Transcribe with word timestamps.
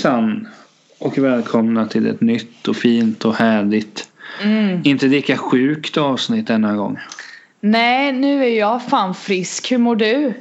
Hejsan 0.00 0.48
och 0.98 1.18
välkomna 1.18 1.86
till 1.86 2.06
ett 2.06 2.20
nytt 2.20 2.68
och 2.68 2.76
fint 2.76 3.24
och 3.24 3.34
härligt 3.34 4.08
Mm. 4.42 4.80
inte 4.84 5.06
lika 5.06 5.36
sjukt 5.36 5.96
avsnitt 5.96 6.46
denna 6.46 6.76
gång. 6.76 6.98
Nej, 7.60 8.12
nu 8.12 8.44
är 8.44 8.58
jag 8.58 8.88
fan 8.88 9.14
frisk. 9.14 9.72
Hur 9.72 9.78
mår 9.78 9.96
du? 9.96 10.34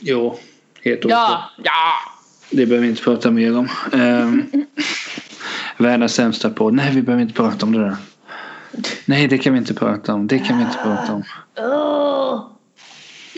Jo, 0.00 0.38
helt 0.84 1.04
okej. 1.04 1.16
Ja, 1.16 1.50
ja. 1.62 1.92
Det 2.50 2.66
behöver 2.66 2.82
vi 2.84 2.90
inte 2.90 3.02
prata 3.02 3.30
mer 3.30 3.58
om. 3.58 3.68
Um, 3.92 4.46
världens 5.76 6.14
sämsta 6.14 6.50
podd. 6.50 6.74
Nej, 6.74 6.94
vi 6.94 7.02
behöver 7.02 7.22
inte 7.22 7.34
prata 7.34 7.66
om 7.66 7.72
det 7.72 7.78
där. 7.78 7.96
Nej, 9.04 9.28
det 9.28 9.38
kan 9.38 9.52
vi 9.52 9.58
inte 9.58 9.74
prata 9.74 10.14
om. 10.14 10.26
Det 10.26 10.38
kan 10.38 10.58
vi 10.58 10.64
inte 10.64 10.78
prata 10.82 11.12
om. 11.12 11.22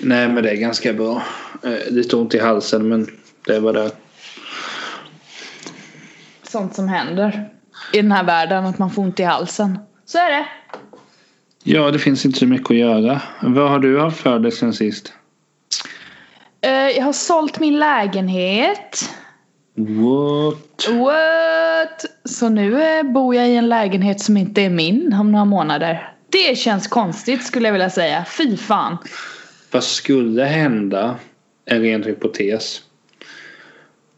Nej, 0.03 0.29
men 0.29 0.43
det 0.43 0.51
är 0.51 0.57
ganska 0.57 0.93
bra. 0.93 1.23
Lite 1.89 2.17
ont 2.17 2.35
i 2.35 2.39
halsen, 2.39 2.89
men 2.89 3.07
det 3.47 3.61
var 3.61 3.73
det. 3.73 3.91
Sånt 6.53 6.75
som 6.75 6.89
händer 6.89 7.51
i 7.93 7.97
den 7.97 8.13
här 8.13 8.25
världen, 8.25 8.67
att 8.67 8.79
man 8.79 8.91
får 8.91 9.03
ont 9.03 9.21
i 9.21 9.23
halsen. 9.23 9.79
Så 10.05 10.19
är 10.19 10.31
det. 10.31 10.47
Ja, 11.63 11.91
det 11.91 11.99
finns 11.99 12.27
inte 12.27 12.39
så 12.39 12.47
mycket 12.47 12.71
att 12.71 12.77
göra. 12.77 13.23
Vad 13.43 13.71
har 13.71 13.79
du 13.79 14.01
haft 14.01 14.21
för 14.21 14.39
dig 14.39 14.53
sen 14.53 14.73
sist? 14.73 15.13
Eh, 16.61 16.71
jag 16.71 17.05
har 17.05 17.13
sålt 17.13 17.61
min 17.61 17.79
lägenhet. 17.79 19.11
What? 19.75 20.89
What? 20.89 22.05
Så 22.25 22.49
nu 22.49 22.83
eh, 22.83 23.03
bor 23.03 23.35
jag 23.35 23.49
i 23.49 23.57
en 23.57 23.69
lägenhet 23.69 24.21
som 24.21 24.37
inte 24.37 24.63
är 24.63 24.71
min 24.71 25.13
om 25.21 25.33
några 25.33 25.45
månader. 25.45 26.15
Det 26.29 26.59
känns 26.59 26.89
konstigt 26.89 27.45
skulle 27.47 27.69
jag 27.69 27.73
vilja 27.73 27.91
säga. 27.91 28.25
Fy 28.39 28.57
fan. 28.57 28.97
Vad 29.71 29.85
skulle 29.85 30.45
hända? 30.45 31.17
En 31.65 31.83
ren 31.83 32.03
hypotes. 32.03 32.83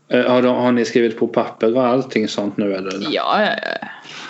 Eh, 0.08 0.30
Har, 0.30 0.42
de, 0.42 0.56
har 0.56 0.72
ni 0.72 0.84
skrivit 0.84 1.18
på 1.18 1.26
papper 1.28 1.76
och 1.76 1.86
allting 1.86 2.28
sånt 2.28 2.56
nu 2.56 2.74
eller? 2.74 2.92
Ja, 3.10 3.48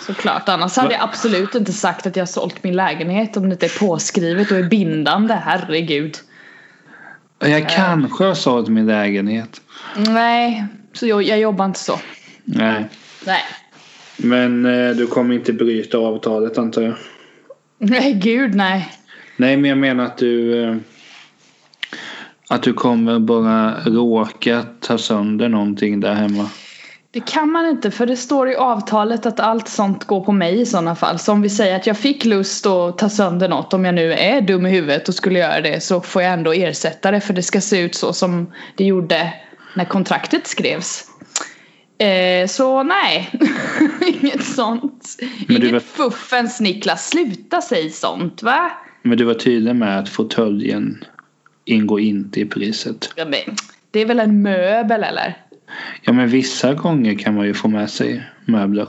såklart. 0.01 0.49
Annars 0.49 0.77
hade 0.77 0.93
jag 0.93 1.03
absolut 1.03 1.55
inte 1.55 1.73
sagt 1.73 2.07
att 2.07 2.15
jag 2.15 2.29
sålt 2.29 2.63
min 2.63 2.75
lägenhet 2.75 3.37
om 3.37 3.49
det 3.49 3.53
inte 3.53 3.65
är 3.65 3.79
påskrivet 3.79 4.51
och 4.51 4.57
är 4.57 4.63
bindande. 4.63 5.33
Herregud. 5.33 6.17
Jag 7.39 7.69
kanske 7.69 8.23
har 8.23 8.33
sålt 8.33 8.67
min 8.67 8.85
lägenhet. 8.85 9.61
Nej, 9.95 10.65
så 10.93 11.07
jag, 11.07 11.23
jag 11.23 11.39
jobbar 11.39 11.65
inte 11.65 11.79
så. 11.79 11.99
Nej. 12.43 12.85
Nej. 13.25 13.41
Men 14.17 14.65
eh, 14.65 14.95
du 14.95 15.07
kommer 15.07 15.35
inte 15.35 15.53
bryta 15.53 15.97
avtalet 15.97 16.57
antar 16.57 16.81
jag? 16.81 16.95
Nej, 17.77 18.13
gud 18.13 18.55
nej. 18.55 18.89
Nej 19.37 19.57
men 19.57 19.69
jag 19.69 19.77
menar 19.77 20.05
att 20.05 20.17
du 20.17 20.63
eh, 20.63 20.75
att 22.49 22.63
du 22.63 22.73
kommer 22.73 23.19
bara 23.19 23.79
råka 23.85 24.63
ta 24.79 24.97
sönder 24.97 25.49
någonting 25.49 25.99
där 25.99 26.13
hemma. 26.13 26.49
Det 27.11 27.25
kan 27.25 27.51
man 27.51 27.65
inte 27.69 27.91
för 27.91 28.05
det 28.05 28.15
står 28.17 28.49
i 28.49 28.55
avtalet 28.55 29.25
att 29.25 29.39
allt 29.39 29.67
sånt 29.67 30.03
går 30.03 30.21
på 30.21 30.31
mig 30.31 30.61
i 30.61 30.65
sådana 30.65 30.95
fall. 30.95 31.19
Så 31.19 31.31
om 31.31 31.41
vi 31.41 31.49
säger 31.49 31.75
att 31.75 31.87
jag 31.87 31.97
fick 31.97 32.25
lust 32.25 32.65
att 32.65 32.97
ta 32.97 33.09
sönder 33.09 33.49
något 33.49 33.73
om 33.73 33.85
jag 33.85 33.95
nu 33.95 34.13
är 34.13 34.41
dum 34.41 34.65
i 34.65 34.69
huvudet 34.69 35.07
och 35.07 35.13
skulle 35.15 35.39
göra 35.39 35.61
det 35.61 35.83
så 35.83 36.01
får 36.01 36.21
jag 36.21 36.33
ändå 36.33 36.53
ersätta 36.53 37.11
det 37.11 37.21
för 37.21 37.33
det 37.33 37.43
ska 37.43 37.61
se 37.61 37.79
ut 37.79 37.95
så 37.95 38.13
som 38.13 38.51
det 38.75 38.85
gjorde 38.85 39.33
när 39.75 39.85
kontraktet 39.85 40.47
skrevs. 40.47 41.03
Eh, 41.97 42.47
så 42.47 42.83
nej, 42.83 43.29
inget 44.21 44.45
sånt. 44.45 45.03
Men 45.47 45.57
Inget 45.57 45.71
var- 45.71 45.79
fuffens 45.79 46.59
Niklas, 46.59 47.09
sluta 47.09 47.61
säga 47.61 47.89
sånt 47.89 48.43
va? 48.43 48.71
Men 49.03 49.17
du 49.17 49.23
var 49.23 49.33
tydlig 49.33 49.75
med 49.75 49.99
att 49.99 50.09
fåtöljen 50.09 51.03
ingår 51.65 51.99
inte 51.99 52.39
i 52.39 52.45
priset. 52.45 53.13
Ja, 53.15 53.25
men, 53.25 53.55
det 53.91 53.99
är 53.99 54.05
väl 54.05 54.19
en 54.19 54.41
möbel 54.41 55.03
eller? 55.03 55.37
Ja 56.01 56.13
men 56.13 56.27
vissa 56.27 56.73
gånger 56.73 57.17
kan 57.19 57.35
man 57.35 57.45
ju 57.45 57.53
få 57.53 57.67
med 57.67 57.89
sig 57.89 58.23
möbler. 58.45 58.87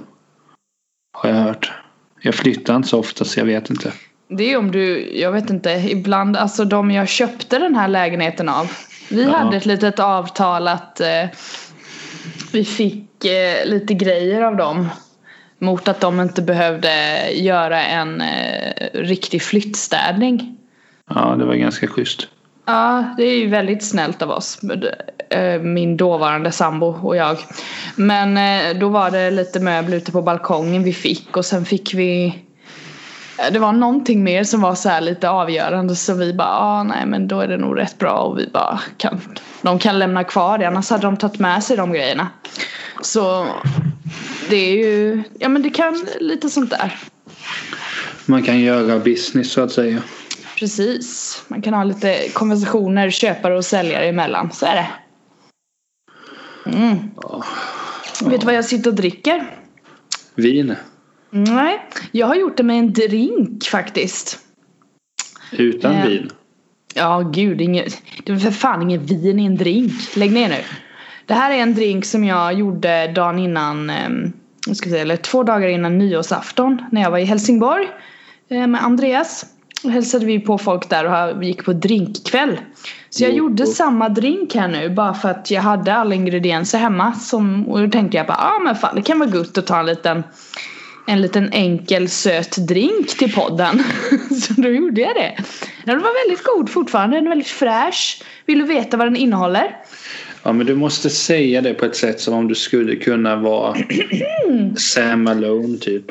Har 1.12 1.30
jag 1.30 1.36
hört. 1.36 1.72
Jag 2.20 2.34
flyttar 2.34 2.76
inte 2.76 2.88
så 2.88 2.98
ofta 2.98 3.24
så 3.24 3.40
jag 3.40 3.44
vet 3.44 3.70
inte. 3.70 3.92
Det 4.28 4.52
är 4.52 4.56
om 4.58 4.70
du, 4.70 5.12
jag 5.18 5.32
vet 5.32 5.50
inte, 5.50 5.70
ibland, 5.70 6.36
alltså 6.36 6.64
de 6.64 6.90
jag 6.90 7.08
köpte 7.08 7.58
den 7.58 7.74
här 7.74 7.88
lägenheten 7.88 8.48
av. 8.48 8.70
Vi 9.10 9.22
Ja. 9.22 9.30
hade 9.36 9.56
ett 9.56 9.66
litet 9.66 9.98
avtal 9.98 10.68
att 10.68 11.00
eh, 11.00 11.24
vi 12.52 12.64
fick 12.64 13.24
eh, 13.24 13.66
lite 13.66 13.94
grejer 13.94 14.42
av 14.42 14.56
dem. 14.56 14.88
Mot 15.58 15.88
att 15.88 16.00
de 16.00 16.20
inte 16.20 16.42
behövde 16.42 16.90
göra 17.32 17.82
en 17.84 18.20
eh, 18.20 18.72
riktig 18.94 19.42
flyttstädning. 19.42 20.56
Ja 21.10 21.36
det 21.38 21.44
var 21.44 21.54
ganska 21.54 21.86
schysst. 21.86 22.28
Ja, 22.66 23.14
det 23.16 23.22
är 23.22 23.38
ju 23.38 23.46
väldigt 23.46 23.84
snällt 23.84 24.22
av 24.22 24.30
oss. 24.30 24.58
Eh, 25.30 25.60
min 25.60 25.96
dåvarande 25.96 26.52
sambo 26.52 26.86
och 26.86 27.16
jag. 27.16 27.36
Men 27.96 28.36
eh, 28.36 28.78
då 28.78 28.88
var 28.88 29.10
det 29.10 29.30
lite 29.30 29.60
möbler 29.60 29.96
ute 29.96 30.12
på 30.12 30.22
balkongen 30.22 30.82
vi 30.82 30.92
fick 30.92 31.36
och 31.36 31.44
sen 31.44 31.64
fick 31.64 31.94
vi 31.94 32.26
eh, 33.38 33.52
det 33.52 33.58
var 33.58 33.72
någonting 33.72 34.24
mer 34.24 34.44
som 34.44 34.60
var 34.60 34.74
så 34.74 34.88
här 34.88 35.00
lite 35.00 35.30
avgörande 35.30 35.96
så 35.96 36.14
vi 36.14 36.32
bara, 36.32 36.58
ah, 36.58 36.82
nej 36.82 37.06
men 37.06 37.28
då 37.28 37.40
är 37.40 37.48
det 37.48 37.56
nog 37.56 37.78
rätt 37.78 37.98
bra 37.98 38.18
och 38.18 38.38
vi 38.38 38.46
bara 38.52 38.80
kan, 38.96 39.20
de 39.62 39.78
kan 39.78 39.98
lämna 39.98 40.24
kvar 40.24 40.58
det 40.58 40.68
annars 40.68 40.90
hade 40.90 41.02
de 41.02 41.16
tagit 41.16 41.38
med 41.38 41.64
sig 41.64 41.76
de 41.76 41.92
grejerna. 41.92 42.28
Så 43.02 43.46
det 44.50 44.56
är 44.56 44.76
ju, 44.76 45.22
ja 45.38 45.48
men 45.48 45.62
det 45.62 45.70
kan 45.70 46.06
lite 46.20 46.50
sånt 46.50 46.70
där. 46.70 46.98
Man 48.26 48.42
kan 48.42 48.60
göra 48.60 48.98
business 48.98 49.52
så 49.52 49.60
att 49.60 49.72
säga. 49.72 50.02
Precis. 50.58 51.42
Man 51.48 51.62
kan 51.62 51.74
ha 51.74 51.84
lite 51.84 52.28
konversationer 52.32 53.10
köpare 53.10 53.56
och 53.56 53.64
säljare 53.64 54.08
emellan. 54.08 54.52
Så 54.52 54.66
är 54.66 54.74
det. 54.74 54.88
Mm. 56.70 56.96
Vet 58.24 58.40
du 58.40 58.46
vad 58.46 58.54
jag 58.54 58.64
sitter 58.64 58.90
och 58.90 58.96
dricker? 58.96 59.46
Vin. 60.34 60.74
Nej, 61.30 61.88
jag 62.12 62.26
har 62.26 62.34
gjort 62.34 62.56
det 62.56 62.62
med 62.62 62.78
en 62.78 62.92
drink 62.92 63.64
faktiskt. 63.64 64.38
Utan 65.52 65.94
Eh. 65.94 66.06
vin. 66.06 66.30
Ja, 66.94 67.20
gud, 67.20 67.60
inget, 67.60 68.02
det 68.24 68.32
är 68.32 68.36
för 68.36 68.50
fan 68.50 68.82
ingen 68.82 69.06
vin 69.06 69.38
i 69.40 69.46
en 69.46 69.56
drink. 69.56 70.16
Lägg 70.16 70.32
ner 70.32 70.48
nu. 70.48 70.58
Det 71.26 71.34
här 71.34 71.50
är 71.50 71.56
en 71.58 71.74
drink 71.74 72.04
som 72.04 72.24
jag 72.24 72.52
gjorde 72.54 73.06
dagen 73.06 73.38
innan, 73.38 73.90
eh, 73.90 74.08
ska 74.72 74.90
säga, 74.90 75.02
eller 75.02 75.16
två 75.16 75.42
dagar 75.42 75.68
innan 75.68 75.98
nyårsafton 75.98 76.82
när 76.92 77.02
jag 77.02 77.10
var 77.10 77.18
i 77.18 77.24
Helsingborg 77.24 77.88
eh, 78.48 78.66
med 78.66 78.84
Andreas. 78.84 79.46
Hälsade 79.90 80.26
vi 80.26 80.40
på 80.40 80.58
folk 80.58 80.90
där 80.90 81.34
och 81.36 81.44
gick 81.44 81.64
på 81.64 81.72
drinkkväll. 81.72 82.60
Så 83.10 83.24
jag 83.24 83.30
Jo, 83.30 83.36
gjorde 83.36 83.66
samma 83.66 84.08
drink 84.08 84.54
här 84.54 84.68
nu 84.68 84.90
bara 84.90 85.14
för 85.14 85.28
att 85.28 85.50
jag 85.50 85.62
hade 85.62 85.94
alla 85.94 86.14
ingredienser 86.14 86.78
hemma. 86.78 87.12
Som, 87.12 87.68
och 87.68 87.80
då 87.80 87.90
tänkte 87.90 88.16
jag 88.16 88.26
bara, 88.26 88.38
ja 88.40 88.56
ah, 88.56 88.60
men 88.64 88.76
fan 88.76 88.96
det 88.96 89.02
kan 89.02 89.18
vara 89.18 89.30
gott 89.30 89.58
att 89.58 89.66
ta 89.66 89.78
en 89.78 89.86
liten 89.86 90.22
en 91.06 91.22
liten 91.22 91.52
enkel 91.52 92.08
söt 92.08 92.68
drink 92.68 93.16
till 93.18 93.32
podden. 93.32 93.82
Så 94.40 94.52
då 94.56 94.68
gjorde 94.68 95.00
jag 95.00 95.14
det. 95.14 95.36
Den 95.84 95.98
var 95.98 96.26
väldigt 96.26 96.46
god 96.46 96.70
fortfarande, 96.70 97.16
den 97.16 97.26
är 97.26 97.28
väldigt 97.28 97.48
fräsch. 97.48 98.22
Vill 98.46 98.58
du 98.58 98.64
veta 98.64 98.96
vad 98.96 99.06
den 99.06 99.16
innehåller? 99.16 99.76
Ja 100.42 100.52
men 100.52 100.66
du 100.66 100.74
måste 100.74 101.10
säga 101.10 101.60
det 101.60 101.74
på 101.74 101.84
ett 101.84 101.96
sätt 101.96 102.20
som 102.20 102.34
om 102.34 102.48
du 102.48 102.54
skulle 102.54 102.96
kunna 102.96 103.36
vara 103.36 103.76
Sam 104.76 105.22
Malone 105.22 105.78
typ. 105.78 106.04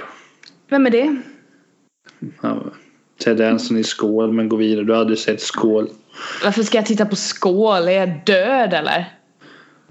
Vem 0.69 0.85
är 0.85 0.89
det? 0.89 1.17
Ja, 2.41 2.63
Ted 3.23 3.37
Danson 3.37 3.77
i 3.77 3.83
Skål 3.83 4.33
men 4.33 4.49
gå 4.49 4.55
vidare. 4.55 4.85
Du 4.85 4.93
har 4.93 4.99
aldrig 4.99 5.19
sett 5.19 5.41
Skål. 5.41 5.89
Varför 6.43 6.63
ska 6.63 6.77
jag 6.77 6.85
titta 6.85 7.05
på 7.05 7.15
skål? 7.15 7.87
Är 7.87 7.91
jag 7.91 8.25
död 8.25 8.73
eller? 8.73 9.13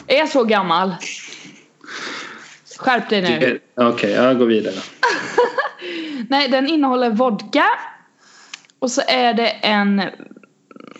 Är 0.06 0.16
jag 0.16 0.28
så 0.28 0.44
gammal? 0.44 0.94
Skärp 2.78 3.08
dig 3.08 3.22
nu. 3.22 3.60
Okej, 3.76 4.10
jag 4.10 4.38
går 4.38 4.46
vidare. 4.46 4.74
Nej, 6.28 6.48
den 6.48 6.68
innehåller 6.68 7.10
vodka. 7.10 7.64
Och 8.78 8.90
så 8.90 9.02
är 9.08 9.34
det 9.34 9.48
en 9.48 10.02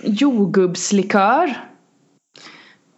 jordgubbslikör. 0.03 1.55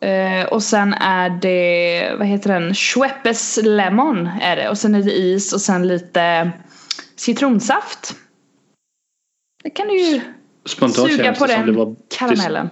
Eh, 0.00 0.46
och 0.46 0.62
sen 0.62 0.94
är 0.94 1.30
det, 1.30 2.14
vad 2.18 2.26
heter 2.26 2.52
den? 2.52 2.74
Schweppes 2.74 3.58
Lemon 3.62 4.28
är 4.40 4.56
det. 4.56 4.68
Och 4.68 4.78
sen 4.78 4.94
är 4.94 5.02
det 5.02 5.18
is 5.18 5.52
och 5.52 5.60
sen 5.60 5.88
lite 5.88 6.50
citronsaft. 7.16 8.16
Det 9.66 9.70
kan 9.70 9.88
du 9.88 9.98
ju 10.00 10.20
Spontant 10.64 11.12
suga 11.12 11.34
på 11.34 11.46
det 11.46 11.52
den 11.52 11.66
det 11.66 11.72
var... 11.72 11.94
karamellen. 12.08 12.70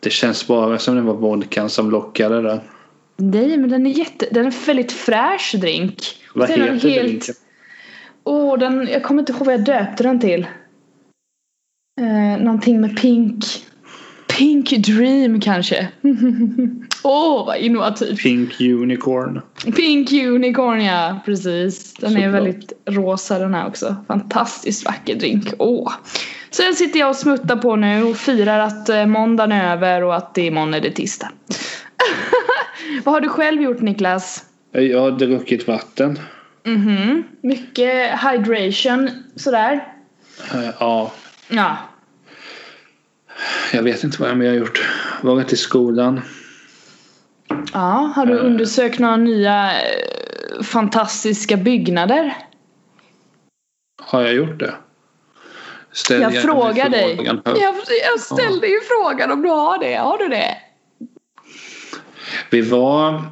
Det 0.00 0.10
känns 0.10 0.46
bara 0.46 0.78
som 0.78 0.96
det 0.96 1.02
var 1.02 1.14
vodkan 1.14 1.70
som 1.70 1.90
lockade 1.90 2.42
där. 2.42 2.60
Nej 3.16 3.56
men 3.56 3.70
den 3.70 3.86
är 3.86 3.90
jätte, 3.90 4.28
den 4.30 4.42
är 4.46 4.46
en 4.46 4.64
väldigt 4.66 4.92
fräsch 4.92 5.54
drink. 5.60 6.24
Vad 6.34 6.48
heter 6.50 6.62
helt- 6.62 6.82
drinken? 6.82 7.34
Åh, 8.24 8.58
den, 8.58 8.88
jag 8.92 9.02
kommer 9.02 9.22
inte 9.22 9.32
ihåg 9.32 9.44
vad 9.46 9.54
jag 9.54 9.64
döpte 9.64 10.02
den 10.02 10.20
till. 10.20 10.46
Eh, 12.00 12.42
någonting 12.44 12.80
med 12.80 12.96
pink. 13.00 13.44
Pink 14.38 14.70
Dream 14.70 15.40
kanske. 15.40 15.88
Åh, 17.04 17.46
vad 17.46 17.56
innovativt. 17.56 18.18
Pink 18.22 18.60
Unicorn. 18.60 19.40
Pink 19.76 20.12
Unicorn 20.12 20.84
ja, 20.84 21.20
precis. 21.24 21.94
Den 21.94 22.10
är 22.10 22.14
Såklart. 22.14 22.34
väldigt 22.34 22.72
rosa 22.86 23.38
den 23.38 23.54
här 23.54 23.66
också. 23.66 23.96
Fantastiskt 24.08 24.84
vacker 24.84 25.14
drink. 25.14 25.44
Åh. 25.58 25.92
Så 26.50 26.62
den 26.62 26.74
sitter 26.74 27.00
jag 27.00 27.08
och 27.08 27.16
smuttar 27.16 27.56
på 27.56 27.76
nu 27.76 28.02
och 28.02 28.16
firar 28.16 28.58
att 28.58 28.88
eh, 28.88 29.06
måndagen 29.06 29.52
är 29.52 29.72
över 29.76 30.02
och 30.04 30.16
att 30.16 30.34
det 30.34 30.42
imorgon 30.46 30.74
är 30.74 30.80
det 30.80 30.90
tisdag. 30.90 31.28
Vad 33.04 33.14
har 33.14 33.20
du 33.20 33.28
själv 33.28 33.62
gjort 33.62 33.80
Niklas? 33.80 34.44
Jag 34.72 35.00
har 35.00 35.10
druckit 35.10 35.68
vatten. 35.68 36.18
Mhm. 36.66 37.22
Mycket 37.42 38.10
hydration 38.20 39.10
sådär. 39.36 39.84
Eh, 40.54 40.70
Ja, 40.80 41.12
Ja. 41.48 41.76
Jag 43.72 43.82
vet 43.82 44.04
inte 44.04 44.20
vad 44.20 44.30
jag 44.30 44.36
mer 44.38 44.48
har 44.48 44.56
gjort. 44.56 44.88
Varit 45.22 45.52
i 45.52 45.56
skolan. 45.56 46.20
Ja, 47.72 48.12
har 48.16 48.26
du 48.26 48.38
Eh. 48.38 48.44
undersökt 48.46 48.98
några 48.98 49.16
nya 49.16 49.72
eh, 49.72 50.62
fantastiska 50.62 51.56
byggnader? 51.56 52.36
Har 54.02 54.22
jag 54.22 54.34
gjort 54.34 54.58
det? 54.58 54.74
Ställ 55.92 56.20
Jag 56.22 56.42
frågar 56.42 56.88
dig. 56.88 57.20
Jag, 57.24 57.40
jag 58.04 58.20
ställde 58.20 58.66
ju 58.66 58.80
frågan 58.80 59.30
om 59.32 59.42
du 59.42 59.48
har 59.48 59.78
det. 59.78 59.94
Har 59.94 60.18
du 60.18 60.28
det? 60.28 60.56
Vi 62.50 62.60
var, 62.60 63.22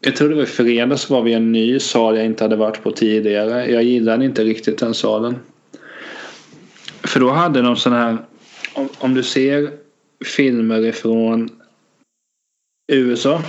jag 0.00 0.16
tror 0.16 0.28
det 0.28 0.34
var 0.34 0.42
i 0.42 0.46
fredags 0.46 1.10
var 1.10 1.22
vi 1.22 1.30
i 1.30 1.34
en 1.34 1.52
ny 1.52 1.78
sal 1.80 2.16
jag 2.16 2.26
inte 2.26 2.44
hade 2.44 2.56
varit 2.56 2.82
på 2.82 2.90
tidigare. 2.90 3.70
Jag 3.70 3.82
gillade 3.82 4.24
inte 4.24 4.44
riktigt 4.44 4.78
den 4.78 4.94
salen. 4.94 5.38
För 7.02 7.20
då 7.20 7.30
hade 7.30 7.62
de 7.62 7.76
sån 7.76 7.92
här, 7.92 8.18
om, 8.74 8.88
om 8.98 9.14
du 9.14 9.22
ser 9.22 9.72
filmer 10.24 10.86
ifrån 10.86 11.50
USA. 12.92 13.42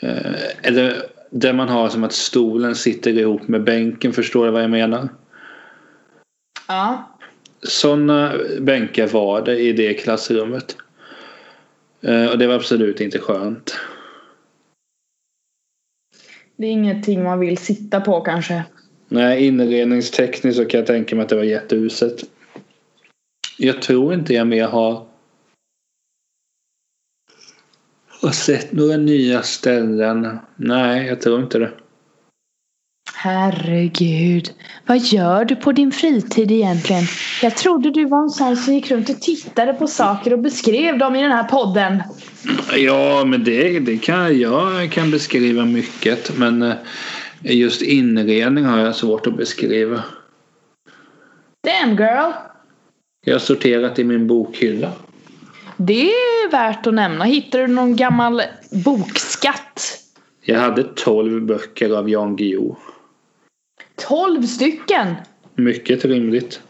Eh, 0.00 0.34
eller 0.62 1.02
där 1.30 1.52
man 1.52 1.68
har 1.68 1.88
som 1.88 2.04
att 2.04 2.12
stolen 2.12 2.74
sitter 2.74 3.18
ihop 3.18 3.48
med 3.48 3.64
bänken, 3.64 4.12
förstår 4.12 4.46
du 4.46 4.52
vad 4.52 4.62
jag 4.62 4.70
menar? 4.70 5.08
Ja. 6.68 7.10
Sådana 7.62 8.32
bänkar 8.60 9.06
var 9.06 9.42
det 9.42 9.58
i 9.58 9.72
det 9.72 9.94
klassrummet. 9.94 10.76
Eh, 12.00 12.26
och 12.26 12.38
det 12.38 12.46
var 12.46 12.54
absolut 12.54 13.00
inte 13.00 13.18
skönt. 13.18 13.76
Det 16.56 16.66
är 16.66 16.70
ingenting 16.70 17.22
man 17.22 17.40
vill 17.40 17.58
sitta 17.58 18.00
på 18.00 18.20
kanske. 18.20 18.64
Nej, 19.08 19.46
inredningstekniskt 19.46 20.56
så 20.56 20.64
kan 20.64 20.78
jag 20.78 20.86
tänka 20.86 21.16
mig 21.16 21.22
att 21.22 21.28
det 21.28 21.36
var 21.36 21.42
jätteuselt. 21.42 22.30
Jag 23.56 23.82
tror 23.82 24.14
inte 24.14 24.34
jag 24.34 24.46
mer 24.46 24.66
har 24.66 25.06
har 28.24 28.30
sett 28.30 28.72
några 28.72 28.96
nya 28.96 29.42
ställen. 29.42 30.38
Nej, 30.56 31.06
jag 31.06 31.20
tror 31.20 31.42
inte 31.42 31.58
det. 31.58 31.72
Herregud. 33.14 34.50
Vad 34.86 34.98
gör 34.98 35.44
du 35.44 35.56
på 35.56 35.72
din 35.72 35.92
fritid 35.92 36.50
egentligen? 36.50 37.04
Jag 37.42 37.56
trodde 37.56 37.90
du 37.90 38.04
var 38.04 38.22
en 38.22 38.30
sån 38.30 38.56
som 38.56 38.74
gick 38.74 38.90
runt 38.90 39.10
och 39.10 39.20
tittade 39.20 39.72
på 39.72 39.86
saker 39.86 40.32
och 40.32 40.38
beskrev 40.38 40.98
dem 40.98 41.16
i 41.16 41.22
den 41.22 41.32
här 41.32 41.44
podden. 41.44 42.02
Ja, 42.76 43.24
men 43.24 43.44
det, 43.44 43.80
det 43.80 43.98
kan 43.98 44.40
jag 44.40 44.92
kan 44.92 45.10
beskriva 45.10 45.64
mycket. 45.64 46.38
Men 46.38 46.62
eh, 46.62 46.74
just 47.42 47.82
inredning 47.82 48.64
har 48.64 48.78
jag 48.78 48.96
svårt 48.96 49.26
att 49.26 49.36
beskriva. 49.36 50.04
Damn 51.66 51.96
girl. 51.96 52.32
Jag 53.24 53.34
har 53.34 53.38
sorterat 53.38 53.98
i 53.98 54.04
min 54.04 54.26
bokhylla. 54.26 54.92
Det 55.76 56.10
är 56.10 56.50
värt 56.50 56.86
att 56.86 56.94
nämna. 56.94 57.24
Hittade 57.24 57.66
du 57.66 57.72
någon 57.72 57.96
gammal 57.96 58.42
bokskatt? 58.84 59.98
Jag 60.42 60.60
hade 60.60 60.82
12 60.82 61.46
böcker 61.46 61.90
av 61.90 62.10
Jan 62.10 62.36
Guillou. 62.36 62.76
12 64.08 64.42
stycken! 64.42 65.14
Mycket 65.54 66.04
rimligt. 66.04 66.60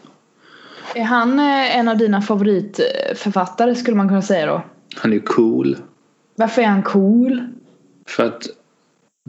Är 0.95 1.03
han 1.03 1.39
eh, 1.39 1.77
en 1.77 1.87
av 1.87 1.97
dina 1.97 2.21
favoritförfattare 2.21 3.75
skulle 3.75 3.97
man 3.97 4.07
kunna 4.07 4.21
säga 4.21 4.45
då? 4.45 4.61
Han 4.95 5.13
är 5.13 5.19
cool. 5.19 5.77
Varför 6.35 6.61
är 6.61 6.67
han 6.67 6.83
cool? 6.83 7.41
För 8.07 8.25
att 8.25 8.47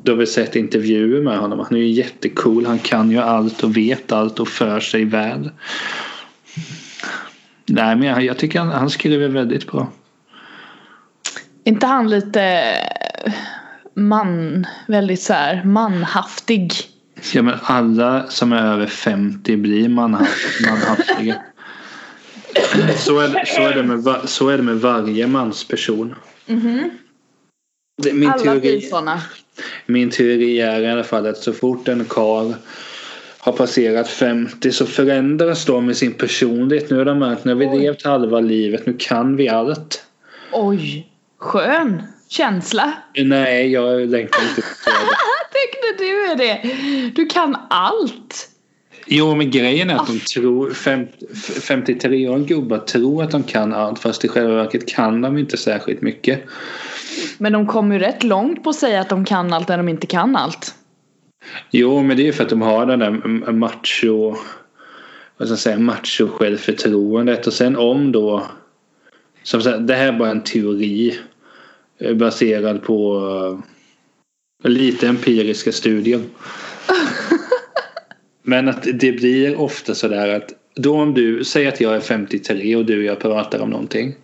du 0.02 0.12
har 0.12 0.16
väl 0.16 0.26
sett 0.26 0.56
intervjuer 0.56 1.22
med 1.22 1.38
honom. 1.38 1.58
Han 1.58 1.74
är 1.78 1.80
ju 1.80 1.88
jättecool. 1.88 2.66
Han 2.66 2.78
kan 2.78 3.10
ju 3.10 3.18
allt 3.18 3.64
och 3.64 3.76
vet 3.76 4.12
allt 4.12 4.40
och 4.40 4.48
för 4.48 4.80
sig 4.80 5.04
väl. 5.04 5.50
Nej 7.68 7.96
men 7.96 8.08
jag, 8.08 8.22
jag 8.24 8.38
tycker 8.38 8.58
han, 8.58 8.68
han 8.68 8.90
skriver 8.90 9.28
väldigt 9.28 9.66
bra. 9.72 9.88
Inte 11.64 11.86
han 11.86 12.10
lite 12.10 12.42
eh, 13.24 13.32
man, 13.94 14.66
väldigt 14.86 15.22
så 15.22 15.32
här 15.32 15.64
manhaftig? 15.64 16.72
Ja 17.34 17.42
men 17.42 17.54
alla 17.62 18.26
som 18.28 18.52
är 18.52 18.62
över 18.72 18.86
50 18.86 19.56
blir 19.56 19.88
manhaft, 19.88 20.60
manhaftiga. 20.70 21.34
Så 22.96 23.18
är, 23.20 23.44
så, 23.44 23.60
är 23.62 23.74
det 23.74 23.82
med, 23.82 23.98
va- 23.98 24.26
så 24.26 24.48
är 24.48 24.56
det 24.56 24.62
med 24.62 24.76
varje 24.80 25.26
mansperson. 25.26 26.14
Mhm. 26.46 26.90
Det, 28.02 28.12
min, 28.12 28.28
Alla 28.30 28.42
blir 28.42 28.60
teori, 28.60 28.80
såna. 28.80 29.20
min 29.86 30.10
teori 30.10 30.60
är 30.60 30.80
i 30.80 30.90
alla 30.90 31.04
fall 31.04 31.26
att 31.26 31.36
så 31.36 31.52
fort 31.52 31.88
en 31.88 32.04
karl 32.04 32.52
har 33.46 33.52
passerat 33.52 34.08
50 34.08 34.72
så 34.72 34.86
förändras 34.86 35.64
de 35.64 35.86
med 35.86 35.96
sin 35.96 36.12
personlighet. 36.12 36.90
Nu 36.90 36.98
har 36.98 37.04
de 37.04 37.18
märkt 37.18 37.44
när 37.44 37.54
vi 37.54 37.66
Oj. 37.66 37.78
levt 37.78 38.04
halva 38.04 38.40
livet, 38.40 38.86
nu 38.86 38.96
kan 38.98 39.36
vi 39.36 39.48
allt. 39.48 40.04
Oj, 40.52 41.06
skön 41.38 42.02
känsla. 42.28 42.92
Nej, 43.24 43.72
jag 43.72 44.08
längtar 44.08 44.42
inte 44.42 44.54
till 44.54 44.64
det. 44.84 44.92
Tänkte 45.52 46.04
du 46.04 46.24
är 46.24 46.36
det. 46.36 46.60
Du 47.14 47.26
kan 47.26 47.56
allt. 47.70 48.48
Jo, 49.06 49.34
men 49.34 49.50
grejen 49.50 49.90
är 49.90 49.94
att 49.94 50.06
de 50.06 50.20
tror, 50.20 50.70
fem, 50.70 51.06
53-åriga 51.60 52.38
gubbar 52.38 52.78
tror 52.78 53.22
att 53.22 53.30
de 53.30 53.42
kan 53.42 53.74
allt 53.74 53.98
fast 53.98 54.24
i 54.24 54.28
själva 54.28 54.54
verket 54.54 54.88
kan 54.88 55.20
de 55.20 55.38
inte 55.38 55.56
särskilt 55.56 56.02
mycket. 56.02 56.40
Men 57.38 57.52
de 57.52 57.66
kommer 57.66 57.94
ju 57.94 58.00
rätt 58.00 58.22
långt 58.22 58.64
på 58.64 58.70
att 58.70 58.76
säga 58.76 59.00
att 59.00 59.08
de 59.08 59.24
kan 59.24 59.52
allt 59.52 59.68
när 59.68 59.76
de 59.76 59.88
inte 59.88 60.06
kan 60.06 60.36
allt. 60.36 60.74
Jo, 61.70 62.02
men 62.02 62.16
det 62.16 62.22
är 62.22 62.24
ju 62.24 62.32
för 62.32 62.44
att 62.44 62.50
de 62.50 62.62
har 62.62 62.86
den 62.86 62.98
där 62.98 63.52
macho, 63.52 64.36
vad 65.36 65.48
ska 65.48 65.52
jag 65.52 65.58
säga, 65.58 65.78
macho 65.78 66.28
självförtroendet 66.28 67.46
och 67.46 67.52
sen 67.52 67.76
om 67.76 68.12
då, 68.12 68.46
som 69.42 69.62
sagt, 69.62 69.86
det 69.86 69.94
här 69.94 70.08
är 70.08 70.18
bara 70.18 70.30
en 70.30 70.44
teori 70.44 71.18
eh, 71.98 72.14
baserad 72.14 72.82
på 72.82 73.20
eh, 74.64 74.70
lite 74.70 75.08
empiriska 75.08 75.72
studier. 75.72 76.20
Men 78.42 78.68
att 78.68 78.86
det 78.94 79.12
blir 79.12 79.60
ofta 79.60 79.94
sådär 79.94 80.34
att 80.34 80.52
då 80.74 81.00
om 81.00 81.14
du 81.14 81.44
säger 81.44 81.68
att 81.68 81.80
jag 81.80 81.96
är 81.96 82.00
53 82.00 82.76
och 82.76 82.84
du 82.84 82.98
och 82.98 83.04
jag 83.04 83.20
pratar 83.20 83.58
om 83.58 83.70
någonting. 83.70 84.14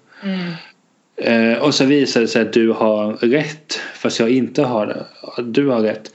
Eh, 1.17 1.59
och 1.59 1.75
så 1.75 1.85
visar 1.85 2.21
det 2.21 2.29
sig 2.29 2.43
att 2.43 2.53
du 2.53 2.71
har 2.71 3.13
rätt 3.13 3.81
fast 3.95 4.21
jag 4.21 4.31
inte 4.31 4.63
har 4.63 4.87
det. 4.87 5.07
Du 5.43 5.67
har 5.67 5.81
rätt. 5.81 6.11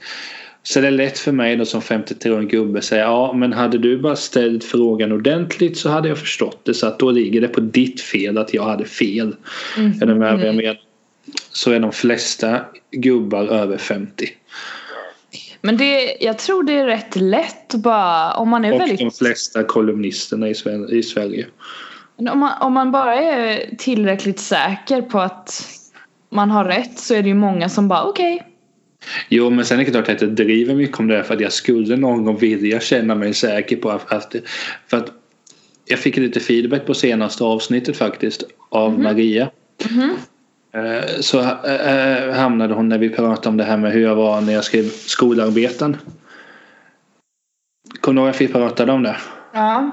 Så 0.62 0.80
det 0.80 0.86
är 0.86 0.90
lätt 0.90 1.18
för 1.18 1.32
mig 1.32 1.56
då 1.56 1.64
som 1.64 1.80
53-årig 1.80 2.50
gubbe 2.50 2.78
att 2.78 2.84
säga 2.84 3.02
ja 3.02 3.32
men 3.32 3.52
hade 3.52 3.78
du 3.78 3.98
bara 3.98 4.16
ställt 4.16 4.64
frågan 4.64 5.12
ordentligt 5.12 5.78
så 5.78 5.88
hade 5.88 6.08
jag 6.08 6.18
förstått 6.18 6.60
det. 6.64 6.74
Så 6.74 6.86
att 6.86 6.98
då 6.98 7.10
ligger 7.10 7.40
det 7.40 7.48
på 7.48 7.60
ditt 7.60 8.00
fel 8.00 8.38
att 8.38 8.54
jag 8.54 8.64
hade 8.64 8.84
fel. 8.84 9.36
Mm. 9.76 10.02
Är 10.02 10.06
du 10.06 10.14
med 10.14 10.38
vad 10.38 10.46
jag 10.46 10.54
menar? 10.54 10.80
Så 11.52 11.72
är 11.72 11.80
de 11.80 11.92
flesta 11.92 12.60
gubbar 12.90 13.46
över 13.46 13.78
50. 13.78 14.28
Men 15.60 15.76
det, 15.76 16.16
jag 16.20 16.38
tror 16.38 16.62
det 16.62 16.72
är 16.72 16.86
rätt 16.86 17.16
lätt 17.16 17.74
bara 17.74 18.32
om 18.32 18.48
man 18.48 18.64
är 18.64 18.72
Och 18.72 18.80
väldigt 18.80 18.98
de 18.98 19.10
flesta 19.10 19.64
kolumnisterna 19.64 20.48
i 20.48 20.54
Sver- 20.54 20.92
i 20.92 21.02
Sverige. 21.02 21.46
Om 22.16 22.38
man, 22.38 22.62
om 22.62 22.72
man 22.72 22.92
bara 22.92 23.14
är 23.14 23.76
tillräckligt 23.78 24.40
säker 24.40 25.02
på 25.02 25.20
att 25.20 25.68
man 26.30 26.50
har 26.50 26.64
rätt 26.64 26.98
så 26.98 27.14
är 27.14 27.22
det 27.22 27.28
ju 27.28 27.34
många 27.34 27.68
som 27.68 27.88
bara 27.88 28.04
okej. 28.04 28.47
Jo 29.28 29.50
men 29.50 29.64
sen 29.64 29.80
är 29.80 29.84
det 29.84 29.90
klart 29.90 30.08
att 30.08 30.20
jag 30.22 30.30
driver 30.30 30.74
mycket 30.74 30.98
om 31.00 31.06
det 31.06 31.16
här 31.16 31.22
för 31.22 31.34
att 31.34 31.40
jag 31.40 31.52
skulle 31.52 31.96
någon 31.96 32.24
gång 32.24 32.38
vilja 32.38 32.80
känna 32.80 33.14
mig 33.14 33.34
säker 33.34 33.76
på 33.76 33.90
att, 33.90 34.34
för 34.86 34.96
att 34.96 35.12
jag 35.84 35.98
fick 35.98 36.16
lite 36.16 36.40
feedback 36.40 36.86
på 36.86 36.94
senaste 36.94 37.44
avsnittet 37.44 37.96
faktiskt 37.96 38.44
av 38.68 39.00
Maria. 39.00 39.50
Mhm. 39.90 40.16
Eh, 40.72 41.04
Så 41.20 41.40
eh, 41.40 42.34
hamnade 42.34 42.74
hon 42.74 42.88
när 42.88 42.98
vi 42.98 43.08
pratade 43.10 43.48
om 43.48 43.56
det 43.56 43.64
här 43.64 43.76
med 43.76 43.92
hur 43.92 44.02
jag 44.02 44.14
var 44.14 44.40
när 44.40 44.52
jag 44.52 44.64
skrev 44.64 44.84
skolarbeten. 44.88 45.96
Kommer 48.00 48.20
du 48.22 48.26
ihåg 48.26 48.34
att 48.34 48.40
vi 48.40 48.48
pratade 48.48 48.92
om 48.92 49.02
det? 49.02 49.16
Ja. 49.52 49.90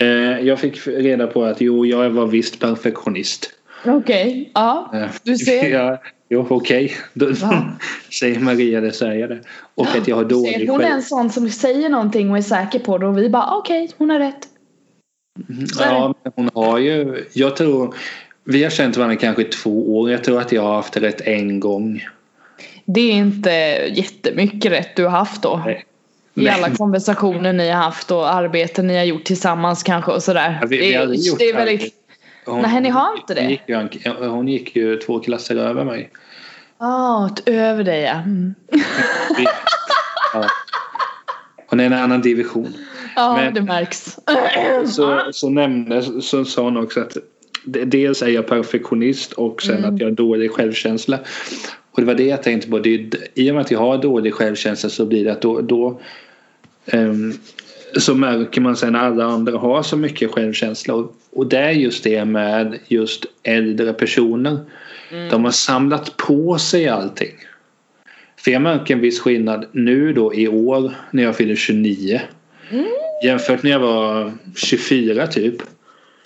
Eh, 0.00 0.06
Jag 0.40 0.58
fick 0.58 0.86
reda 0.86 1.26
på 1.26 1.44
att 1.44 1.60
jo, 1.60 1.86
jag 1.86 2.10
var 2.10 2.26
visst 2.26 2.60
perfektionist. 2.60 3.50
Okej. 3.84 4.50
Ja. 4.54 4.90
Eh, 4.94 5.06
Du 5.22 5.36
ser. 5.36 5.70
Ja, 5.70 5.98
jo, 6.28 6.46
okej. 6.50 6.92
Då 7.14 7.30
Ja. 7.40 7.64
säger 8.20 8.40
Maria 8.40 8.80
det, 8.80 8.92
säger 8.92 9.28
det. 9.28 9.38
Och 9.74 9.86
att 9.86 10.08
jag 10.08 10.16
har 10.16 10.24
dålig 10.34 10.68
hon 10.68 10.80
är 10.80 10.84
själv... 10.84 10.94
en 10.96 11.02
sån 11.02 11.30
som 11.30 11.50
säger 11.50 11.88
någonting 11.88 12.30
och 12.30 12.38
är 12.38 12.42
säker 12.42 12.78
på 12.78 12.98
det 12.98 13.06
och 13.06 13.18
vi 13.18 13.28
bara 13.30 13.56
okej 13.56 13.90
hon 13.98 14.10
har 14.10 14.18
rätt. 14.18 14.48
Är 15.80 15.84
Ja, 15.86 16.14
men 16.22 16.32
hon 16.36 16.50
har 16.54 16.78
ju... 16.78 17.24
Jag 17.32 17.56
tror... 17.56 17.94
Vi 18.44 18.62
har 18.64 18.70
känt 18.70 18.96
varandra 18.96 19.16
kanske 19.16 19.44
två 19.44 19.98
år. 19.98 20.10
Jag 20.10 20.24
tror 20.24 20.40
att 20.40 20.52
jag 20.52 20.62
har 20.62 20.74
haft 20.74 20.96
rätt 20.96 21.20
en 21.20 21.60
gång. 21.60 22.04
Det 22.84 23.00
är 23.00 23.12
inte 23.12 23.50
jättemycket 23.94 24.72
rätt 24.72 24.96
du 24.96 25.02
har 25.04 25.10
haft 25.10 25.42
då. 25.42 25.62
Nej. 25.66 25.84
I 26.34 26.48
alla 26.48 26.70
konversationer 26.70 27.52
ni 27.52 27.68
har 27.68 27.82
haft 27.82 28.10
och 28.10 28.34
arbeten 28.34 28.86
ni 28.86 28.96
har 28.96 29.04
gjort 29.04 29.24
tillsammans 29.24 29.82
kanske 29.82 30.12
och 30.12 30.22
sådär. 30.22 30.58
Ja, 30.60 30.66
vi- 30.66 30.76
vi 30.78 30.90
det, 31.38 31.44
är 31.50 31.54
väldigt... 31.54 31.94
Hon, 32.48 32.62
Nej, 32.62 32.80
ni 32.80 32.88
har 32.88 33.16
inte 33.16 33.34
det? 33.34 33.40
Hon 33.40 33.50
gick, 33.50 33.68
ju, 33.68 33.74
en- 34.04 34.30
hon 34.30 34.48
gick 34.48 34.76
ju 34.76 34.96
två 34.96 35.20
klasser 35.20 35.56
över 35.56 35.84
mig. 35.84 36.10
Ja, 36.78 37.30
över 37.46 37.84
dig 37.84 38.02
ja. 38.02 38.14
Mm. 38.14 38.54
ja. 40.34 40.44
Hon 41.66 41.80
är 41.80 41.84
en 41.84 41.92
annan 41.92 42.20
division. 42.20 42.74
Ja, 43.16 43.36
Men, 43.36 43.54
det 43.54 43.62
märks. 43.62 44.18
Så, 44.86 45.28
så 45.32 45.50
nämnde, 45.50 46.22
så 46.22 46.44
sa 46.44 46.62
hon 46.62 46.76
också 46.76 47.00
att 47.00 47.16
dels 47.64 48.22
är 48.22 48.28
jag 48.28 48.46
perfektionist 48.46 49.32
och 49.32 49.62
sen 49.62 49.78
mm. 49.78 49.94
att 49.94 50.00
jag 50.00 50.06
har 50.06 50.12
dålig 50.12 50.50
självkänsla. 50.50 51.18
Och 51.90 52.00
det 52.00 52.06
var 52.06 52.14
det 52.14 52.26
jag 52.26 52.42
tänkte 52.42 52.70
på. 52.70 52.78
Det 52.78 52.94
är, 52.94 53.08
I 53.34 53.50
och 53.50 53.54
med 53.54 53.60
att 53.60 53.70
jag 53.70 53.78
har 53.78 53.98
dålig 53.98 54.34
självkänsla 54.34 54.90
så 54.90 55.06
blir 55.06 55.24
det 55.24 55.32
att 55.32 55.42
då, 55.42 55.60
då 55.60 56.00
um, 56.92 57.32
så 57.96 58.14
märker 58.14 58.60
man 58.60 58.76
sen 58.76 58.92
när 58.92 58.98
alla 58.98 59.24
andra 59.24 59.58
har 59.58 59.82
så 59.82 59.96
mycket 59.96 60.30
självkänsla. 60.30 60.94
Och, 60.94 61.16
och 61.32 61.46
det 61.46 61.58
är 61.58 61.70
just 61.70 62.04
det 62.04 62.24
med 62.24 62.78
just 62.88 63.26
äldre 63.42 63.92
personer. 63.92 64.58
Mm. 65.10 65.28
De 65.28 65.44
har 65.44 65.52
samlat 65.52 66.16
på 66.16 66.58
sig 66.58 66.88
allting. 66.88 67.34
För 68.36 68.50
jag 68.50 68.62
märker 68.62 68.94
en 68.94 69.00
viss 69.00 69.20
skillnad 69.20 69.66
nu 69.72 70.12
då 70.12 70.34
i 70.34 70.48
år 70.48 70.94
när 71.10 71.22
jag 71.22 71.36
fyller 71.36 71.56
29. 71.56 72.20
Mm. 72.70 72.86
Jämfört 73.24 73.62
när 73.62 73.70
jag 73.70 73.80
var 73.80 74.32
24 74.56 75.26
typ. 75.26 75.56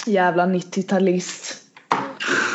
Jävla 0.06 0.46
90-talist. 0.46 1.56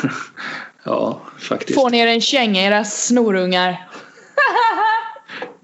ja, 0.84 1.20
faktiskt. 1.38 1.80
Får 1.80 1.90
ni 1.90 1.98
er 1.98 2.06
en 2.06 2.20
känga 2.20 2.62
era 2.62 2.84
snorungar? 2.84 3.88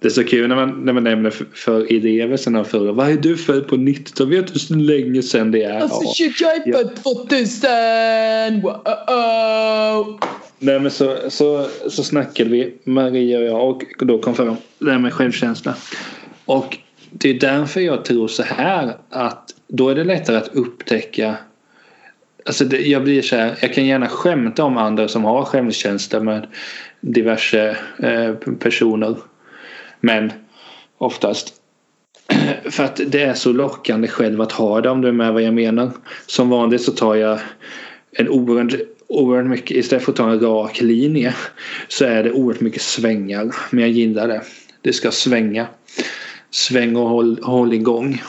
Det 0.04 0.08
är 0.08 0.12
så 0.12 0.24
kul 0.24 0.48
när 0.48 0.56
man, 0.56 0.84
när 0.84 0.92
man 0.92 1.04
nämner 1.04 1.30
för, 1.30 1.46
för 1.54 1.92
elever 1.92 2.36
sen 2.36 2.56
av 2.56 2.64
förra. 2.64 2.92
Vad 2.92 3.10
är 3.10 3.16
du 3.16 3.36
född 3.36 3.68
på 3.68 3.76
90 3.76 4.26
Vet 4.26 4.52
du 4.52 4.58
så 4.58 4.74
länge 4.74 5.22
sedan 5.22 5.50
det 5.50 5.62
är? 5.62 5.80
Alltså 5.80 6.12
shit 6.14 6.40
jag 6.40 6.56
är 6.56 6.72
född 6.72 6.96
2000! 6.96 8.62
Wow. 8.62 10.20
Nej 10.58 10.80
men 10.80 10.90
så, 10.90 11.16
så, 11.28 11.66
så 11.88 12.02
snackade 12.02 12.50
vi 12.50 12.74
Maria 12.84 13.38
och 13.38 13.44
jag 13.44 13.82
och 14.00 14.06
då 14.06 14.18
kom 14.18 14.34
fram 14.34 14.56
det 14.78 14.90
här 14.90 14.98
med 14.98 15.12
självkänsla. 15.12 15.74
Och 16.44 16.78
det 17.10 17.30
är 17.30 17.40
därför 17.40 17.80
jag 17.80 18.04
tror 18.04 18.28
så 18.28 18.42
här 18.42 18.96
att 19.10 19.54
då 19.68 19.88
är 19.88 19.94
det 19.94 20.04
lättare 20.04 20.36
att 20.36 20.54
upptäcka 20.54 21.36
Alltså 22.46 22.64
det, 22.64 22.80
jag 22.80 23.04
blir 23.04 23.22
så 23.22 23.36
här, 23.36 23.58
jag 23.60 23.74
kan 23.74 23.86
gärna 23.86 24.08
skämta 24.08 24.64
om 24.64 24.76
andra 24.76 25.08
som 25.08 25.24
har 25.24 25.44
självkänsla 25.44 26.20
med 26.20 26.46
diverse 27.00 27.76
eh, 27.98 28.34
personer. 28.58 29.16
Men 30.04 30.32
oftast. 30.98 31.54
För 32.70 32.84
att 32.84 33.00
det 33.06 33.22
är 33.22 33.34
så 33.34 33.52
lockande 33.52 34.08
själv 34.08 34.40
att 34.40 34.52
ha 34.52 34.80
det 34.80 34.90
om 34.90 35.00
du 35.00 35.08
är 35.08 35.12
med 35.12 35.32
vad 35.32 35.42
jag 35.42 35.54
menar. 35.54 35.90
Som 36.26 36.48
vanligt 36.48 36.82
så 36.82 36.92
tar 36.92 37.14
jag 37.14 37.38
en 38.12 38.28
oerhört, 38.28 38.74
oerhört 39.06 39.46
mycket, 39.46 39.76
istället 39.76 40.04
för 40.04 40.12
att 40.12 40.16
ta 40.16 40.30
en 40.30 40.40
rak 40.40 40.80
linje 40.80 41.34
så 41.88 42.04
är 42.04 42.22
det 42.22 42.32
oerhört 42.32 42.60
mycket 42.60 42.82
svängar. 42.82 43.54
Men 43.70 43.80
jag 43.80 43.90
gillar 43.90 44.28
det. 44.28 44.42
Det 44.82 44.92
ska 44.92 45.10
svänga. 45.10 45.66
Sväng 46.50 46.96
och 46.96 47.08
håll, 47.08 47.38
håll 47.42 47.72
igång. 47.72 48.22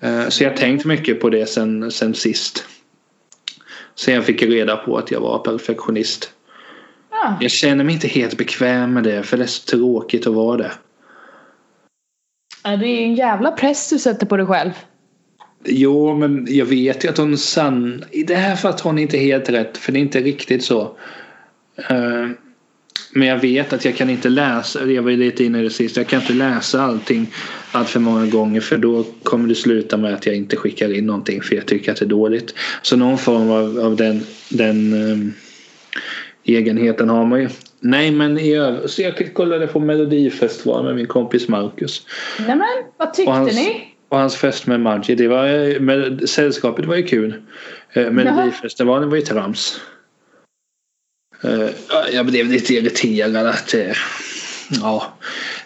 Eh, 0.00 0.28
så 0.28 0.44
jag 0.44 0.50
har 0.50 0.56
tänkt 0.56 0.84
mycket 0.84 1.20
på 1.20 1.30
det 1.30 1.46
sen, 1.46 1.90
sen 1.90 2.14
sist. 2.14 2.64
Sen 3.94 4.14
jag 4.14 4.24
fick 4.24 4.42
reda 4.42 4.76
på 4.76 4.98
att 4.98 5.10
jag 5.10 5.20
var 5.20 5.38
perfektionist. 5.38 6.33
Ja. 7.24 7.38
Jag 7.40 7.50
känner 7.50 7.84
mig 7.84 7.94
inte 7.94 8.08
helt 8.08 8.38
bekväm 8.38 8.94
med 8.94 9.04
det 9.04 9.22
för 9.22 9.36
det 9.36 9.42
är 9.42 9.46
så 9.46 9.64
tråkigt 9.64 10.26
att 10.26 10.34
vara 10.34 10.56
det. 10.56 10.72
Ja, 12.64 12.76
det 12.76 12.86
är 12.86 13.02
en 13.04 13.14
jävla 13.14 13.52
press 13.52 13.90
du 13.90 13.98
sätter 13.98 14.26
på 14.26 14.36
dig 14.36 14.46
själv. 14.46 14.70
Jo, 15.64 16.16
men 16.16 16.46
jag 16.50 16.66
vet 16.66 17.04
ju 17.04 17.08
att 17.08 17.18
hon 17.18 17.38
sann... 17.38 18.04
I 18.10 18.22
det 18.22 18.34
här 18.34 18.56
fallet 18.56 18.80
har 18.80 18.90
hon 18.90 18.98
inte 18.98 19.18
helt 19.18 19.48
rätt 19.50 19.78
för 19.78 19.92
det 19.92 19.98
är 19.98 20.00
inte 20.00 20.20
riktigt 20.20 20.64
så. 20.64 20.96
Uh, 21.90 22.30
men 23.12 23.28
jag 23.28 23.38
vet 23.38 23.72
att 23.72 23.84
jag 23.84 23.96
kan 23.96 24.10
inte 24.10 24.28
läsa, 24.28 24.84
jag 24.84 25.02
var 25.02 25.10
ju 25.10 25.16
lite 25.16 25.44
inne 25.44 25.60
i 25.60 25.62
det 25.62 25.70
sista, 25.70 26.00
jag 26.00 26.08
kan 26.08 26.20
inte 26.20 26.32
läsa 26.32 26.82
allting 26.82 27.26
allt 27.72 27.88
för 27.88 28.00
många 28.00 28.26
gånger 28.26 28.60
för 28.60 28.78
då 28.78 29.04
kommer 29.22 29.48
det 29.48 29.54
sluta 29.54 29.96
med 29.96 30.14
att 30.14 30.26
jag 30.26 30.34
inte 30.34 30.56
skickar 30.56 30.92
in 30.98 31.06
någonting 31.06 31.42
för 31.42 31.54
jag 31.56 31.66
tycker 31.66 31.92
att 31.92 31.98
det 31.98 32.04
är 32.04 32.08
dåligt. 32.08 32.54
Så 32.82 32.96
någon 32.96 33.18
form 33.18 33.50
av, 33.50 33.78
av 33.78 33.96
den, 33.96 34.20
den 34.48 34.92
um, 34.92 35.34
egenheten 36.44 37.08
har 37.08 37.26
man 37.26 37.40
ju. 37.40 37.48
Nej 37.80 38.10
men 38.10 38.38
i 38.38 38.54
övrigt, 38.54 38.90
så 38.90 39.02
jag 39.02 39.34
kollade 39.34 39.66
på 39.66 39.80
Melodifestivalen 39.80 40.84
med 40.84 40.94
min 40.96 41.06
kompis 41.06 41.48
Marcus. 41.48 42.06
Nämen, 42.38 42.66
vad 42.96 43.14
tyckte 43.14 43.32
hans, 43.32 43.54
ni? 43.54 43.84
Och 44.08 44.18
hans 44.18 44.36
fest 44.36 44.66
med 44.66 44.80
Maggi, 44.80 45.14
det 45.14 45.28
var, 45.28 45.80
med, 45.80 46.28
sällskapet 46.28 46.84
var 46.84 46.96
ju 46.96 47.02
kul. 47.02 47.42
Eh, 47.92 48.10
Melodifestivalen 48.10 49.10
var 49.10 49.16
ju 49.16 49.22
trams. 49.22 49.80
Eh, 51.44 51.68
jag 52.12 52.26
blev 52.26 52.46
lite 52.46 52.74
irriterad 52.74 53.46
att 53.46 53.74
eh, 53.74 53.92
ja, 54.70 55.18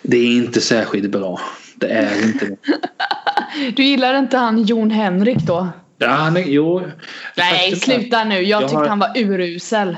det 0.03 0.17
är 0.17 0.37
inte 0.37 0.61
särskilt 0.61 1.11
bra. 1.11 1.41
Det 1.75 1.89
är 1.89 2.25
inte 2.25 2.47
det. 2.47 2.57
Du 3.77 3.85
gillar 3.85 4.19
inte 4.19 4.37
han 4.37 4.63
Jon 4.63 4.91
Henrik 4.91 5.39
då? 5.39 5.69
Ja, 5.99 6.09
han 6.09 6.37
är, 6.37 6.45
jo. 6.47 6.83
Nej, 7.37 7.77
sluta 7.77 8.25
nu. 8.25 8.35
Jag, 8.35 8.45
jag 8.45 8.61
tyckte 8.61 8.77
har... 8.77 8.87
han 8.87 8.99
var 8.99 9.13
urusel. 9.17 9.97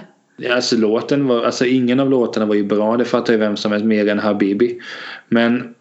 Alltså 0.50 0.76
låten 0.76 1.26
var, 1.26 1.44
alltså 1.44 1.66
ingen 1.66 2.00
av 2.00 2.11
låtarna 2.11 2.47
var 2.47 2.54
ju 2.54 2.64
bra. 2.64 2.97
Det 2.97 3.04
fattar 3.04 3.32
ju 3.32 3.38
vem 3.38 3.56
som 3.56 3.73
helst 3.73 3.87
mer 3.87 4.09
än 4.09 4.18
Habibi. 4.18 4.80
Men 5.28 5.75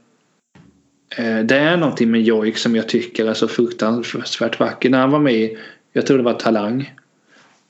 eh, 1.18 1.40
det 1.40 1.56
är 1.56 1.78
någonting 1.78 2.12
med 2.12 2.22
Joik 2.22 2.58
som 2.58 2.76
jag 2.76 2.90
tycker 2.90 3.26
är 3.26 3.34
så 3.34 3.48
fruktansvärt 3.48 4.60
vacker. 4.60 4.90
När 4.90 5.00
han 5.00 5.12
var 5.12 5.20
med 5.20 5.58
jag 5.94 6.06
tror 6.06 6.18
det 6.18 6.24
var 6.24 6.34
Talang 6.34 6.94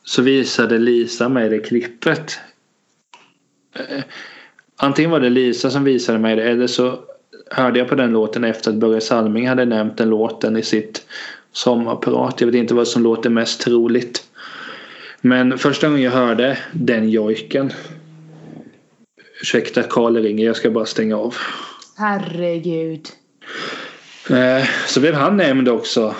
så 0.03 0.21
visade 0.21 0.77
Lisa 0.77 1.29
mig 1.29 1.49
det 1.49 1.59
klippet. 1.59 2.39
Eh, 3.75 4.03
antingen 4.75 5.11
var 5.11 5.19
det 5.19 5.29
Lisa 5.29 5.69
som 5.69 5.83
visade 5.83 6.19
mig 6.19 6.35
det 6.35 6.43
eller 6.43 6.67
så 6.67 6.99
hörde 7.51 7.79
jag 7.79 7.87
på 7.87 7.95
den 7.95 8.11
låten 8.11 8.43
efter 8.43 8.71
att 8.71 8.77
Börje 8.77 9.01
Salming 9.01 9.47
hade 9.47 9.65
nämnt 9.65 9.97
den 9.97 10.09
låten 10.09 10.57
i 10.57 10.63
sitt 10.63 11.05
sommarprat. 11.51 12.41
Jag 12.41 12.47
vet 12.47 12.55
inte 12.55 12.73
vad 12.73 12.87
som 12.87 13.03
låter 13.03 13.29
mest 13.29 13.61
troligt. 13.61 14.28
Men 15.21 15.57
första 15.57 15.87
gången 15.87 16.01
jag 16.03 16.11
hörde 16.11 16.57
den 16.73 17.09
jojken. 17.09 17.73
Ursäkta 19.41 19.83
Karl 19.83 20.15
ringer, 20.15 20.45
jag 20.45 20.55
ska 20.55 20.71
bara 20.71 20.85
stänga 20.85 21.17
av. 21.17 21.35
Herregud. 21.97 23.07
Eh, 24.29 24.67
så 24.87 24.99
blev 24.99 25.13
han 25.13 25.37
nämnd 25.37 25.69
också. 25.69 26.15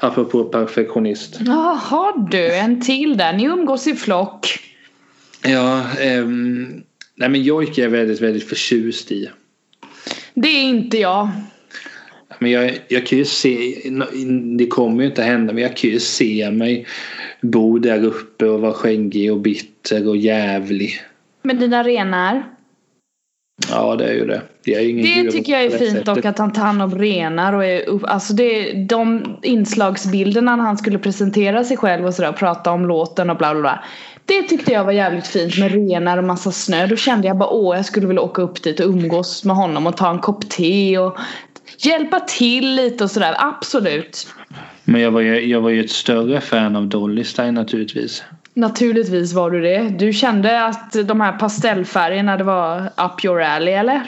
Apropå 0.00 0.44
perfektionist. 0.44 1.36
Jaha 1.40 2.28
du, 2.30 2.54
en 2.54 2.80
till 2.80 3.16
där. 3.16 3.32
Ni 3.32 3.44
umgås 3.44 3.86
i 3.86 3.94
flock. 3.94 4.58
Ja, 5.42 5.86
um, 6.00 6.82
nej 7.14 7.28
men 7.28 7.42
jojk 7.42 7.78
är 7.78 7.82
jag 7.82 7.90
väldigt, 7.90 8.20
väldigt 8.20 8.48
förtjust 8.48 9.12
i. 9.12 9.30
Det 10.34 10.48
är 10.48 10.62
inte 10.62 10.98
jag. 10.98 11.28
Men 12.38 12.50
jag, 12.50 12.78
jag 12.88 13.06
kan 13.06 13.18
ju 13.18 13.24
se, 13.24 13.74
det 14.58 14.66
kommer 14.66 15.02
ju 15.02 15.08
inte 15.08 15.22
hända, 15.22 15.52
men 15.52 15.62
jag 15.62 15.76
kan 15.76 15.90
ju 15.90 16.00
se 16.00 16.50
mig 16.50 16.86
bo 17.40 17.78
där 17.78 18.04
uppe 18.04 18.46
och 18.46 18.60
vara 18.60 18.72
skäggig 18.72 19.32
och 19.32 19.40
bitter 19.40 20.08
och 20.08 20.16
jävlig. 20.16 21.00
Med 21.42 21.56
dina 21.56 21.82
renar? 21.82 22.42
Ja 23.68 23.96
det 23.96 24.04
är 24.04 24.14
ju 24.14 24.26
det. 24.26 24.42
Det, 24.64 24.74
är 24.74 24.88
ingen 24.88 25.24
det 25.24 25.30
tycker 25.30 25.52
jag 25.52 25.64
är 25.64 25.78
fint 25.78 26.04
dock 26.04 26.24
att 26.24 26.38
han 26.38 26.52
tar 26.52 26.62
hand 26.62 26.82
om 26.82 26.98
renar 26.98 27.52
och 27.52 27.64
är 27.64 27.88
upp, 27.88 28.04
alltså 28.04 28.32
det, 28.32 28.72
de 28.72 29.22
inslagsbilderna 29.42 30.56
när 30.56 30.64
han 30.64 30.78
skulle 30.78 30.98
presentera 30.98 31.64
sig 31.64 31.76
själv 31.76 32.06
och 32.06 32.14
sådär 32.14 32.32
prata 32.32 32.70
om 32.70 32.86
låten 32.86 33.30
och 33.30 33.36
bla 33.36 33.52
bla 33.52 33.60
bla. 33.60 33.84
Det 34.26 34.42
tyckte 34.42 34.72
jag 34.72 34.84
var 34.84 34.92
jävligt 34.92 35.26
fint 35.26 35.58
med 35.58 35.72
renar 35.72 36.18
och 36.18 36.24
massa 36.24 36.52
snö. 36.52 36.86
Då 36.86 36.96
kände 36.96 37.28
jag 37.28 37.38
bara 37.38 37.50
åh 37.50 37.76
jag 37.76 37.84
skulle 37.84 38.06
vilja 38.06 38.22
åka 38.22 38.42
upp 38.42 38.62
dit 38.62 38.80
och 38.80 38.86
umgås 38.86 39.44
med 39.44 39.56
honom 39.56 39.86
och 39.86 39.96
ta 39.96 40.10
en 40.10 40.18
kopp 40.18 40.48
te 40.48 40.98
och 40.98 41.18
hjälpa 41.78 42.20
till 42.20 42.74
lite 42.74 43.04
och 43.04 43.10
sådär. 43.10 43.34
Absolut. 43.38 44.26
Men 44.84 45.00
jag 45.00 45.10
var 45.10 45.20
ju, 45.20 45.46
jag 45.46 45.60
var 45.60 45.70
ju 45.70 45.80
ett 45.80 45.90
större 45.90 46.40
fan 46.40 46.76
av 46.76 46.88
Dolly 46.88 47.24
Stein 47.24 47.54
naturligtvis. 47.54 48.22
Naturligtvis 48.54 49.32
var 49.32 49.50
du 49.50 49.60
det. 49.60 49.94
Du 49.98 50.12
kände 50.12 50.64
att 50.64 50.92
de 50.92 51.20
här 51.20 51.32
pastellfärgerna 51.32 52.36
det 52.36 52.44
var 52.44 52.86
up 52.86 53.24
your 53.24 53.42
alley 53.42 53.74
eller? 53.74 54.02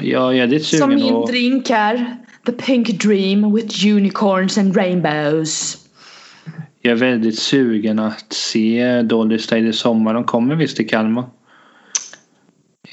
Ja, 0.00 0.32
jag 0.32 0.38
är 0.38 0.46
lite 0.46 0.64
sugen 0.64 0.80
Som 0.80 0.94
min 0.94 1.14
och... 1.14 1.28
drink 1.28 1.70
här. 1.70 2.16
The 2.46 2.52
Pink 2.52 2.88
Dream 2.88 3.54
with 3.54 3.86
unicorns 3.86 4.58
and 4.58 4.76
rainbows. 4.76 5.78
Jag 6.82 6.92
är 6.92 6.96
väldigt 6.96 7.38
sugen 7.38 7.98
att 7.98 8.32
se 8.32 9.02
Dolly 9.02 9.38
Style 9.38 9.68
i 9.68 9.72
sommar. 9.72 10.14
De 10.14 10.24
kommer 10.24 10.54
visst 10.54 10.76
till 10.76 10.88
Kalmar. 10.88 11.24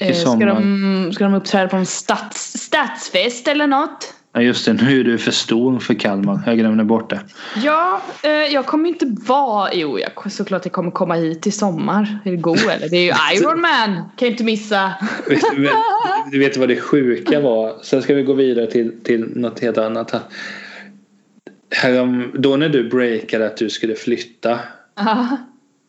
I 0.02 0.10
eh. 0.10 0.14
Ska 0.14 0.46
de, 0.46 1.12
ska 1.14 1.24
de 1.24 1.34
uppträda 1.34 1.68
på 1.68 1.76
en 1.76 1.86
stats, 1.86 2.52
stadsfest 2.58 3.48
eller 3.48 3.66
något? 3.66 4.14
Ja 4.34 4.42
just 4.42 4.66
det, 4.66 4.72
nu 4.72 5.00
är 5.00 5.04
du 5.04 5.18
för 5.18 5.30
stor 5.30 5.78
för 5.78 5.94
Kalmar. 5.94 6.40
Jag 6.46 6.58
glömde 6.58 6.84
bort 6.84 7.10
det. 7.10 7.20
Ja, 7.64 8.02
eh, 8.22 8.30
jag 8.30 8.66
kommer 8.66 8.88
inte 8.88 9.06
vara... 9.26 9.74
Jo, 9.74 9.98
jag, 9.98 10.32
såklart 10.32 10.64
jag 10.64 10.72
kommer 10.72 10.90
komma 10.90 11.14
hit 11.14 11.46
i 11.46 11.50
sommar. 11.50 12.18
Är 12.24 12.30
det 12.30 12.36
god 12.36 12.58
eller? 12.58 12.88
Det 12.88 12.96
är 12.96 13.04
ju 13.04 13.12
Iron 13.36 13.60
Man. 13.60 13.94
Kan 14.16 14.28
ju 14.28 14.32
inte 14.32 14.44
missa. 14.44 14.92
du 16.32 16.38
vet 16.38 16.56
vad 16.56 16.68
det 16.68 16.80
sjuka 16.80 17.40
var? 17.40 17.82
Sen 17.82 18.02
ska 18.02 18.14
vi 18.14 18.22
gå 18.22 18.32
vidare 18.32 18.66
till, 18.66 19.00
till 19.04 19.20
något 19.36 19.60
helt 19.60 19.78
annat 19.78 20.10
här. 20.10 20.20
Härom, 21.70 22.30
då 22.34 22.56
när 22.56 22.68
du 22.68 22.88
breakade 22.88 23.46
att 23.46 23.56
du 23.56 23.70
skulle 23.70 23.94
flytta. 23.94 24.58
Aha. 25.00 25.36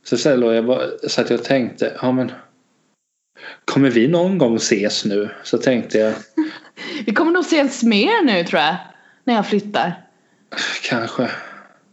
Så 0.05 0.17
sen 0.17 0.41
jag 0.41 0.65
bara, 0.65 0.81
så 1.07 1.21
att 1.21 1.29
jag 1.29 1.43
tänkte, 1.43 1.93
ja 2.01 2.11
men 2.11 2.31
Kommer 3.65 3.89
vi 3.89 4.07
någon 4.07 4.37
gång 4.37 4.55
ses 4.55 5.05
nu? 5.05 5.29
Så 5.43 5.57
tänkte 5.57 5.97
jag. 5.97 6.13
Vi 7.05 7.13
kommer 7.13 7.31
nog 7.31 7.43
ses 7.43 7.83
mer 7.83 8.25
nu 8.25 8.43
tror 8.43 8.61
jag. 8.61 8.75
När 9.23 9.33
jag 9.33 9.47
flyttar. 9.47 9.93
Kanske. 10.89 11.29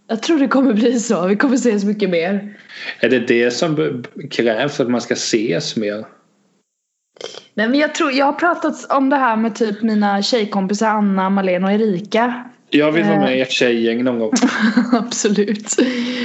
Jag 0.09 0.23
tror 0.23 0.39
det 0.39 0.49
kommer 0.49 0.73
bli 0.73 1.01
så. 1.01 1.27
Vi 1.27 1.37
kommer 1.37 1.55
ses 1.55 1.85
mycket 1.85 2.11
mer. 2.11 2.59
Är 3.01 3.09
det 3.09 3.19
det 3.19 3.51
som 3.51 4.05
krävs 4.31 4.77
för 4.77 4.85
att 4.85 4.91
man 4.91 5.01
ska 5.01 5.15
ses 5.15 5.77
mer? 5.77 6.07
Nej 7.55 7.69
men 7.69 7.79
jag 7.79 7.95
tror, 7.95 8.13
jag 8.13 8.27
har 8.27 8.33
pratat 8.33 8.93
om 8.93 9.11
det 9.11 9.17
här 9.17 9.37
med 9.37 9.55
typ 9.55 9.83
mina 9.83 10.23
tjejkompisar 10.23 10.89
Anna, 10.89 11.31
Malena 11.31 11.67
och 11.67 11.73
Erika. 11.73 12.45
Jag 12.71 12.93
vill 12.93 13.05
vara 13.05 13.21
med 13.21 13.39
i 13.39 13.41
ett 13.41 13.51
tjejgäng 13.51 14.05
någon 14.05 14.19
gång. 14.19 14.33
Absolut. 14.93 15.77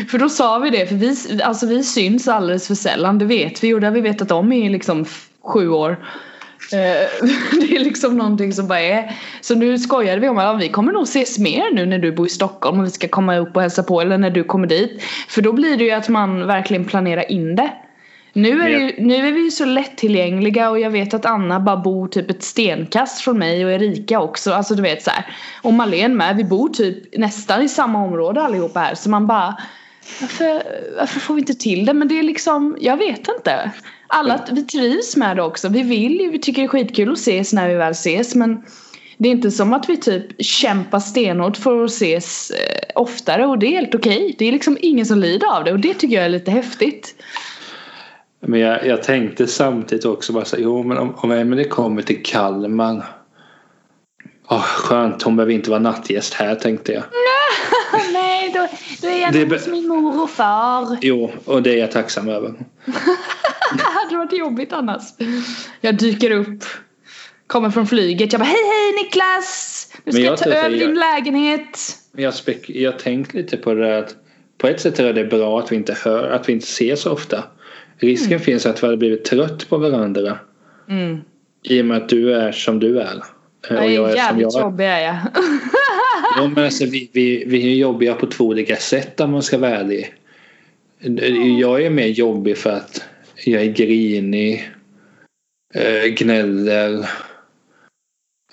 För 0.10 0.18
då 0.18 0.30
sa 0.30 0.60
vi 0.60 0.70
det, 0.70 0.88
för 0.88 0.96
vi, 0.96 1.42
alltså 1.44 1.68
vi 1.68 1.84
syns 1.84 2.28
alldeles 2.28 2.68
för 2.68 2.75
sällan, 2.75 3.18
det 3.18 3.25
vet 3.25 3.64
vi 3.64 3.74
och 3.74 3.82
det 3.82 3.88
har 3.88 3.94
vi 3.94 4.02
vetat 4.02 4.32
om 4.32 4.54
i 4.54 4.70
liksom 4.70 5.06
sju 5.44 5.70
år. 5.70 5.92
Eh, 6.74 7.28
det 7.62 7.75
är 7.75 7.84
liksom 7.84 8.18
någonting 8.18 8.54
som 8.54 8.68
bara 8.68 8.80
är. 8.80 9.16
Så 9.42 9.56
nu 9.56 9.78
skojade 9.78 10.22
vi 10.22 10.30
om 10.30 10.38
att 10.38 10.62
vi 10.62 10.70
kommer 10.70 10.92
nog 10.92 11.04
ses 11.04 11.40
mer 11.40 11.74
nu 11.74 11.86
när 11.86 12.00
du 12.00 12.12
bor 12.12 12.28
i 12.28 12.30
Stockholm 12.30 12.80
och 12.80 12.86
vi 12.86 12.90
ska 12.90 13.08
komma 13.08 13.38
upp 13.38 13.56
och 13.56 13.62
hälsa 13.62 13.84
på 13.84 14.02
eller 14.02 14.18
när 14.18 14.30
du 14.30 14.44
kommer 14.44 14.68
dit. 14.68 15.04
För 15.28 15.42
då 15.42 15.54
blir 15.54 15.78
det 15.78 15.84
ju 15.84 15.92
att 15.92 16.10
man 16.10 16.48
verkligen 16.48 16.86
planerar 16.86 17.32
in 17.32 17.56
det. 17.56 17.72
Nu 18.38 18.62
är, 18.62 18.68
ju, 18.68 18.96
nu 18.98 19.15
är 19.27 19.32
vi 19.32 19.44
ju 19.44 19.51
så 19.51 19.65
lättillgängliga 19.65 20.70
och 20.70 20.80
jag 20.80 20.89
vet 20.89 21.13
att 21.13 21.25
Anna 21.25 21.60
bara 21.60 21.77
bor 21.77 22.08
typ 22.08 22.30
ett 22.30 22.44
stenkast 22.44 23.22
från 23.22 23.39
mig 23.39 23.65
och 23.65 23.72
Erika 23.72 24.20
också. 24.20 24.54
Alltså 24.54 24.75
du 24.75 24.82
vet 24.82 25.04
så 25.04 25.10
här. 25.10 25.25
Och 25.62 25.74
Malene 25.74 26.15
med. 26.15 26.38
Vi 26.38 26.44
bor 26.44 26.70
typ 26.70 27.18
nästan 27.18 27.62
i 27.62 27.70
samma 27.70 28.04
område 28.04 28.42
allihopa 28.42 28.80
här. 28.80 28.96
Så 28.96 29.10
man 29.10 29.27
bara 29.27 29.56
varför, 30.22 30.63
varför 30.98 31.20
får 31.20 31.34
vi 31.34 31.39
inte 31.39 31.54
till 31.54 31.86
det? 31.86 31.94
Men 31.94 32.08
det 32.08 32.20
är 32.20 32.24
liksom, 32.24 32.77
jag 32.80 32.98
vet 32.98 33.27
inte. 33.38 33.72
Alla, 34.08 34.46
vi 34.51 34.63
trivs 34.63 35.15
med 35.15 35.38
det 35.38 35.44
också. 35.44 35.70
Vi 35.70 35.82
vill 35.82 36.20
ju, 36.20 36.30
vi 36.30 36.39
tycker 36.39 36.62
det 36.62 36.65
är 36.65 36.70
skitkul 36.70 37.12
att 37.12 37.18
ses 37.18 37.54
när 37.54 37.70
vi 37.70 37.75
väl 37.75 37.92
ses. 37.92 38.36
Men 38.36 38.63
det 39.18 39.30
är 39.30 39.32
inte 39.32 39.51
som 39.51 39.74
att 39.74 39.89
vi 39.89 39.98
typ 39.98 40.46
kämpar 40.46 41.00
stenhårt 41.00 41.58
för 41.58 41.84
att 41.84 41.92
ses 41.92 42.51
eh, 42.51 43.01
oftare 43.01 43.46
och 43.46 43.60
det 43.60 43.68
är 43.68 43.72
helt 43.72 43.96
okej. 43.96 44.36
Det 44.38 44.46
är 44.46 44.51
liksom 44.51 44.77
ingen 44.82 45.06
som 45.06 45.20
lider 45.20 45.58
av 45.58 45.63
det 45.63 45.72
och 45.72 45.80
det 45.80 45.94
tycker 45.94 46.15
jag 46.15 46.25
är 46.25 46.30
lite 46.30 46.51
häftigt. 46.51 47.15
Men 48.39 48.60
jag, 48.60 48.86
jag 48.88 49.04
tänkte 49.04 49.48
samtidigt 49.48 50.06
också 50.06 50.34
bara 50.34 50.46
så 50.46 50.56
jo 50.60 50.84
men 50.84 50.98
om, 50.98 51.15
om 51.15 51.32
Emelie 51.32 51.68
kommer 51.68 52.01
till 52.01 52.24
Kalmar. 52.24 53.06
Oh, 54.50 54.62
skönt, 54.62 55.24
hon 55.24 55.36
behöver 55.36 55.54
inte 55.54 55.70
vara 55.70 55.80
nattgäst 55.80 56.34
här 56.34 56.56
tänkte 56.56 56.92
jag. 56.92 57.04
Nej, 58.13 58.51
då, 58.54 58.68
då 59.01 59.08
är 59.08 59.22
jag 59.22 59.34
det 59.34 59.56
hos 59.56 59.68
min 59.68 59.88
mor 59.88 60.24
och 60.24 60.30
far. 60.30 60.98
Jo, 61.01 61.32
och 61.46 61.63
det 61.63 61.74
är 61.74 61.77
jag 61.77 61.92
tacksam 61.92 62.30
över. 62.30 62.54
det 63.75 63.84
hade 63.84 64.18
varit 64.18 64.38
jobbigt 64.38 64.74
annars. 64.74 65.04
Jag 65.82 65.98
dyker 65.98 66.32
upp. 66.32 66.63
Kommer 67.48 67.70
från 67.70 67.88
flyget. 67.88 68.34
Jag 68.34 68.39
bara 68.39 68.46
hej 68.46 68.65
hej 68.68 69.04
Niklas! 69.04 69.88
Nu 70.04 70.12
ska 70.12 70.22
jag, 70.22 70.38
ta 70.38 70.50
över 70.50 70.77
din 70.77 70.96
lägenhet. 70.96 71.98
Jag, 72.18 72.34
spek, 72.34 72.70
jag 72.70 73.00
tänkt 73.00 73.34
lite 73.34 73.58
på 73.58 73.74
det 73.74 73.98
att 73.98 74.15
på 74.58 74.68
ett 74.68 74.82
sätt 74.82 75.00
är 75.00 75.13
det 75.13 75.25
bra 75.25 75.60
att 75.60 75.72
vi 75.72 75.75
inte 75.75 75.98
hör, 76.04 76.30
att 76.30 76.50
vi 76.50 76.54
inte 76.54 76.68
ser 76.68 76.96
så 76.96 77.12
ofta. 77.12 77.44
Risken 77.98 78.32
mm. 78.32 78.40
finns 78.40 78.66
att 78.66 78.84
vi 78.84 78.88
hade 78.88 78.98
blivit 78.98 79.25
trött 79.25 79.70
på 79.70 79.78
varandra. 79.78 80.40
Mm. 80.90 81.22
I 81.64 81.82
och 81.82 81.86
med 81.86 81.98
att 81.98 82.10
du 82.10 82.36
är 82.36 82.52
som 82.52 82.80
du 82.80 83.00
är. 83.00 83.18
Och 83.70 83.75
jag 83.75 83.86
är, 83.86 83.90
jag 83.90 84.12
är 84.12 84.16
jävligt 84.16 84.52
som 84.52 84.62
jag 84.62 84.68
är. 84.68 84.72
jobbig 84.72 84.86
är 84.86 85.00
jag. 85.00 85.18
ja, 86.38 86.52
men 86.56 86.65
alltså, 86.65 86.86
vi, 86.86 87.10
vi, 87.13 87.43
vi 87.48 87.72
är 87.72 87.76
jobbiga 87.76 88.13
på 88.13 88.28
två 88.28 88.46
olika 88.46 88.76
sätt 88.76 89.19
om 89.19 89.32
man 89.32 89.43
ska 89.43 89.58
vara 89.58 89.76
ärlig. 89.76 90.13
Jag 91.60 91.82
är 91.82 91.89
mer 91.89 92.08
jobbig 92.08 92.58
för 92.58 92.69
att 92.69 93.04
jag 93.46 93.62
är 93.62 93.72
grinig. 93.72 94.72
Äh, 95.74 96.13
gnäller. 96.13 97.10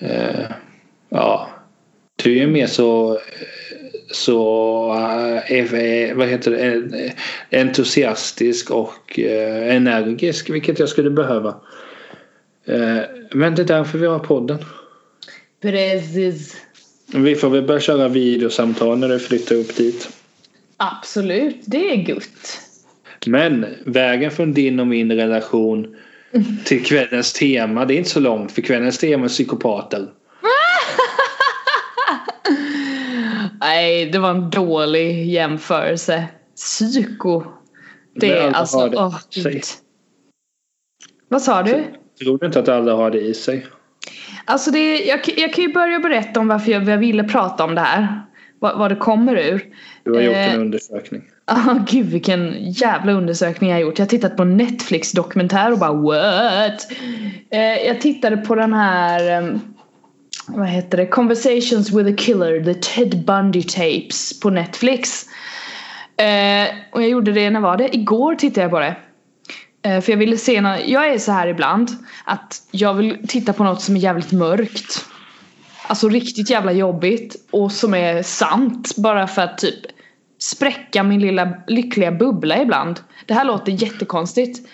Äh, 0.01 0.51
ja. 1.09 1.49
Du 2.23 2.38
är 2.38 2.47
mer 2.47 2.66
så 2.66 3.19
så 4.12 4.92
äh, 5.48 6.14
vad 6.14 6.29
heter 6.29 6.51
det, 6.51 7.12
entusiastisk 7.51 8.70
och 8.70 9.18
äh, 9.18 9.77
energisk 9.77 10.51
vilket 10.51 10.79
jag 10.79 10.88
skulle 10.88 11.11
behöva. 11.11 11.55
Men 13.33 13.55
det 13.55 13.62
är 13.62 13.66
därför 13.66 13.98
vi 13.98 14.07
har 14.07 14.18
podden. 14.18 14.59
Precis. 15.62 16.57
Vi 17.14 17.35
får 17.35 17.51
väl 17.51 17.62
börja 17.62 17.81
köra 17.81 18.09
videosamtal 18.09 18.98
när 18.98 19.09
du 19.09 19.18
flyttar 19.18 19.57
upp 19.57 19.77
dit. 19.77 20.09
Absolut, 20.77 21.57
det 21.66 21.90
är 21.90 22.14
gott. 22.14 22.61
Men 23.27 23.66
vägen 23.85 24.31
från 24.31 24.53
din 24.53 24.81
och 24.81 24.87
min 24.87 25.12
relation 25.12 25.96
till 26.64 26.85
kvällens 26.85 27.33
tema, 27.33 27.85
det 27.85 27.94
är 27.94 27.98
inte 27.98 28.11
så 28.11 28.20
långt 28.20 28.53
för 28.53 28.62
kvällens 28.62 28.98
tema 28.98 29.25
är 29.25 29.29
psykopater. 29.29 30.09
Nej, 33.73 34.07
det 34.07 34.19
var 34.19 34.31
en 34.31 34.51
dålig 34.51 35.27
jämförelse. 35.27 36.25
Psyko. 36.57 37.43
Det 38.15 38.33
är 38.33 38.51
alltså, 38.51 38.89
det 38.89 38.97
åh 38.97 39.19
gud. 39.35 39.63
Vad 41.29 41.43
sa 41.43 41.63
du? 41.63 41.85
Tror 42.23 42.39
du 42.39 42.47
inte 42.47 42.61
att 42.61 42.69
alla 42.69 42.95
har 42.95 43.11
det 43.11 43.21
i 43.21 43.35
sig? 43.35 43.67
Alltså 44.45 44.71
det, 44.71 45.05
jag, 45.05 45.21
jag 45.37 45.55
kan 45.55 45.65
ju 45.65 45.73
börja 45.73 45.99
berätta 45.99 46.41
om 46.41 46.49
varför 46.49 46.73
jag, 46.73 46.89
jag 46.89 46.99
ville 46.99 47.25
prata 47.25 47.65
om 47.65 47.75
det 47.75 47.81
här. 47.81 48.23
Vad, 48.59 48.79
vad 48.79 48.91
det 48.91 48.97
kommer 48.97 49.37
ur. 49.37 49.65
Du 50.05 50.15
har 50.15 50.21
gjort 50.21 50.35
eh, 50.35 50.55
en 50.55 50.61
undersökning. 50.61 51.23
Ja, 51.47 51.55
oh, 51.55 51.85
gud 51.91 52.07
vilken 52.07 52.71
jävla 52.73 53.13
undersökning 53.13 53.71
jag 53.71 53.77
har 53.77 53.83
gjort. 53.83 53.99
Jag 53.99 54.07
har 54.07 54.11
tittat 54.11 54.37
på 54.37 54.45
Netflix 54.45 55.13
dokumentär 55.13 55.73
och 55.73 55.79
bara 55.79 55.93
what? 55.93 56.87
Eh, 57.51 57.87
jag 57.87 58.01
tittade 58.01 58.37
på 58.37 58.55
den 58.55 58.73
här 58.73 59.43
um, 59.43 59.61
vad 60.46 60.68
heter 60.68 60.98
det? 60.98 61.07
Conversations 61.07 61.90
with 61.90 62.11
a 62.11 62.14
killer, 62.18 62.64
the 62.64 62.74
Ted 62.74 63.24
Bundy 63.24 63.62
tapes 63.62 64.40
på 64.40 64.50
Netflix. 64.50 65.26
Eh, 66.16 66.68
och 66.92 67.02
jag 67.02 67.09
gjorde 67.09 67.33
det, 67.33 67.50
när 67.50 67.61
var 67.61 67.76
det? 67.76 67.96
Igår 67.96 68.35
tittade 68.35 68.61
jag 68.61 68.70
på 68.70 68.81
det. 68.81 68.96
Eh, 69.83 70.00
för 70.00 70.12
jag 70.12 70.18
ville 70.18 70.37
se 70.37 70.61
något, 70.61 70.81
jag 70.87 71.09
är 71.09 71.18
så 71.18 71.33
här 71.33 71.46
ibland 71.46 71.90
att 72.24 72.62
jag 72.70 72.94
vill 72.94 73.28
titta 73.28 73.52
på 73.52 73.64
något 73.64 73.83
som 73.83 73.96
är 73.96 74.00
jävligt 74.00 74.33
mörkt. 74.33 75.05
Alltså 75.87 76.09
riktigt 76.09 76.50
jävla 76.50 76.72
jobbigt 76.72 77.37
och 77.50 77.72
som 77.72 77.94
är 77.94 78.22
sant 78.22 78.96
bara 78.96 79.26
för 79.26 79.42
att 79.42 79.59
typ 79.59 79.81
spräcka 80.38 81.02
min 81.02 81.20
lilla 81.20 81.52
lyckliga 81.66 82.12
bubbla 82.12 82.62
ibland. 82.62 83.00
Det 83.26 83.35
här 83.35 83.44
låter 83.44 83.72
jättekonstigt. 83.72 84.68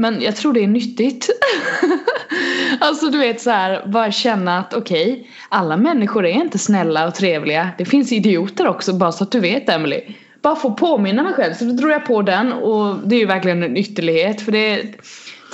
Men 0.00 0.22
jag 0.22 0.36
tror 0.36 0.52
det 0.52 0.64
är 0.64 0.68
nyttigt. 0.68 1.30
alltså 2.80 3.10
du 3.10 3.18
vet 3.18 3.40
så 3.40 3.50
här, 3.50 3.86
bara 3.86 4.12
känna 4.12 4.58
att 4.58 4.74
okej, 4.74 5.12
okay, 5.12 5.24
alla 5.48 5.76
människor 5.76 6.26
är 6.26 6.32
inte 6.32 6.58
snälla 6.58 7.06
och 7.06 7.14
trevliga. 7.14 7.70
Det 7.78 7.84
finns 7.84 8.12
idioter 8.12 8.68
också, 8.68 8.92
bara 8.92 9.12
så 9.12 9.24
att 9.24 9.32
du 9.32 9.40
vet 9.40 9.68
Emily. 9.68 10.00
Bara 10.42 10.56
få 10.56 10.74
påminna 10.74 11.22
mig 11.22 11.32
själv, 11.32 11.54
så 11.54 11.64
då 11.64 11.72
drog 11.72 11.90
jag 11.90 12.06
på 12.06 12.22
den 12.22 12.52
och 12.52 13.08
det 13.08 13.16
är 13.16 13.20
ju 13.20 13.26
verkligen 13.26 13.62
en 13.62 13.76
ytterlighet 13.76 14.40
för 14.40 14.52
det 14.52 14.82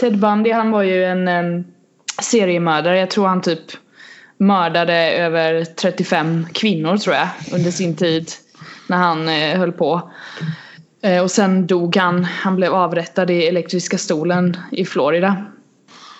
Ted 0.00 0.18
Bundy 0.18 0.50
han 0.50 0.70
var 0.70 0.82
ju 0.82 1.04
en 1.04 1.28
en 1.28 1.64
seriemördare, 2.22 2.98
jag 2.98 3.10
tror 3.10 3.26
han 3.26 3.42
typ 3.42 3.60
mördade 4.36 5.10
över 5.10 5.64
35 5.64 6.46
kvinnor 6.52 6.96
tror 6.96 7.14
jag 7.14 7.28
under 7.52 7.70
sin 7.70 7.96
tid 7.96 8.30
när 8.86 8.96
han 8.96 9.28
eh, 9.28 9.58
höll 9.58 9.72
på. 9.72 10.10
Eh, 11.06 11.22
och 11.22 11.30
sen 11.30 11.66
dog 11.66 11.96
han, 11.96 12.24
han 12.24 12.56
blev 12.56 12.74
avrättad 12.74 13.30
i 13.30 13.46
elektriska 13.46 13.98
stolen 13.98 14.56
i 14.72 14.84
Florida. 14.84 15.44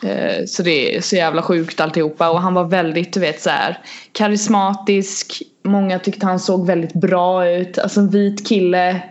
Eh, 0.03 0.44
så 0.46 0.62
det 0.62 0.96
är 0.96 1.01
så 1.01 1.16
jävla 1.16 1.42
sjukt 1.42 1.81
alltihopa 1.81 2.31
och 2.31 2.40
han 2.40 2.55
var 2.55 2.64
väldigt 2.64 3.12
du 3.12 3.20
vet 3.20 3.40
så 3.42 3.51
här, 3.51 3.79
karismatisk. 4.12 5.42
Många 5.64 5.99
tyckte 5.99 6.27
han 6.27 6.40
såg 6.40 6.66
väldigt 6.66 6.94
bra 6.94 7.51
ut. 7.51 7.79
Alltså 7.79 8.01
en 8.01 8.11
vit 8.11 8.46
kille. 8.46 9.03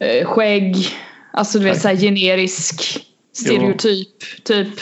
Eh, 0.00 0.26
skägg. 0.26 0.76
Alltså 1.32 1.58
du 1.58 1.64
vet 1.64 1.80
så 1.80 1.88
här, 1.88 1.96
generisk 1.96 3.06
stereotyp 3.32 4.08
jo. 4.36 4.42
typ. 4.44 4.80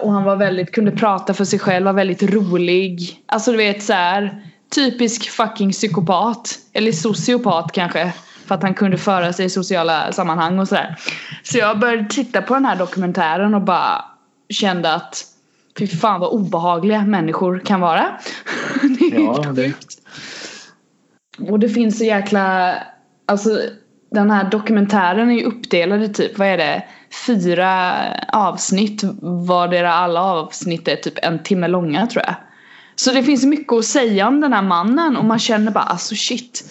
Och 0.00 0.12
han 0.12 0.24
var 0.24 0.36
väldigt, 0.36 0.72
kunde 0.72 0.90
prata 0.90 1.34
för 1.34 1.44
sig 1.44 1.58
själv, 1.58 1.84
var 1.84 1.92
väldigt 1.92 2.22
rolig. 2.22 3.22
Alltså 3.26 3.50
du 3.50 3.56
vet 3.56 3.82
så 3.82 3.92
här, 3.92 4.42
typisk 4.76 5.30
fucking 5.30 5.72
psykopat. 5.72 6.58
Eller 6.72 6.92
sociopat 6.92 7.72
kanske. 7.72 8.12
För 8.46 8.54
att 8.54 8.62
han 8.62 8.74
kunde 8.74 8.96
föra 8.96 9.32
sig 9.32 9.46
i 9.46 9.50
sociala 9.50 10.12
sammanhang 10.12 10.58
och 10.58 10.68
sådär. 10.68 10.96
Så 11.42 11.58
jag 11.58 11.78
började 11.78 12.08
titta 12.08 12.42
på 12.42 12.54
den 12.54 12.64
här 12.64 12.76
dokumentären 12.76 13.54
och 13.54 13.62
bara 13.62 14.04
kände 14.48 14.94
att 14.94 15.24
fy 15.78 15.86
fan 15.86 16.20
vad 16.20 16.30
obehagliga 16.30 17.02
människor 17.02 17.58
kan 17.58 17.80
vara. 17.80 18.06
det 18.98 19.16
är 19.16 19.20
ja, 19.20 19.42
helt 19.42 19.56
sjukt. 19.56 19.96
Och 21.50 21.58
det 21.58 21.68
finns 21.68 21.98
så 21.98 22.04
jäkla, 22.04 22.74
alltså 23.26 23.60
den 24.10 24.30
här 24.30 24.50
dokumentären 24.50 25.30
är 25.30 25.34
ju 25.34 25.44
uppdelad 25.44 26.02
i 26.02 26.08
typ, 26.08 26.38
vad 26.38 26.48
är 26.48 26.56
det, 26.56 26.84
fyra 27.26 27.94
avsnitt. 28.28 29.02
Vardera 29.22 29.92
alla 29.92 30.22
avsnitt 30.22 30.88
är 30.88 30.96
typ 30.96 31.18
en 31.22 31.42
timme 31.42 31.68
långa 31.68 32.06
tror 32.06 32.24
jag. 32.26 32.34
Så 32.96 33.12
det 33.12 33.22
finns 33.22 33.44
mycket 33.44 33.72
att 33.72 33.84
säga 33.84 34.28
om 34.28 34.40
den 34.40 34.52
här 34.52 34.62
mannen 34.62 35.16
och 35.16 35.24
man 35.24 35.38
känner 35.38 35.72
bara 35.72 35.84
alltså 35.84 36.14
shit. 36.14 36.64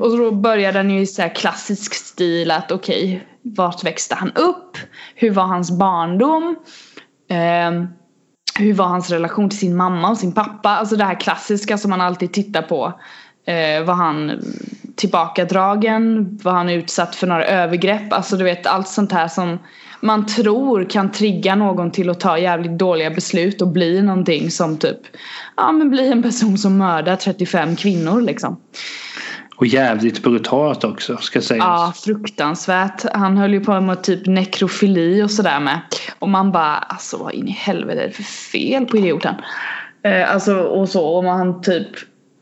Och 0.00 0.18
då 0.18 0.30
börjar 0.30 0.72
den 0.72 0.90
ju 0.90 1.00
i 1.00 1.06
så 1.06 1.22
här 1.22 1.34
klassisk 1.34 1.94
stil 1.94 2.50
att 2.50 2.72
okej, 2.72 3.04
okay, 3.04 3.20
vart 3.42 3.84
växte 3.84 4.14
han 4.14 4.32
upp? 4.32 4.78
Hur 5.14 5.30
var 5.30 5.44
hans 5.44 5.70
barndom? 5.70 6.56
Eh, 7.30 7.84
hur 8.58 8.74
var 8.74 8.86
hans 8.86 9.10
relation 9.10 9.50
till 9.50 9.58
sin 9.58 9.76
mamma 9.76 10.10
och 10.10 10.18
sin 10.18 10.32
pappa? 10.32 10.68
Alltså 10.68 10.96
det 10.96 11.04
här 11.04 11.20
klassiska 11.20 11.78
som 11.78 11.90
man 11.90 12.00
alltid 12.00 12.32
tittar 12.32 12.62
på. 12.62 13.00
Eh, 13.46 13.84
var 13.84 13.94
han 13.94 14.42
tillbakadragen? 14.96 16.38
Var 16.42 16.52
han 16.52 16.70
utsatt 16.70 17.16
för 17.16 17.26
några 17.26 17.44
övergrepp? 17.44 18.12
Alltså 18.12 18.36
du 18.36 18.44
vet 18.44 18.66
allt 18.66 18.88
sånt 18.88 19.12
här 19.12 19.28
som 19.28 19.58
man 20.00 20.26
tror 20.26 20.84
kan 20.84 21.12
trigga 21.12 21.54
någon 21.54 21.90
till 21.90 22.10
att 22.10 22.20
ta 22.20 22.38
jävligt 22.38 22.78
dåliga 22.78 23.10
beslut 23.10 23.62
och 23.62 23.68
bli 23.68 24.02
någonting 24.02 24.50
som 24.50 24.78
typ 24.78 24.98
Ja 25.56 25.72
men 25.72 25.90
bli 25.90 26.12
en 26.12 26.22
person 26.22 26.58
som 26.58 26.78
mördar 26.78 27.16
35 27.16 27.76
kvinnor 27.76 28.20
liksom. 28.20 28.60
Och 29.56 29.66
jävligt 29.66 30.22
brutalt 30.22 30.84
också 30.84 31.16
ska 31.16 31.40
sägas. 31.40 31.64
Ja 31.64 31.92
fruktansvärt. 31.96 33.04
Han 33.14 33.36
höll 33.36 33.52
ju 33.52 33.60
på 33.60 33.80
med 33.80 34.02
typ 34.02 34.26
nekrofili 34.26 35.22
och 35.22 35.30
sådär 35.30 35.60
med. 35.60 35.80
Och 36.18 36.28
man 36.28 36.52
bara 36.52 36.76
alltså 36.76 37.16
vad 37.16 37.34
in 37.34 37.48
i 37.48 37.50
helvete 37.50 38.02
är 38.02 38.06
det 38.06 38.12
för 38.12 38.22
fel 38.22 38.86
på 38.86 38.96
idioten? 38.96 39.34
Eh, 40.02 40.32
alltså 40.32 40.56
och 40.56 40.88
så 40.88 41.18
om 41.18 41.26
han 41.26 41.62
typ 41.62 41.88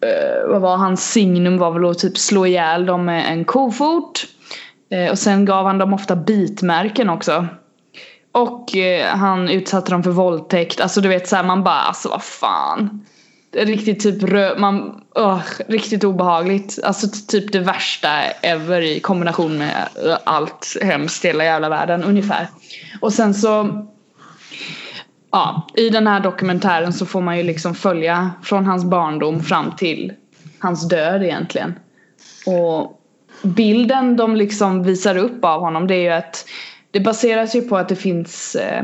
eh, 0.03 0.51
vad 0.51 0.61
var 0.61 0.77
hans 0.77 1.12
signum 1.12 1.59
var 1.59 1.71
väl 1.71 1.90
att 1.90 1.99
typ 1.99 2.18
slå 2.18 2.47
ihjäl 2.47 2.87
dem 2.87 3.05
med 3.05 3.33
en 3.33 3.44
kofot. 3.44 4.27
Eh, 4.90 5.11
och 5.11 5.18
sen 5.18 5.44
gav 5.44 5.66
han 5.66 5.79
dem 5.79 5.94
ofta 5.94 6.16
bitmärken 6.16 7.11
också. 7.11 7.46
Och 8.33 8.77
eh, 8.77 9.16
han 9.16 9.48
utsatte 9.48 9.90
dem 9.90 10.03
för 10.03 10.11
våldtäkt. 10.11 10.81
Alltså 10.81 11.01
du 11.01 11.09
vet 11.09 11.29
såhär 11.29 11.44
man 11.44 11.64
bara 11.64 11.81
alltså 11.81 12.09
vad 12.09 12.22
fan. 12.22 13.07
Riktigt 13.53 14.01
typ 14.01 14.22
rö 14.22 14.59
man, 14.59 15.03
uh, 15.18 15.40
riktigt 15.68 16.05
obehagligt. 16.05 16.79
Alltså 16.85 17.07
typ 17.29 17.53
det 17.53 17.61
värsta 17.61 18.09
ever 18.42 18.83
i 18.83 19.01
kombination 19.01 19.59
med 19.59 19.88
allt 20.24 20.77
hemskt 20.83 21.24
i 21.24 21.29
hela 21.29 21.44
jävla 21.44 21.68
världen 21.68 22.05
ungefär. 22.05 22.48
Och 23.01 23.12
sen 23.12 23.35
så 23.35 23.85
Ja, 25.31 25.66
i 25.74 25.90
den 25.90 26.07
här 26.07 26.20
dokumentären 26.20 26.92
så 26.92 27.07
får 27.07 27.20
man 27.20 27.37
ju 27.37 27.42
liksom 27.42 27.74
följa 27.74 28.31
från 28.42 28.66
hans 28.66 28.85
barndom 28.85 29.42
fram 29.42 29.77
till 29.77 30.12
hans 30.59 30.88
död 30.88 31.22
egentligen. 31.22 31.79
Och 32.46 32.98
bilden 33.42 34.16
de 34.16 34.37
liksom 34.37 34.83
visar 34.83 35.16
upp 35.16 35.44
av 35.44 35.61
honom 35.61 35.87
det 35.87 35.94
är 35.94 36.03
ju 36.03 36.09
att 36.09 36.44
det 36.90 37.01
baseras 37.01 37.57
ju 37.57 37.61
på 37.61 37.77
att 37.77 37.88
det 37.88 37.96
finns 37.96 38.55
eh, 38.55 38.83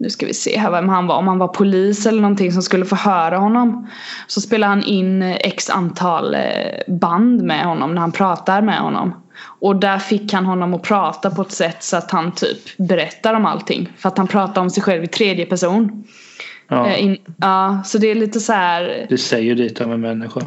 nu 0.00 0.10
ska 0.10 0.26
vi 0.26 0.34
se 0.34 0.58
här 0.58 0.70
vem 0.70 0.88
han 0.88 1.06
var, 1.06 1.16
om 1.16 1.28
han 1.28 1.38
var 1.38 1.48
polis 1.48 2.06
eller 2.06 2.20
någonting 2.20 2.52
som 2.52 2.62
skulle 2.62 2.84
förhöra 2.84 3.36
honom. 3.38 3.88
Så 4.26 4.40
spelar 4.40 4.68
han 4.68 4.82
in 4.82 5.22
x 5.22 5.70
antal 5.70 6.34
eh, 6.34 6.40
band 6.88 7.42
med 7.42 7.64
honom 7.64 7.94
när 7.94 8.00
han 8.00 8.12
pratar 8.12 8.62
med 8.62 8.78
honom. 8.78 9.14
Och 9.60 9.76
där 9.76 9.98
fick 9.98 10.32
han 10.32 10.46
honom 10.46 10.74
att 10.74 10.82
prata 10.82 11.30
på 11.30 11.42
ett 11.42 11.52
sätt 11.52 11.82
så 11.82 11.96
att 11.96 12.10
han 12.10 12.32
typ 12.32 12.76
berättar 12.76 13.34
om 13.34 13.46
allting. 13.46 13.92
För 13.96 14.08
att 14.08 14.18
han 14.18 14.26
pratar 14.26 14.60
om 14.60 14.70
sig 14.70 14.82
själv 14.82 15.04
i 15.04 15.06
tredje 15.06 15.46
person. 15.46 16.04
Ja, 16.68 16.88
eh, 16.88 17.04
in, 17.04 17.16
ja 17.36 17.82
så 17.84 17.98
det 17.98 18.06
är 18.06 18.14
lite 18.14 18.40
så 18.40 18.52
här. 18.52 19.06
Det 19.08 19.18
säger 19.18 19.54
lite 19.54 19.84
om 19.84 19.92
en 19.92 20.00
människa. 20.00 20.40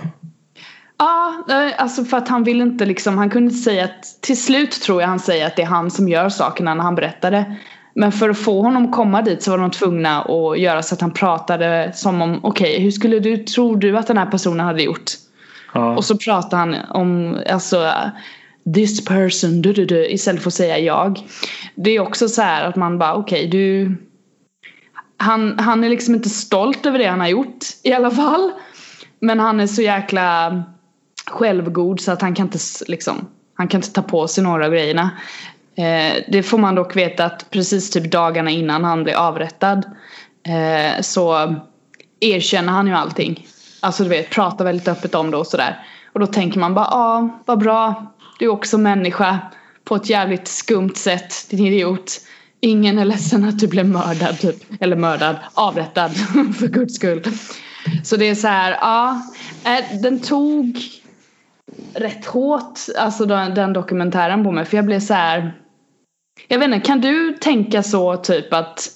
Ja, 1.01 1.35
alltså 1.77 2.03
för 2.05 2.17
att 2.17 2.27
han 2.27 2.43
vill 2.43 2.61
inte 2.61 2.85
liksom, 2.85 3.17
han 3.17 3.29
kunde 3.29 3.51
inte 3.51 3.63
säga 3.63 3.85
att 3.85 4.21
till 4.21 4.41
slut 4.43 4.71
tror 4.71 5.01
jag 5.01 5.07
han 5.07 5.19
säger 5.19 5.47
att 5.47 5.55
det 5.55 5.61
är 5.61 5.67
han 5.67 5.91
som 5.91 6.09
gör 6.09 6.29
sakerna 6.29 6.73
när 6.73 6.83
han 6.83 6.95
berättade. 6.95 7.55
Men 7.93 8.11
för 8.11 8.29
att 8.29 8.37
få 8.37 8.61
honom 8.61 8.91
komma 8.91 9.21
dit 9.21 9.43
så 9.43 9.51
var 9.51 9.57
de 9.57 9.71
tvungna 9.71 10.21
att 10.21 10.59
göra 10.59 10.83
så 10.83 10.95
att 10.95 11.01
han 11.01 11.13
pratade 11.13 11.91
som 11.95 12.21
om 12.21 12.39
okej 12.43 12.71
okay, 12.71 12.83
hur 12.83 12.91
skulle 12.91 13.19
du, 13.19 13.37
tror 13.37 13.77
du 13.77 13.97
att 13.97 14.07
den 14.07 14.17
här 14.17 14.25
personen 14.25 14.65
hade 14.65 14.83
gjort? 14.83 15.11
Ja. 15.73 15.95
Och 15.97 16.05
så 16.05 16.17
pratar 16.17 16.57
han 16.57 16.75
om 16.89 17.39
alltså 17.49 17.91
this 18.73 19.05
person 19.05 19.61
du, 19.61 19.73
du, 19.73 19.85
du, 19.85 20.09
istället 20.09 20.41
för 20.41 20.49
att 20.49 20.53
säga 20.53 20.79
jag. 20.79 21.19
Det 21.75 21.91
är 21.91 21.99
också 21.99 22.27
så 22.27 22.41
här 22.41 22.65
att 22.65 22.75
man 22.75 22.97
bara 22.97 23.13
okej 23.13 23.47
okay, 23.47 23.59
du 23.59 23.95
han, 25.17 25.59
han 25.59 25.83
är 25.83 25.89
liksom 25.89 26.15
inte 26.15 26.29
stolt 26.29 26.85
över 26.85 26.99
det 26.99 27.07
han 27.07 27.19
har 27.19 27.27
gjort 27.27 27.65
i 27.83 27.93
alla 27.93 28.11
fall. 28.11 28.51
Men 29.19 29.39
han 29.39 29.59
är 29.59 29.67
så 29.67 29.81
jäkla 29.81 30.63
självgod 31.27 32.01
så 32.01 32.11
att 32.11 32.21
han 32.21 32.35
kan 32.35 32.45
inte 32.45 32.59
liksom 32.87 33.27
han 33.53 33.67
kan 33.67 33.77
inte 33.77 33.93
ta 33.93 34.01
på 34.01 34.27
sig 34.27 34.43
några 34.43 34.65
av 34.65 34.71
grejerna. 34.71 35.11
Eh, 35.75 36.23
det 36.27 36.43
får 36.43 36.57
man 36.57 36.75
dock 36.75 36.95
veta 36.95 37.25
att 37.25 37.49
precis 37.49 37.89
typ 37.89 38.11
dagarna 38.11 38.51
innan 38.51 38.83
han 38.83 39.03
blir 39.03 39.13
avrättad 39.13 39.85
eh, 40.43 41.01
så 41.01 41.55
erkänner 42.19 42.73
han 42.73 42.87
ju 42.87 42.93
allting. 42.93 43.47
Alltså 43.79 44.03
du 44.03 44.09
vet, 44.09 44.29
pratar 44.29 44.65
väldigt 44.65 44.87
öppet 44.87 45.15
om 45.15 45.31
det 45.31 45.37
och 45.37 45.47
sådär. 45.47 45.85
Och 46.13 46.19
då 46.19 46.27
tänker 46.27 46.59
man 46.59 46.73
bara, 46.73 46.87
ja 46.91 46.97
ah, 46.97 47.29
vad 47.45 47.59
bra. 47.59 48.13
Du 48.39 48.45
är 48.45 48.49
också 48.49 48.77
människa 48.77 49.39
på 49.83 49.95
ett 49.95 50.09
jävligt 50.09 50.47
skumt 50.47 50.95
sätt, 50.95 51.49
din 51.49 51.65
idiot. 51.65 52.21
Ingen 52.59 52.99
är 52.99 53.05
ledsen 53.05 53.43
att 53.43 53.59
du 53.59 53.67
blev 53.67 53.85
mördad, 53.85 54.39
typ. 54.39 54.81
Eller 54.81 54.95
mördad, 54.95 55.35
avrättad 55.53 56.11
för 56.59 56.67
guds 56.67 56.95
skull. 56.95 57.23
Så 58.03 58.17
det 58.17 58.29
är 58.29 58.35
så 58.35 58.47
här, 58.47 58.71
ja. 58.71 59.21
Eh, 59.63 60.01
den 60.01 60.19
tog 60.19 60.79
rätt 61.93 62.25
hårt, 62.25 62.79
alltså 62.97 63.25
den, 63.25 63.55
den 63.55 63.73
dokumentären 63.73 64.43
på 64.43 64.51
mig. 64.51 64.65
För 64.65 64.77
jag 64.77 64.85
blev 64.85 64.99
så 64.99 65.13
här. 65.13 65.57
Jag 66.47 66.59
vet 66.59 66.65
inte, 66.65 66.79
kan 66.79 67.01
du 67.01 67.37
tänka 67.41 67.83
så 67.83 68.17
typ 68.17 68.53
att 68.53 68.89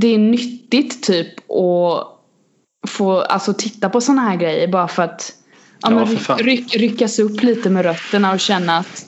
det 0.00 0.06
är 0.06 0.18
nyttigt 0.18 1.02
typ 1.02 1.50
att 1.50 2.08
få 2.88 3.20
alltså 3.20 3.54
titta 3.54 3.90
på 3.90 4.00
sådana 4.00 4.22
här 4.22 4.36
grejer 4.36 4.68
bara 4.68 4.88
för 4.88 5.02
att 5.02 5.32
ja, 5.80 5.90
ja, 5.90 6.06
men, 6.28 6.38
ryck, 6.38 6.76
ryckas 6.76 7.18
upp 7.18 7.42
lite 7.42 7.70
med 7.70 7.84
rötterna 7.84 8.32
och 8.32 8.40
känna 8.40 8.78
att 8.78 9.06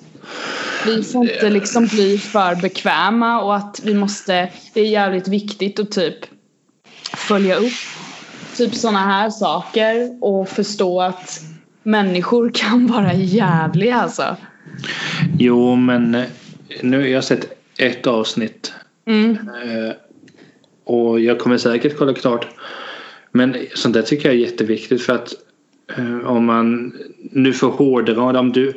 vi 0.86 1.02
får 1.02 1.30
inte 1.30 1.50
liksom 1.50 1.86
bli 1.86 2.18
för 2.18 2.54
bekväma 2.54 3.42
och 3.42 3.56
att 3.56 3.80
vi 3.84 3.94
måste, 3.94 4.50
det 4.74 4.80
är 4.80 4.86
jävligt 4.86 5.28
viktigt 5.28 5.80
att 5.80 5.90
typ 5.90 6.16
följa 7.16 7.56
upp 7.56 7.72
typ 8.56 8.74
sådana 8.74 8.98
här 8.98 9.30
saker 9.30 10.18
och 10.20 10.48
förstå 10.48 11.00
att 11.00 11.40
människor 11.84 12.50
kan 12.54 12.86
vara 12.86 13.12
jävliga 13.14 13.96
alltså. 13.96 14.36
Jo 15.38 15.76
men 15.76 16.14
eh, 16.14 16.24
nu 16.82 16.98
har 16.98 17.06
jag 17.06 17.24
sett 17.24 17.52
ett 17.78 18.06
avsnitt. 18.06 18.72
Mm. 19.06 19.30
Eh, 19.30 19.92
och 20.84 21.20
jag 21.20 21.38
kommer 21.38 21.58
säkert 21.58 21.98
kolla 21.98 22.14
klart. 22.14 22.46
Men 23.32 23.56
sånt 23.74 23.94
där 23.94 24.02
tycker 24.02 24.28
jag 24.28 24.34
är 24.34 24.40
jätteviktigt 24.40 25.02
för 25.02 25.12
att 25.12 25.34
eh, 25.96 26.26
om 26.26 26.44
man 26.44 26.92
nu 27.32 27.52
får 27.52 27.70
hårdra 27.70 28.38
om 28.38 28.52
du 28.52 28.72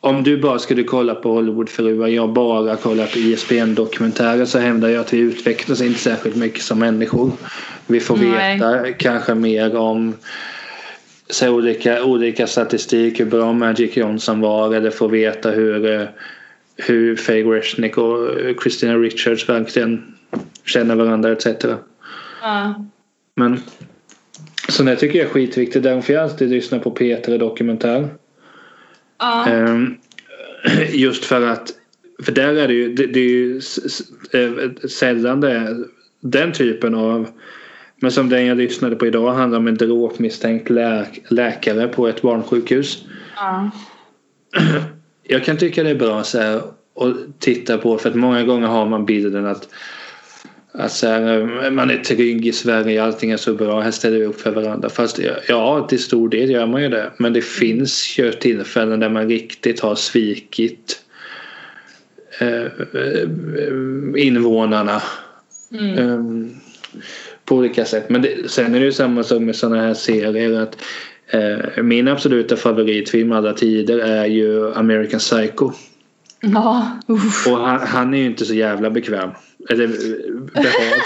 om 0.00 0.22
du 0.22 0.36
bara 0.36 0.58
skulle 0.58 0.82
kolla 0.82 1.14
på 1.14 1.32
Hollywoodfruar, 1.32 2.08
jag 2.08 2.32
bara 2.32 2.76
kollar 2.76 3.06
på 3.06 3.18
ISBN-dokumentärer 3.18 4.44
så 4.44 4.58
hävdar 4.58 4.88
jag 4.88 5.00
att 5.00 5.12
vi 5.12 5.18
utvecklas 5.18 5.80
inte 5.80 5.98
särskilt 5.98 6.36
mycket 6.36 6.62
som 6.62 6.78
människor. 6.78 7.30
Vi 7.86 8.00
får 8.00 8.16
veta 8.16 8.70
Nej. 8.70 8.96
kanske 8.98 9.34
mer 9.34 9.76
om 9.76 10.14
så 11.30 11.50
olika, 11.50 12.04
olika 12.04 12.46
statistik, 12.46 13.20
hur 13.20 13.24
bra 13.24 13.52
Magic 13.52 13.96
Johnson 13.96 14.40
var 14.40 14.74
eller 14.74 14.90
får 14.90 15.08
veta 15.08 15.50
hur, 15.50 16.00
eh, 16.00 16.08
hur 16.76 17.16
Faye 17.16 17.44
Resnick 17.44 17.98
och 17.98 18.28
Christina 18.62 18.96
Richards 18.96 19.48
verkligen 19.48 20.14
känner 20.64 20.94
varandra 20.94 21.32
etc. 21.32 21.46
Ja. 22.42 22.84
Men 23.36 23.60
så 24.68 24.82
det 24.82 24.96
tycker 24.96 25.18
jag 25.18 25.26
är 25.26 25.32
skitviktigt. 25.32 25.82
Därför 25.82 26.12
jag 26.12 26.22
alltid 26.22 26.50
lyssnar 26.50 26.78
på 26.78 26.90
Peter 26.90 27.38
Dokumentär. 27.38 28.08
Um, 29.48 29.98
just 30.92 31.24
för 31.24 31.46
att 31.46 31.72
för 32.22 32.32
där 32.32 32.54
är 32.54 32.68
det 32.68 32.74
ju, 32.74 32.94
det, 32.94 33.06
det 33.06 33.20
är 33.20 33.28
ju 33.28 33.60
eh, 34.32 34.88
sällan 34.88 35.40
det 35.40 35.76
den 36.20 36.52
typen 36.52 36.94
av 36.94 37.28
men 38.00 38.10
som 38.10 38.28
den 38.28 38.46
jag 38.46 38.56
lyssnade 38.56 38.96
på 38.96 39.06
idag 39.06 39.32
handlar 39.32 39.58
om 39.58 39.68
en 39.68 39.74
drogmisstänkt 39.74 40.70
lä 40.70 41.06
läkare 41.28 41.88
på 41.88 42.08
ett 42.08 42.22
barnsjukhus. 42.22 43.04
Ja. 43.36 43.70
Jag 45.26 45.44
kan 45.44 45.56
tycka 45.56 45.82
det 45.82 45.90
är 45.90 45.94
bra 45.94 46.24
så 46.24 46.38
här, 46.38 46.56
att 46.56 47.40
titta 47.40 47.78
på 47.78 47.98
för 47.98 48.08
att 48.08 48.14
många 48.14 48.42
gånger 48.42 48.66
har 48.66 48.86
man 48.86 49.06
bilden 49.06 49.46
att 49.46 49.68
att 50.78 50.92
så 50.92 51.06
här, 51.06 51.70
man 51.70 51.90
är 51.90 51.96
trygg 51.96 52.46
i 52.46 52.52
Sverige, 52.52 53.04
allting 53.04 53.30
är 53.30 53.36
så 53.36 53.54
bra, 53.54 53.80
här 53.80 53.90
ställer 53.90 54.18
vi 54.18 54.24
upp 54.24 54.40
för 54.40 54.50
varandra. 54.50 54.88
Fast 54.88 55.20
ja, 55.48 55.86
till 55.88 56.02
stor 56.02 56.28
del 56.28 56.50
gör 56.50 56.66
man 56.66 56.82
ju 56.82 56.88
det. 56.88 57.12
Men 57.18 57.32
det 57.32 57.44
finns 57.44 58.18
ju 58.18 58.32
tillfällen 58.32 59.00
där 59.00 59.08
man 59.08 59.28
riktigt 59.28 59.80
har 59.80 59.94
svikit 59.94 61.02
eh, 62.40 62.66
invånarna. 64.16 65.02
Mm. 65.72 65.98
Um, 65.98 66.50
på 67.44 67.56
olika 67.56 67.84
sätt. 67.84 68.10
Men 68.10 68.22
det, 68.22 68.50
sen 68.50 68.74
är 68.74 68.78
det 68.78 68.84
ju 68.84 68.92
samma 68.92 69.22
sak 69.22 69.40
med 69.40 69.56
sådana 69.56 69.82
här 69.82 69.94
serier. 69.94 70.60
att 70.60 70.82
eh, 71.26 71.82
Min 71.82 72.08
absoluta 72.08 72.56
favoritfilm 72.56 73.32
alla 73.32 73.52
tider 73.52 73.98
är 73.98 74.26
ju 74.26 74.74
American 74.74 75.20
Psycho. 75.20 75.72
Ja, 76.40 76.98
uff. 77.08 77.46
Och 77.46 77.58
han, 77.58 77.80
han, 77.80 78.14
är 78.14 78.18
ju 78.18 78.26
inte 78.26 78.44
så 78.44 78.54
jävla 78.54 78.90
bekväm. 78.90 79.30
Eller 79.70 79.86
behaglig. 80.54 81.02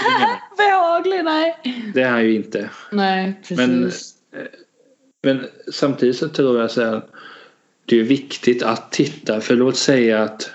behaglig, 0.57 1.23
nej. 1.23 1.57
Det 1.93 2.01
är 2.01 2.09
han 2.09 2.23
ju 2.23 2.33
inte. 2.33 2.69
Nej, 2.91 3.41
precis. 3.47 3.57
Men 3.57 3.91
Men 5.23 5.47
samtidigt 5.71 6.17
så 6.17 6.27
tror 6.27 6.61
jag 6.61 6.71
så 6.71 6.83
här. 6.83 7.01
Det 7.85 7.99
är 7.99 8.03
viktigt 8.03 8.63
att 8.63 8.91
titta. 8.91 9.41
För 9.41 9.55
låt 9.55 9.77
säga 9.77 10.23
att 10.23 10.51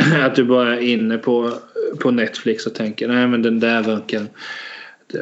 att 0.22 0.34
du 0.34 0.44
bara 0.44 0.76
är 0.76 0.80
inne 0.80 1.18
på, 1.18 1.52
på 2.00 2.10
Netflix 2.10 2.66
och 2.66 2.74
tänker 2.74 3.08
nej 3.08 3.26
men 3.26 3.42
den 3.42 3.60
där 3.60 3.82
verkar 3.82 4.26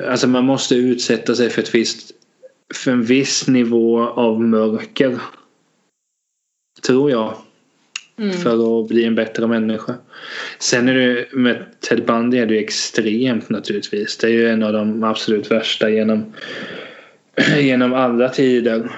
Alltså 0.08 0.28
man 0.28 0.44
måste 0.44 0.74
utsätta 0.74 1.34
sig 1.34 1.50
för 1.50 1.62
ett 1.62 1.74
visst 1.74 2.12
för 2.74 2.90
en 2.90 3.02
viss 3.02 3.48
nivå 3.48 4.02
av 4.02 4.40
mörker. 4.40 5.18
Tror 6.86 7.10
jag. 7.10 7.34
Mm. 8.16 8.32
För 8.32 8.80
att 8.80 8.88
bli 8.88 9.04
en 9.04 9.14
bättre 9.14 9.46
människa. 9.46 9.94
Sen 10.58 10.88
är 10.88 10.94
det 10.94 11.32
med 11.32 11.64
Ted 11.80 12.04
Bundy 12.04 12.38
är 12.38 12.46
det 12.46 12.58
extremt 12.58 13.50
naturligtvis. 13.50 14.16
Det 14.16 14.26
är 14.26 14.30
ju 14.30 14.48
en 14.48 14.62
av 14.62 14.72
de 14.72 15.04
absolut 15.04 15.50
värsta 15.50 15.90
genom, 15.90 16.32
genom 17.58 17.94
alla 17.94 18.28
tider. 18.28 18.90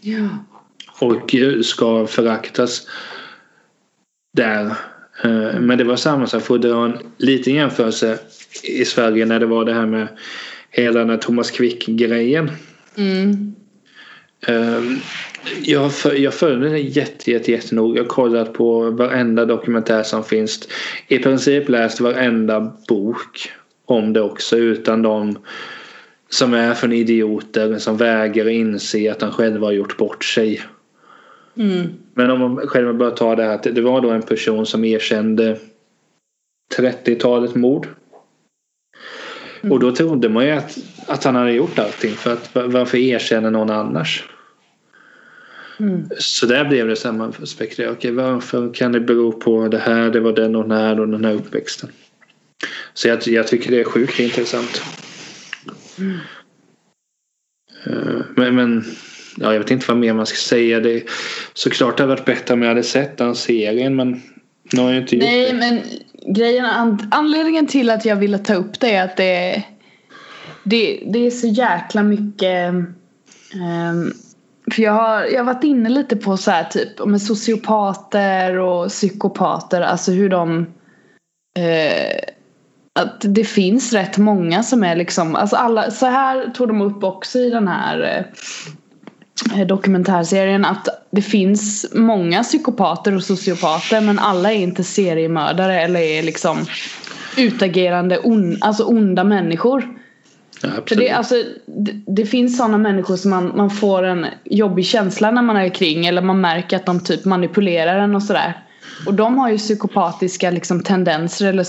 Ja. 0.00 0.28
Och 1.00 1.34
ska 1.62 2.06
föraktas 2.06 2.86
där. 4.36 4.74
Eh, 5.24 5.60
men 5.60 5.78
det 5.78 5.84
var 5.84 5.96
samma 5.96 6.26
sak 6.26 6.42
för 6.42 6.54
att 6.54 6.62
dra 6.62 6.84
en 6.84 6.98
liten 7.16 7.54
jämförelse 7.54 8.18
i 8.62 8.84
Sverige 8.84 9.26
när 9.26 9.40
det 9.40 9.46
var 9.46 9.64
det 9.64 9.74
här 9.74 9.86
med 9.86 10.08
hela 10.70 10.98
den 11.00 11.10
här 11.10 11.16
Thomas 11.16 11.50
Quick-grejen. 11.50 12.50
Mm. 12.96 13.54
Ehm, 14.46 14.98
jag, 15.62 15.92
jag 16.16 16.34
följde 16.34 16.68
det 16.68 16.78
jätte, 16.78 17.30
jätte, 17.30 17.52
jättenoga. 17.52 17.96
Jag 17.96 18.04
har 18.04 18.08
kollat 18.08 18.52
på 18.52 18.90
varenda 18.90 19.44
dokumentär 19.44 20.02
som 20.02 20.24
finns. 20.24 20.68
I 21.08 21.18
princip 21.18 21.68
läst 21.68 22.00
varenda 22.00 22.72
bok 22.88 23.52
om 23.84 24.12
det 24.12 24.20
också 24.20 24.56
utan 24.56 25.02
de 25.02 25.38
som 26.28 26.54
är 26.54 26.74
från 26.74 26.92
idioter 26.92 27.78
som 27.78 27.96
vägrar 27.96 28.48
inse 28.48 29.12
att 29.12 29.18
de 29.18 29.32
själva 29.32 29.66
har 29.66 29.72
gjort 29.72 29.96
bort 29.96 30.24
sig. 30.24 30.60
Mm. 31.56 31.86
Men 32.14 32.30
om 32.30 32.40
man 32.40 32.56
själv 32.56 32.94
bara 32.94 33.10
tar 33.10 33.36
det 33.36 33.42
här 33.42 33.54
att 33.54 33.62
det 33.62 33.80
var 33.80 34.00
då 34.00 34.10
en 34.10 34.22
person 34.22 34.66
som 34.66 34.84
erkände 34.84 35.58
30-talet 36.76 37.54
mord. 37.54 37.86
Mm. 39.60 39.72
Och 39.72 39.80
då 39.80 39.92
trodde 39.92 40.28
man 40.28 40.44
ju 40.44 40.50
att, 40.50 40.78
att 41.06 41.24
han 41.24 41.34
hade 41.34 41.52
gjort 41.52 41.78
allting 41.78 42.10
för 42.10 42.32
att 42.32 42.50
varför 42.54 42.98
erkänner 42.98 43.50
någon 43.50 43.70
annars? 43.70 44.24
Mm. 45.80 46.08
Så 46.18 46.46
där 46.46 46.64
blev 46.64 46.88
det 46.88 46.96
samma 46.96 47.32
spekulerat. 47.32 47.96
Okej, 47.96 48.10
varför 48.10 48.74
kan 48.74 48.92
det 48.92 49.00
bero 49.00 49.32
på 49.32 49.68
det 49.68 49.78
här, 49.78 50.10
det 50.10 50.20
var 50.20 50.32
den 50.32 50.56
och 50.56 50.68
den 50.68 50.78
här 50.78 51.00
och 51.00 51.08
den 51.08 51.24
här 51.24 51.32
uppväxten. 51.32 51.90
Så 52.94 53.08
jag, 53.08 53.18
jag 53.26 53.46
tycker 53.46 53.70
det 53.70 53.80
är 53.80 53.84
sjukt 53.84 54.20
intressant. 54.20 54.82
Mm. 55.98 56.18
Eh, 57.86 58.20
men, 58.36 58.54
men 58.54 58.84
ja, 59.40 59.52
jag 59.52 59.60
vet 59.60 59.70
inte 59.70 59.86
vad 59.88 59.96
mer 59.96 60.12
man 60.12 60.26
ska 60.26 60.36
säga. 60.36 60.80
Det, 60.80 61.02
såklart 61.54 61.96
det 61.96 62.02
hade 62.02 62.14
varit 62.14 62.24
bättre 62.24 62.54
om 62.54 62.62
jag 62.62 62.68
hade 62.68 62.82
sett 62.82 63.18
den 63.18 63.34
serien 63.34 63.96
men 63.96 64.22
nu 64.72 64.82
har 64.82 64.90
jag 64.90 65.02
inte 65.02 65.16
gjort 65.16 65.24
Nej, 65.24 65.52
det. 65.52 65.58
men 65.58 65.80
grejen, 66.34 66.66
anledningen 67.10 67.66
till 67.66 67.90
att 67.90 68.04
jag 68.04 68.16
ville 68.16 68.38
ta 68.38 68.54
upp 68.54 68.80
det 68.80 68.94
är 68.94 69.04
att 69.04 69.16
det, 69.16 69.62
det, 70.64 71.02
det 71.06 71.26
är 71.26 71.30
så 71.30 71.46
jäkla 71.46 72.02
mycket 72.02 72.74
um, 73.54 74.12
för 74.74 74.82
jag 74.82 74.92
har, 74.92 75.24
jag 75.24 75.38
har 75.38 75.54
varit 75.54 75.64
inne 75.64 75.88
lite 75.88 76.16
på 76.16 76.36
så 76.36 76.50
här 76.50 76.64
typ 76.64 77.06
med 77.06 77.22
sociopater 77.22 78.58
och 78.58 78.88
psykopater, 78.88 79.80
alltså 79.80 80.12
hur 80.12 80.28
de 80.28 80.66
eh, 81.58 82.18
att 82.92 83.16
det 83.20 83.44
finns 83.44 83.92
rätt 83.92 84.18
många 84.18 84.62
som 84.62 84.84
är 84.84 84.96
liksom, 84.96 85.36
alltså 85.36 85.56
alla, 85.56 85.90
så 85.90 86.06
här 86.06 86.50
tog 86.50 86.68
de 86.68 86.80
upp 86.80 87.04
också 87.04 87.38
i 87.38 87.50
den 87.50 87.68
här 87.68 88.00
eh, 88.00 88.24
dokumentärserien 89.66 90.64
att 90.64 90.88
det 91.10 91.22
finns 91.22 91.86
många 91.94 92.42
psykopater 92.42 93.14
och 93.14 93.22
sociopater 93.22 94.00
men 94.00 94.18
alla 94.18 94.52
är 94.52 94.56
inte 94.56 94.84
seriemördare 94.84 95.80
eller 95.80 96.00
är 96.00 96.22
liksom 96.22 96.66
utagerande 97.36 98.18
on, 98.18 98.58
alltså 98.60 98.84
onda 98.84 99.24
människor. 99.24 99.88
Ja, 100.62 100.68
För 100.88 100.96
det, 100.96 101.10
alltså, 101.10 101.34
det, 101.66 101.92
det 102.06 102.26
finns 102.26 102.56
sådana 102.56 102.78
människor 102.78 103.16
som 103.16 103.30
man, 103.30 103.52
man 103.56 103.70
får 103.70 104.02
en 104.02 104.26
jobbig 104.44 104.86
känsla 104.86 105.30
när 105.30 105.42
man 105.42 105.56
är 105.56 105.68
kring 105.68 106.06
eller 106.06 106.22
man 106.22 106.40
märker 106.40 106.76
att 106.76 106.86
de 106.86 107.00
typ 107.00 107.24
manipulerar 107.24 107.98
en 107.98 108.14
och 108.14 108.22
sådär. 108.22 108.64
Och 109.06 109.14
de 109.14 109.38
har 109.38 109.50
ju 109.50 109.58
psykopatiska 109.58 110.50
liksom, 110.50 110.82
tendenser 110.82 111.46
eller 111.46 111.64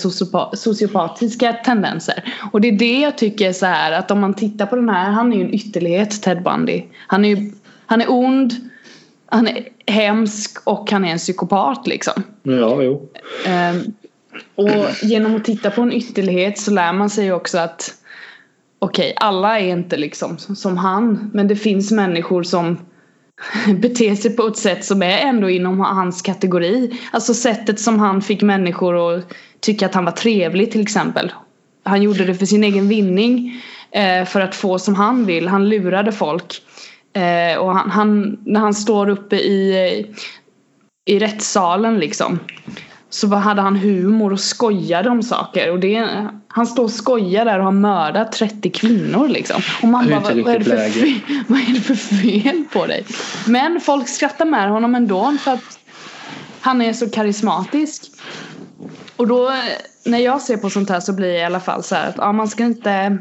sociopatiska 0.56 1.54
tendenser. 1.54 2.24
Och 2.52 2.62
det 2.62 2.68
är 2.68 2.72
det 2.72 3.00
jag 3.00 3.18
tycker 3.18 3.54
så 3.54 3.66
här 3.66 3.92
att 3.92 4.12
om 4.12 4.20
man 4.20 4.34
tittar 4.34 4.66
på 4.66 4.76
den 4.76 4.90
här, 4.90 5.12
han 5.12 5.34
är 5.34 5.38
ju 5.38 5.44
en 5.44 5.54
ytterlighet 5.54 6.22
Ted 6.22 6.44
Bundy. 6.44 6.84
Han 7.08 7.26
är 7.26 7.30
ju, 7.30 7.52
han 7.92 8.02
är 8.02 8.12
ond, 8.12 8.54
han 9.26 9.48
är 9.48 9.68
hemsk 9.88 10.68
och 10.68 10.92
han 10.92 11.06
är 11.06 11.12
en 11.12 11.18
psykopat 11.18 11.88
liksom. 11.88 12.24
Ja, 12.44 12.84
jo. 12.84 13.10
Um, 13.48 13.94
och 14.56 15.04
genom 15.04 15.36
att 15.36 15.46
titta 15.46 15.72
på 15.72 15.82
en 15.82 15.94
ytterlighet 15.94 16.60
så 16.60 16.72
lär 16.72 16.94
man 16.94 17.10
sig 17.10 17.32
också 17.32 17.58
att 17.58 17.94
okej, 18.80 19.04
okay, 19.04 19.28
alla 19.28 19.60
är 19.60 19.68
inte 19.68 19.98
liksom 19.98 20.38
som 20.38 20.78
han. 20.78 21.32
Men 21.34 21.48
det 21.48 21.56
finns 21.56 21.92
människor 21.92 22.44
som 22.44 22.78
beter 23.80 24.16
sig 24.16 24.36
på 24.36 24.48
ett 24.48 24.58
sätt 24.58 24.86
som 24.86 25.04
är 25.04 25.18
ändå 25.18 25.50
inom 25.50 25.80
hans 25.80 26.22
kategori. 26.22 27.00
Alltså 27.12 27.34
sättet 27.34 27.80
som 27.80 28.00
han 28.00 28.22
fick 28.22 28.42
människor 28.42 29.16
att 29.16 29.34
tycka 29.60 29.86
att 29.86 29.96
han 29.96 30.06
var 30.06 30.12
trevlig 30.12 30.72
till 30.72 30.82
exempel. 30.82 31.32
Han 31.84 32.02
gjorde 32.02 32.26
det 32.26 32.36
för 32.36 32.46
sin 32.46 32.64
egen 32.64 32.88
vinning. 32.88 33.62
Eh, 33.92 34.26
för 34.26 34.42
att 34.42 34.56
få 34.56 34.80
som 34.80 34.96
han 34.96 35.26
vill. 35.26 35.48
Han 35.48 35.70
lurade 35.70 36.12
folk. 36.12 36.62
Eh, 37.14 37.58
och 37.58 37.76
han, 37.76 37.92
han, 37.92 38.40
när 38.46 38.60
han 38.60 38.74
står 38.74 39.10
uppe 39.10 39.36
i, 39.36 40.06
i 41.06 41.20
rättssalen 41.20 42.00
liksom 42.00 42.40
så 43.10 43.28
hade 43.28 43.62
han 43.62 43.76
humor 43.76 44.34
och 44.34 44.40
skojade 44.40 45.10
om 45.10 45.24
saker. 45.24 45.72
Och 45.72 45.80
det, 45.80 46.28
han 46.48 46.68
står 46.68 46.84
och 46.84 46.92
skojar 46.92 47.46
där 47.46 47.60
och 47.60 47.66
har 47.66 47.72
mördat 47.72 48.32
30 48.32 48.70
kvinnor 48.70 49.28
liksom. 49.28 49.62
Och 49.82 49.88
man 49.88 50.10
bara, 50.10 50.20
vad, 50.20 50.38
vad, 50.38 50.56
är 50.56 50.60
det 50.60 50.66
för 50.66 50.90
fel, 50.90 51.20
vad 51.48 51.60
är 51.60 51.74
det 51.74 51.82
för 51.82 51.96
fel 51.96 52.64
på 52.74 52.86
dig? 52.86 53.06
Men 53.48 53.82
folk 53.82 54.08
skrattar 54.08 54.46
med 54.46 54.70
honom 54.70 54.96
ändå 54.96 55.38
för 55.42 55.52
att 55.52 55.80
han 56.62 56.82
är 56.82 56.94
så 56.94 57.10
karismatisk. 57.10 58.04
Och 59.16 59.28
då 59.28 59.52
när 60.06 60.20
jag 60.20 60.42
ser 60.42 60.58
på 60.58 60.70
sånt 60.70 60.90
här 60.90 61.00
så 61.00 61.14
blir 61.14 61.30
jag 61.30 61.40
i 61.40 61.44
alla 61.44 61.60
fall 61.60 61.84
så 61.84 61.96
att 61.96 62.16
ja, 62.18 62.32
man 62.32 62.48
ska 62.48 62.64
inte 62.64 63.18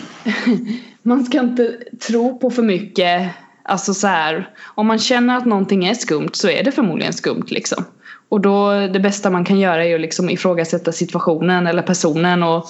man 1.02 1.24
ska 1.24 1.40
inte 1.40 1.78
tro 2.06 2.38
på 2.38 2.50
för 2.50 2.62
mycket. 2.62 3.30
Alltså 3.64 3.94
så 3.94 4.06
här, 4.06 4.50
om 4.74 4.86
man 4.86 4.98
känner 4.98 5.36
att 5.36 5.46
någonting 5.46 5.84
är 5.84 5.94
skumt 5.94 6.30
så 6.32 6.48
är 6.48 6.62
det 6.62 6.72
förmodligen 6.72 7.12
skumt 7.12 7.46
liksom. 7.46 7.84
Och 8.28 8.40
då 8.40 8.86
det 8.86 9.00
bästa 9.00 9.30
man 9.30 9.44
kan 9.44 9.60
göra 9.60 9.84
är 9.84 9.94
att 9.94 10.00
liksom 10.00 10.30
ifrågasätta 10.30 10.92
situationen 10.92 11.66
eller 11.66 11.82
personen 11.82 12.42
och, 12.42 12.66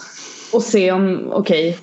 och 0.52 0.62
se 0.62 0.92
om, 0.92 1.28
okej. 1.32 1.68
Okay, 1.70 1.80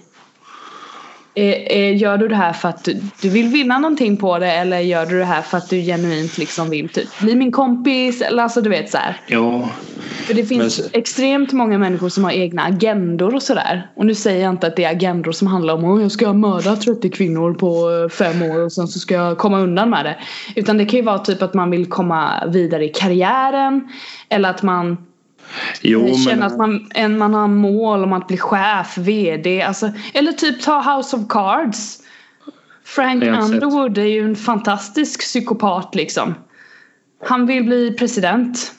gör 1.95 2.17
du 2.17 2.28
det 2.28 2.36
här 2.36 2.54
för 2.54 2.69
att 2.69 2.84
du, 2.84 3.02
du, 3.21 3.30
vill 3.30 3.47
vinna 3.47 3.80
någonting 3.80 4.17
på 4.17 4.39
det 4.39 4.52
eller 4.52 4.80
gör 4.80 5.06
du 5.06 5.19
det 5.19 5.25
här 5.25 5.41
för 5.41 5.58
att 5.58 5.69
du 5.69 5.82
genuint 5.82 6.38
liksom 6.38 6.69
vill 6.69 6.89
typ 6.89 7.19
bli 7.19 7.36
min 7.36 7.52
kompis 7.52 8.21
eller 8.21 8.43
alltså 8.43 8.62
du 8.62 8.69
vet 8.69 8.91
så 8.91 8.97
här. 8.97 9.21
Ja. 9.28 9.69
För 10.30 10.34
det 10.34 10.45
finns 10.45 10.80
men... 10.80 10.89
extremt 10.93 11.52
många 11.52 11.78
människor 11.78 12.10
som 12.10 12.23
har 12.23 12.32
egna 12.32 12.63
agendor 12.63 13.36
och 13.36 13.43
sådär. 13.43 13.89
Och 13.95 14.06
nu 14.06 14.15
säger 14.15 14.43
jag 14.43 14.49
inte 14.54 14.67
att 14.67 14.75
det 14.75 14.84
är 14.84 14.91
agendor 14.91 15.32
som 15.32 15.47
handlar 15.47 15.73
om 15.73 15.86
att 15.86 16.02
jag 16.02 16.12
ska 16.12 16.34
mörda 16.34 16.75
30 16.75 17.10
kvinnor 17.10 17.54
på 17.54 17.91
eh, 17.91 18.10
fem 18.10 18.41
år 18.41 18.60
och 18.60 18.71
sen 18.71 18.88
så 18.88 18.99
ska 18.99 19.15
jag 19.15 19.38
komma 19.38 19.60
undan 19.60 19.89
med 19.89 20.06
det. 20.06 20.17
Utan 20.56 20.78
det 20.78 20.86
kan 20.86 20.99
ju 20.99 21.06
vara 21.06 21.19
typ 21.19 21.41
att 21.41 21.54
man 21.54 21.71
vill 21.71 21.86
komma 21.86 22.45
vidare 22.47 22.86
i 22.86 22.89
karriären. 22.89 23.89
Eller 24.30 24.49
att 24.49 24.63
man 24.63 24.97
Jo, 25.82 26.18
känner 26.18 26.36
men... 26.36 26.44
att 26.44 26.58
man, 26.58 26.90
en, 26.96 27.18
man 27.18 27.34
har 27.34 27.48
mål 27.48 28.04
om 28.04 28.14
att 28.14 28.28
bli 28.28 28.38
chef, 28.38 28.98
VD. 28.98 29.62
Alltså, 29.62 29.92
eller 30.14 30.32
typ 30.32 30.62
ta 30.62 30.96
House 30.96 31.16
of 31.16 31.22
Cards. 31.30 32.00
Frank 32.84 33.24
Underwood 33.24 33.98
är 33.98 34.06
ju 34.06 34.26
en 34.26 34.36
fantastisk 34.36 35.20
psykopat 35.20 35.96
liksom. 35.96 36.36
Han 37.24 37.46
vill 37.46 37.64
bli 37.64 37.92
president. 37.92 38.74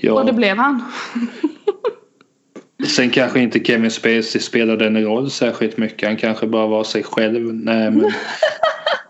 Ja. 0.00 0.12
Och 0.12 0.26
det 0.26 0.32
blev 0.32 0.56
han. 0.56 0.84
Sen 2.86 3.10
kanske 3.10 3.40
inte 3.40 3.64
Kevin 3.64 3.90
Spacey 3.90 4.40
spelade 4.40 4.86
en 4.86 5.02
roll 5.02 5.30
särskilt 5.30 5.76
mycket. 5.76 6.08
Han 6.08 6.16
kanske 6.16 6.46
bara 6.46 6.66
var 6.66 6.84
sig 6.84 7.02
själv. 7.02 7.54
Nej 7.54 7.90
men... 7.90 8.12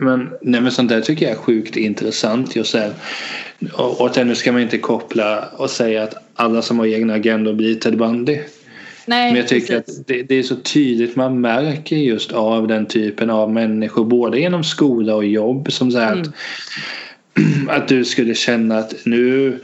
men, 0.00 0.30
nej, 0.42 0.60
men 0.60 0.72
sånt 0.72 0.88
där 0.88 1.00
tycker 1.00 1.26
jag 1.26 1.32
är 1.32 1.38
sjukt 1.38 1.76
intressant. 1.76 2.56
Just 2.56 2.74
här. 2.74 2.92
Och, 3.72 4.00
och 4.00 4.26
nu 4.26 4.34
ska 4.34 4.52
man 4.52 4.62
inte 4.62 4.78
koppla 4.78 5.48
och 5.56 5.70
säga 5.70 6.02
att 6.02 6.14
alla 6.34 6.62
som 6.62 6.78
har 6.78 6.86
egna 6.86 7.14
agendor 7.14 7.52
blir 7.52 7.74
Ted 7.74 7.98
Bundy. 7.98 8.38
Nej, 9.06 9.32
men 9.32 9.40
jag 9.40 9.48
tycker 9.48 9.80
precis. 9.80 10.00
att 10.00 10.06
det, 10.06 10.22
det, 10.22 10.34
är 10.34 10.42
så 10.42 10.56
tydligt 10.56 11.16
man 11.16 11.40
märker 11.40 11.96
just 11.96 12.32
av 12.32 12.68
den 12.68 12.86
typen 12.86 13.30
av 13.30 13.52
människor 13.52 14.04
både 14.04 14.40
genom 14.40 14.64
skola 14.64 15.14
och 15.14 15.24
jobb 15.24 15.72
som 15.72 15.90
så 15.90 15.98
mm. 15.98 16.20
att 16.20 16.28
att 17.68 17.88
du 17.88 18.04
skulle 18.04 18.34
känna 18.34 18.78
att 18.78 18.94
nu 19.04 19.58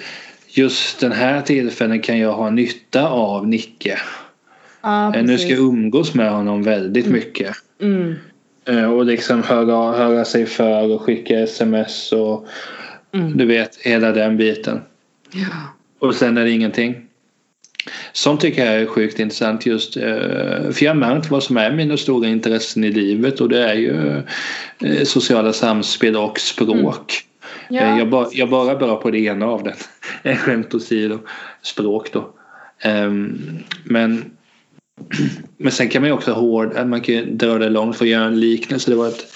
just 0.48 1.00
den 1.00 1.12
här 1.12 1.40
tillfällen 1.40 2.00
kan 2.00 2.18
jag 2.18 2.32
ha 2.32 2.50
nytta 2.50 3.08
av 3.08 3.48
Nicke. 3.48 3.98
Ja, 4.82 5.22
nu 5.22 5.38
ska 5.38 5.48
jag 5.48 5.58
umgås 5.58 6.14
med 6.14 6.30
honom 6.30 6.62
väldigt 6.62 7.06
mm. 7.06 7.18
mycket. 7.18 7.56
Mm. 7.82 8.14
Eh, 8.66 8.92
och 8.92 9.04
liksom 9.04 9.42
höra, 9.42 9.92
höra 9.92 10.24
sig 10.24 10.46
för 10.46 10.90
och 10.90 11.02
skicka 11.02 11.40
sms 11.40 12.12
och 12.12 12.46
mm. 13.12 13.36
du 13.36 13.46
vet 13.46 13.76
hela 13.76 14.12
den 14.12 14.36
biten. 14.36 14.80
Ja. 15.32 15.74
Och 15.98 16.14
sen 16.14 16.38
är 16.38 16.44
det 16.44 16.50
ingenting. 16.50 17.06
Sånt 18.12 18.40
tycker 18.40 18.66
jag 18.66 18.74
är 18.82 18.86
sjukt 18.86 19.18
intressant 19.18 19.66
just 19.66 19.96
eh, 19.96 20.02
för 20.72 20.82
jag 20.82 20.90
har 20.90 20.94
märkt 20.94 21.30
vad 21.30 21.42
som 21.42 21.56
är 21.56 21.72
mina 21.72 21.96
stora 21.96 22.28
intressen 22.28 22.84
i 22.84 22.90
livet 22.90 23.40
och 23.40 23.48
det 23.48 23.64
är 23.64 23.74
ju 23.74 24.22
eh, 24.78 25.04
sociala 25.04 25.52
samspel 25.52 26.16
och 26.16 26.40
språk. 26.40 27.22
Mm. 27.70 27.88
Ja. 27.88 27.98
Jag, 27.98 28.10
bara, 28.10 28.28
jag 28.32 28.50
bara 28.50 28.76
bra 28.76 28.96
på 28.96 29.10
det 29.10 29.18
ena 29.18 29.46
av 29.46 29.62
den. 29.62 30.36
Skämt 30.36 30.74
åsido. 30.74 31.18
Språk 31.62 32.12
då. 32.12 32.30
Um, 32.84 33.58
men 33.84 34.30
men 35.58 35.72
sen 35.72 35.88
kan 35.88 36.02
man 36.02 36.08
ju 36.08 36.14
också 36.14 36.32
hård, 36.32 36.86
man 36.86 37.00
kan 37.00 37.38
dra 37.38 37.58
det 37.58 37.68
långt 37.68 37.96
för 37.96 38.04
att 38.04 38.10
göra 38.10 38.24
en 38.24 38.40
liknelse. 38.40 38.90
Det 38.90 38.96
var 38.96 39.08
ett, 39.08 39.26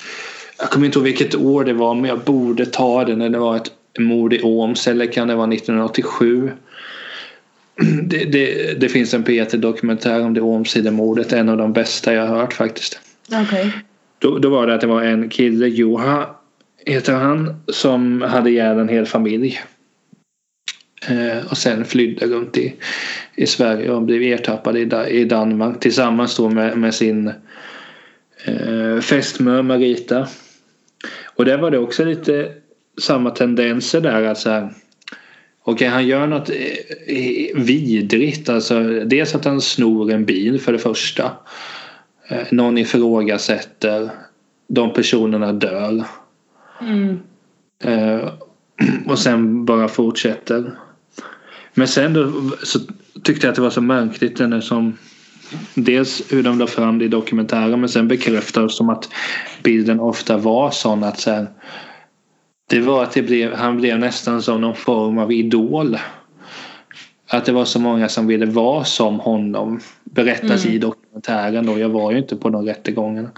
jag 0.59 0.71
kommer 0.71 0.87
inte 0.87 0.99
ihåg 0.99 1.05
vilket 1.05 1.35
år 1.35 1.64
det 1.64 1.73
var 1.73 1.94
men 1.94 2.05
jag 2.05 2.21
borde 2.21 2.66
ta 2.66 3.05
det 3.05 3.16
när 3.16 3.29
det 3.29 3.38
var 3.38 3.57
ett 3.57 3.73
mord 3.99 4.33
i 4.33 4.42
Åms 4.42 4.88
eller 4.88 5.12
kan 5.12 5.29
det 5.29 5.35
vara 5.35 5.53
1987. 5.53 6.51
Det, 8.03 8.25
det, 8.25 8.81
det 8.81 8.88
finns 8.88 9.14
en 9.14 9.25
P1-dokumentär 9.25 10.21
om 10.21 10.35
det 10.35 10.40
Åmsidemordet, 10.40 11.33
en 11.33 11.49
av 11.49 11.57
de 11.57 11.73
bästa 11.73 12.14
jag 12.14 12.27
har 12.27 12.37
hört 12.37 12.53
faktiskt. 12.53 13.01
Okay. 13.27 13.71
Då, 14.18 14.38
då 14.38 14.51
var 14.51 14.66
det 14.66 14.75
att 14.75 14.81
det 14.81 14.87
var 14.87 15.03
en 15.03 15.29
kille, 15.29 15.66
Joha 15.66 16.27
heter 16.87 17.14
han, 17.14 17.55
som 17.68 18.23
hade 18.23 18.51
ihjäl 18.51 18.79
en 18.79 18.88
hel 18.88 19.07
familj. 19.07 19.61
Eh, 21.07 21.51
och 21.51 21.59
sen 21.59 21.85
flydde 21.85 22.27
runt 22.27 22.57
i, 22.57 22.75
i 23.35 23.47
Sverige 23.47 23.91
och 23.91 24.03
blev 24.03 24.23
ertappad 24.23 24.77
i, 24.77 24.89
i 25.09 25.25
Danmark 25.25 25.81
tillsammans 25.81 26.37
då 26.37 26.49
med, 26.49 26.79
med 26.79 26.95
sin 26.95 27.33
eh, 28.45 29.01
fästmö 29.01 29.63
Marita. 29.63 30.29
Och 31.25 31.45
där 31.45 31.59
var 31.59 31.71
det 31.71 31.79
också 31.79 32.05
lite 32.05 32.53
samma 33.01 33.31
tendenser 33.31 34.01
där. 34.01 34.31
Okej, 34.31 34.73
okay, 35.63 35.89
han 35.89 36.07
gör 36.07 36.27
något 36.27 36.51
eh, 36.51 37.63
vidrigt. 37.63 38.49
Alltså, 38.49 38.81
dels 39.05 39.35
att 39.35 39.45
han 39.45 39.61
snor 39.61 40.11
en 40.11 40.25
bil 40.25 40.61
för 40.61 40.73
det 40.73 40.79
första. 40.79 41.33
Eh, 42.29 42.47
någon 42.51 42.79
ifrågasätter. 42.79 44.11
De 44.69 44.93
personerna 44.93 45.53
dör. 45.53 46.05
Mm. 46.81 47.19
Och 49.07 49.19
sen 49.19 49.65
bara 49.65 49.89
fortsätter. 49.89 50.73
Men 51.79 51.88
sen 51.88 52.12
då 52.12 52.33
så 52.62 52.79
tyckte 53.23 53.47
jag 53.47 53.51
att 53.51 53.57
det 53.57 53.62
var 53.62 53.71
så 53.71 53.81
märkligt 53.81 54.37
den 54.37 54.62
som 54.62 54.97
Dels 55.75 56.33
hur 56.33 56.43
de 56.43 56.59
la 56.59 56.67
fram 56.67 56.99
det 56.99 57.05
i 57.05 57.09
dokumentären 57.09 57.81
men 57.81 57.88
sen 57.88 58.09
bekräftades 58.09 58.77
som 58.77 58.91
att 58.91 59.09
bilden 59.62 60.01
ofta 60.01 60.37
var 60.37 60.71
sån 60.71 61.05
att 61.05 61.21
så 61.21 61.31
här, 61.31 61.47
det 62.69 62.81
var 62.81 63.03
att 63.03 63.12
det 63.12 63.23
blev, 63.23 63.55
han 63.55 63.77
blev 63.77 63.99
nästan 63.99 64.43
som 64.43 64.61
någon 64.61 64.77
form 64.77 65.19
av 65.19 65.33
idol. 65.33 65.99
Att 67.31 67.45
det 67.45 67.53
var 67.53 67.64
så 67.64 67.81
många 67.81 68.09
som 68.09 68.27
ville 68.27 68.47
vara 68.47 68.85
som 68.85 69.21
honom. 69.21 69.81
Berättas 70.05 70.64
mm. 70.64 70.77
i 70.77 70.79
dokumentären 70.79 71.67
då. 71.67 71.79
Jag 71.79 71.88
var 71.88 72.12
ju 72.12 72.19
inte 72.19 72.37
på 72.37 72.51
de 72.51 72.67
rättegångarna. 72.67 73.31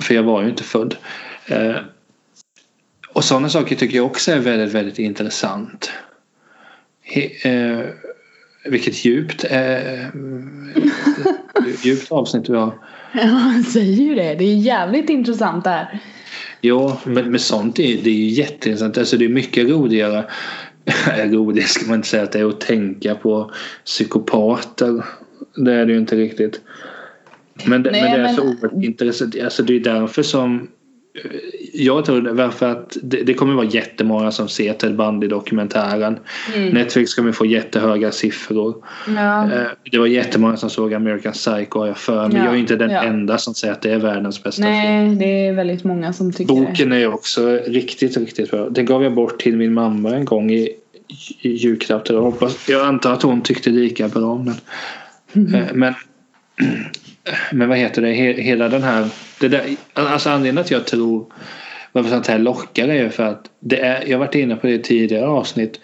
För 0.00 0.14
jag 0.14 0.22
var 0.22 0.42
ju 0.42 0.48
inte 0.48 0.62
född. 0.62 0.96
Eh, 1.46 1.76
och 3.12 3.24
sådana 3.24 3.48
saker 3.48 3.76
tycker 3.76 3.96
jag 3.96 4.06
också 4.06 4.32
är 4.32 4.38
väldigt, 4.38 4.74
väldigt 4.74 4.98
intressant. 4.98 5.92
Eh, 7.14 7.80
vilket 8.64 9.04
djupt, 9.04 9.44
eh, 9.50 10.06
djupt 11.84 12.12
avsnitt 12.12 12.48
vi 12.48 12.56
har. 12.56 12.78
Ja, 13.14 13.22
han 13.22 13.64
säger 13.64 14.02
ju 14.02 14.14
det. 14.14 14.34
Det 14.34 14.44
är 14.44 14.56
jävligt 14.56 15.10
intressant 15.10 15.64
det 15.64 15.70
här. 15.70 16.00
Ja, 16.60 17.00
men, 17.04 17.30
men 17.30 17.40
sånt 17.40 17.78
är, 17.78 18.02
det 18.02 18.10
är 18.10 18.28
jätteintressant. 18.28 18.98
Alltså 18.98 19.16
det 19.16 19.24
är 19.24 19.28
mycket 19.28 19.68
roligare. 19.68 20.24
roligt 21.16 21.68
ska 21.68 21.86
man 21.86 21.96
inte 21.96 22.08
säga 22.08 22.22
att 22.22 22.32
det 22.32 22.38
är 22.38 22.48
att 22.48 22.60
tänka 22.60 23.14
på 23.14 23.50
psykopater. 23.84 25.04
Det 25.56 25.72
är 25.72 25.86
det 25.86 25.92
ju 25.92 25.98
inte 25.98 26.16
riktigt. 26.16 26.60
Men 27.66 27.82
det, 27.82 27.90
Nej, 27.90 28.02
men 28.02 28.12
det 28.12 28.18
är 28.18 28.22
men... 28.22 28.34
så 28.34 28.42
oerhört 28.42 28.84
intressant. 28.84 29.36
Alltså 29.44 29.62
det 29.62 29.76
är 29.76 29.80
därför 29.80 30.22
som 30.22 30.68
jag 31.72 32.04
tror 32.04 32.20
varför 32.20 32.70
att 32.70 32.96
det, 33.02 33.22
det, 33.22 33.34
kommer 33.34 33.54
vara 33.54 33.66
jättemånga 33.66 34.30
som 34.30 34.48
ser 34.48 34.72
Ted 34.72 34.96
Bundy-dokumentären. 34.96 36.18
Mm. 36.54 36.68
Netflix 36.68 37.14
kommer 37.14 37.32
få 37.32 37.46
jättehöga 37.46 38.12
siffror. 38.12 38.84
Ja. 39.16 39.44
Eh, 39.44 39.62
det 39.90 39.98
var 39.98 40.06
jättemånga 40.06 40.56
som 40.56 40.70
såg 40.70 40.94
American 40.94 41.32
Psycho 41.32 41.78
har 41.78 41.86
jag 41.86 41.98
för 41.98 42.28
mig. 42.28 42.36
Ja. 42.36 42.44
Jag 42.44 42.54
är 42.54 42.58
inte 42.58 42.76
den 42.76 42.90
ja. 42.90 43.02
enda 43.02 43.38
som 43.38 43.54
säger 43.54 43.74
att 43.74 43.82
det 43.82 43.90
är 43.90 43.98
världens 43.98 44.42
bästa 44.42 44.62
Nej, 44.62 45.06
film. 45.06 45.18
det 45.18 45.46
är 45.46 45.52
väldigt 45.52 45.84
många 45.84 46.12
som 46.12 46.32
tycker 46.32 46.54
Boken 46.54 46.90
det. 46.90 46.96
är 46.96 47.14
också 47.14 47.60
riktigt, 47.66 48.16
riktigt 48.16 48.50
bra. 48.50 48.68
Den 48.68 48.86
gav 48.86 49.02
jag 49.02 49.14
bort 49.14 49.38
till 49.38 49.56
min 49.56 49.74
mamma 49.74 50.10
en 50.10 50.24
gång 50.24 50.50
i, 50.50 50.68
i 51.40 51.48
julklapp. 51.48 52.08
Jag, 52.08 52.22
hoppas, 52.22 52.68
jag 52.68 52.86
antar 52.86 53.12
att 53.12 53.22
hon 53.22 53.42
tyckte 53.42 53.70
lika 53.70 54.08
bra 54.08 54.26
om 54.26 54.44
den. 54.44 54.56
Mm. 55.32 55.66
Men 55.74 55.94
men 57.52 57.68
vad 57.68 57.78
heter 57.78 58.02
det, 58.02 58.12
hela 58.42 58.68
den 58.68 58.82
här... 58.82 59.08
Det 59.40 59.48
där, 59.48 59.62
alltså 59.94 60.30
anledningen 60.30 60.64
att 60.64 60.70
jag 60.70 60.86
tror 60.86 61.26
varför 61.92 62.10
sånt 62.10 62.26
här 62.26 62.38
lockar 62.38 62.88
är 62.88 63.08
för 63.08 63.22
att 63.22 63.50
det 63.60 63.80
är, 63.80 64.04
jag 64.06 64.18
har 64.18 64.26
varit 64.26 64.34
inne 64.34 64.56
på 64.56 64.66
det 64.66 64.72
i 64.72 64.78
tidigare 64.78 65.26
avsnitt, 65.26 65.80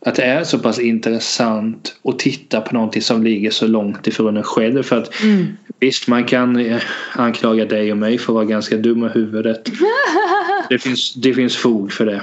att 0.00 0.14
det 0.14 0.22
är 0.22 0.44
så 0.44 0.58
pass 0.58 0.78
intressant 0.78 1.96
att 2.04 2.18
titta 2.18 2.60
på 2.60 2.74
någonting 2.74 3.02
som 3.02 3.22
ligger 3.22 3.50
så 3.50 3.66
långt 3.66 4.06
ifrån 4.06 4.36
en 4.36 4.42
själv. 4.42 4.82
För 4.82 4.98
att 4.98 5.22
mm. 5.22 5.46
Visst, 5.82 6.08
man 6.08 6.24
kan 6.24 6.56
eh, 6.56 6.82
anklaga 7.16 7.64
dig 7.64 7.92
och 7.92 7.98
mig 7.98 8.18
för 8.18 8.32
att 8.32 8.34
vara 8.34 8.44
ganska 8.44 8.76
dumma 8.76 9.06
i 9.06 9.10
huvudet. 9.10 9.62
Det 10.68 10.78
finns, 10.78 11.14
det 11.14 11.34
finns 11.34 11.56
fog 11.56 11.92
för 11.92 12.06
det. 12.06 12.22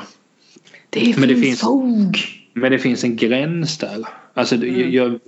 Det 0.90 1.00
finns, 1.00 1.18
men 1.18 1.30
det 1.30 1.36
finns 1.36 1.62
fog. 1.62 2.18
Men 2.54 2.72
det 2.72 2.80
finns 2.80 3.04
en 3.04 3.16
gräns 3.16 3.78
där. 3.78 4.06
Alltså, 4.34 4.56
mm. 4.56 4.92
jag, 4.92 5.20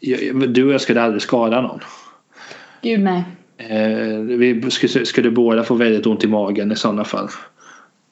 jag, 0.00 0.50
du 0.50 0.64
och 0.64 0.72
jag 0.72 0.80
skulle 0.80 1.02
aldrig 1.02 1.22
skada 1.22 1.60
någon. 1.60 1.80
Gud 2.82 3.00
nej. 3.00 3.24
Eh, 3.68 4.18
vi 4.18 4.70
skulle, 4.70 5.06
skulle 5.06 5.30
båda 5.30 5.64
få 5.64 5.74
väldigt 5.74 6.06
ont 6.06 6.24
i 6.24 6.26
magen 6.26 6.72
i 6.72 6.76
sådana 6.76 7.04
fall. 7.04 7.28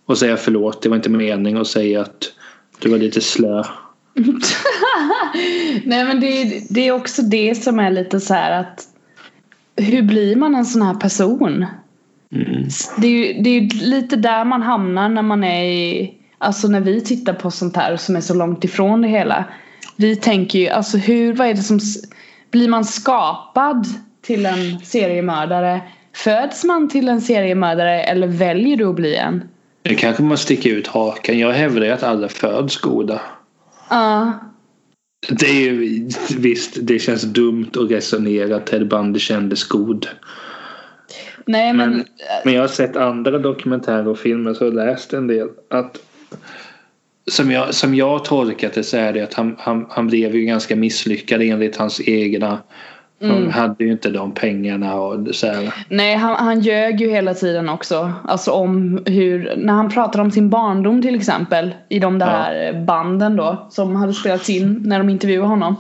Och 0.07 0.19
säga 0.19 0.37
förlåt, 0.37 0.83
det 0.83 0.89
var 0.89 0.97
inte 0.97 1.11
mening 1.11 1.57
att 1.57 1.67
säga 1.67 2.01
att 2.01 2.33
du 2.79 2.89
var 2.89 2.99
lite 2.99 3.21
slö. 3.21 3.63
nej 5.85 6.05
men 6.05 6.21
det, 6.21 6.63
det 6.71 6.89
är 6.89 6.93
också 6.93 7.23
det 7.23 7.55
som 7.55 7.79
är 7.79 7.91
lite 7.91 8.21
så 8.21 8.35
här 8.35 8.61
att 8.61 8.87
hur 9.77 10.03
blir 10.03 10.37
man 10.37 10.55
en 10.55 10.65
sån 10.65 10.83
här 10.83 10.95
person? 10.95 11.67
Mm. 12.33 12.69
Det, 12.99 13.07
är 13.07 13.11
ju, 13.11 13.43
det 13.43 13.51
är 13.51 13.85
lite 13.85 14.17
där 14.17 14.45
man 14.45 14.63
hamnar 14.63 15.09
när 15.09 15.23
man 15.23 15.45
är 15.45 15.65
i, 15.65 16.15
alltså 16.39 16.69
när 16.69 16.81
vi 16.81 17.01
tittar 17.01 17.33
på 17.33 17.51
sånt 17.51 17.77
här 17.77 17.97
som 17.97 18.17
är 18.17 18.21
så 18.21 18.35
långt 18.35 18.65
ifrån 18.65 19.03
det 19.03 19.09
hela. 19.09 19.45
Vi 19.97 20.17
tänker 20.17 20.59
ju, 20.59 20.69
alltså 20.69 20.97
hur, 20.97 21.33
vad 21.33 21.49
är 21.49 21.55
det 21.55 21.63
som, 21.63 21.81
blir 22.51 22.69
man 22.69 22.85
skapad 22.85 23.87
till 24.23 24.47
en 24.47 24.81
seriemördare? 24.85 25.81
Föds 26.13 26.65
man 26.65 26.89
till 26.89 27.09
en 27.09 27.21
seriemördare 27.21 28.03
eller 28.03 28.27
väljer 28.27 28.77
du 28.77 28.87
att 28.87 28.95
bli 28.95 29.17
en? 29.17 29.49
Det 29.83 29.95
kanske 29.95 30.23
man 30.23 30.39
sticker 30.39 30.71
ut 30.71 30.87
hakan. 30.87 31.39
Jag 31.39 31.53
hävdar 31.53 31.89
att 31.89 32.03
alla 32.03 32.29
föds 32.29 32.81
goda. 32.81 33.21
Ja. 33.91 34.23
Uh. 34.23 34.51
Det 35.29 35.47
är 35.47 35.61
ju 35.61 36.09
visst, 36.37 36.79
det 36.83 36.99
känns 36.99 37.23
dumt 37.23 37.71
att 37.77 37.91
resonera 37.91 38.57
att 38.57 38.67
Ted 38.67 38.89
Bundy 38.89 39.19
kändes 39.19 39.69
god. 39.69 40.07
Nej 41.47 41.73
men... 41.73 41.91
men... 41.91 42.05
Men 42.45 42.55
jag 42.55 42.61
har 42.61 42.69
sett 42.69 42.97
andra 42.97 43.39
dokumentärer 43.39 44.09
och 44.09 44.19
filmer 44.19 44.55
så 44.55 44.65
har 44.65 44.67
jag 44.67 44.87
läst 44.87 45.13
en 45.13 45.27
del. 45.27 45.49
Att 45.71 45.99
som 47.31 47.51
jag, 47.51 47.75
som 47.75 47.95
jag 47.95 48.25
tolkat 48.25 48.73
det 48.75 48.83
så 48.83 48.97
är 48.97 49.13
det 49.13 49.21
att 49.21 49.35
han, 49.35 49.57
han, 49.59 49.87
han 49.91 50.07
blev 50.07 50.35
ju 50.35 50.45
ganska 50.45 50.77
misslyckad 50.77 51.43
enligt 51.43 51.77
hans 51.77 52.01
egna 52.09 52.59
Mm. 53.23 53.43
Han 53.43 53.53
hade 53.53 53.85
ju 53.85 53.93
inte 53.93 54.11
de 54.11 54.33
pengarna 54.33 54.95
och 54.95 55.35
så 55.35 55.47
här. 55.47 55.75
Nej 55.89 56.17
han, 56.17 56.37
han 56.37 56.61
ljög 56.61 57.01
ju 57.01 57.11
hela 57.11 57.35
tiden 57.35 57.69
också. 57.69 58.13
Alltså 58.25 58.51
om 58.51 59.03
hur, 59.07 59.55
när 59.57 59.73
han 59.73 59.91
pratar 59.91 60.21
om 60.21 60.31
sin 60.31 60.51
barndom 60.51 61.03
till 61.03 61.15
exempel. 61.15 61.75
I 61.89 61.99
de 61.99 62.19
där 62.19 62.73
ja. 62.73 62.81
banden 62.81 63.37
då. 63.37 63.67
Som 63.71 63.97
hade 63.97 64.13
spelats 64.13 64.51
in 64.51 64.83
när 64.85 64.99
de 64.99 65.09
intervjuade 65.09 65.49
honom. 65.49 65.77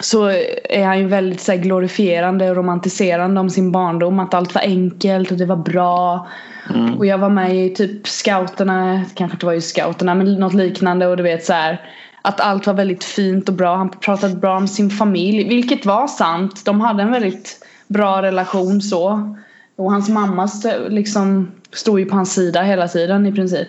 Så 0.00 0.28
är 0.64 0.84
han 0.84 0.98
ju 0.98 1.06
väldigt 1.06 1.40
så 1.40 1.52
här, 1.52 1.58
glorifierande 1.58 2.50
och 2.50 2.56
romantiserande 2.56 3.40
om 3.40 3.50
sin 3.50 3.72
barndom. 3.72 4.20
Att 4.20 4.34
allt 4.34 4.54
var 4.54 4.62
enkelt 4.62 5.30
och 5.30 5.36
det 5.36 5.46
var 5.46 5.56
bra. 5.56 6.28
Mm. 6.74 6.94
Och 6.94 7.06
jag 7.06 7.18
var 7.18 7.30
med 7.30 7.56
i 7.56 7.70
typ 7.70 8.08
scouterna, 8.08 9.04
kanske 9.14 9.34
inte 9.34 9.46
var 9.46 9.52
i 9.52 9.60
scouterna 9.60 10.14
men 10.14 10.34
något 10.34 10.54
liknande 10.54 11.06
och 11.06 11.16
du 11.16 11.22
vet 11.22 11.44
så 11.44 11.52
här, 11.52 11.80
Att 12.22 12.40
allt 12.40 12.66
var 12.66 12.74
väldigt 12.74 13.04
fint 13.04 13.48
och 13.48 13.54
bra. 13.54 13.76
Han 13.76 13.88
pratade 13.90 14.34
bra 14.34 14.56
om 14.56 14.68
sin 14.68 14.90
familj, 14.90 15.48
vilket 15.48 15.86
var 15.86 16.08
sant. 16.08 16.64
De 16.64 16.80
hade 16.80 17.02
en 17.02 17.12
väldigt 17.12 17.66
bra 17.88 18.22
relation 18.22 18.82
så. 18.82 19.34
Och 19.76 19.92
hans 19.92 20.08
mamma 20.08 20.48
liksom 20.88 21.52
stod 21.72 22.00
ju 22.00 22.06
på 22.06 22.16
hans 22.16 22.34
sida 22.34 22.62
hela 22.62 22.88
tiden 22.88 23.26
i 23.26 23.32
princip. 23.32 23.68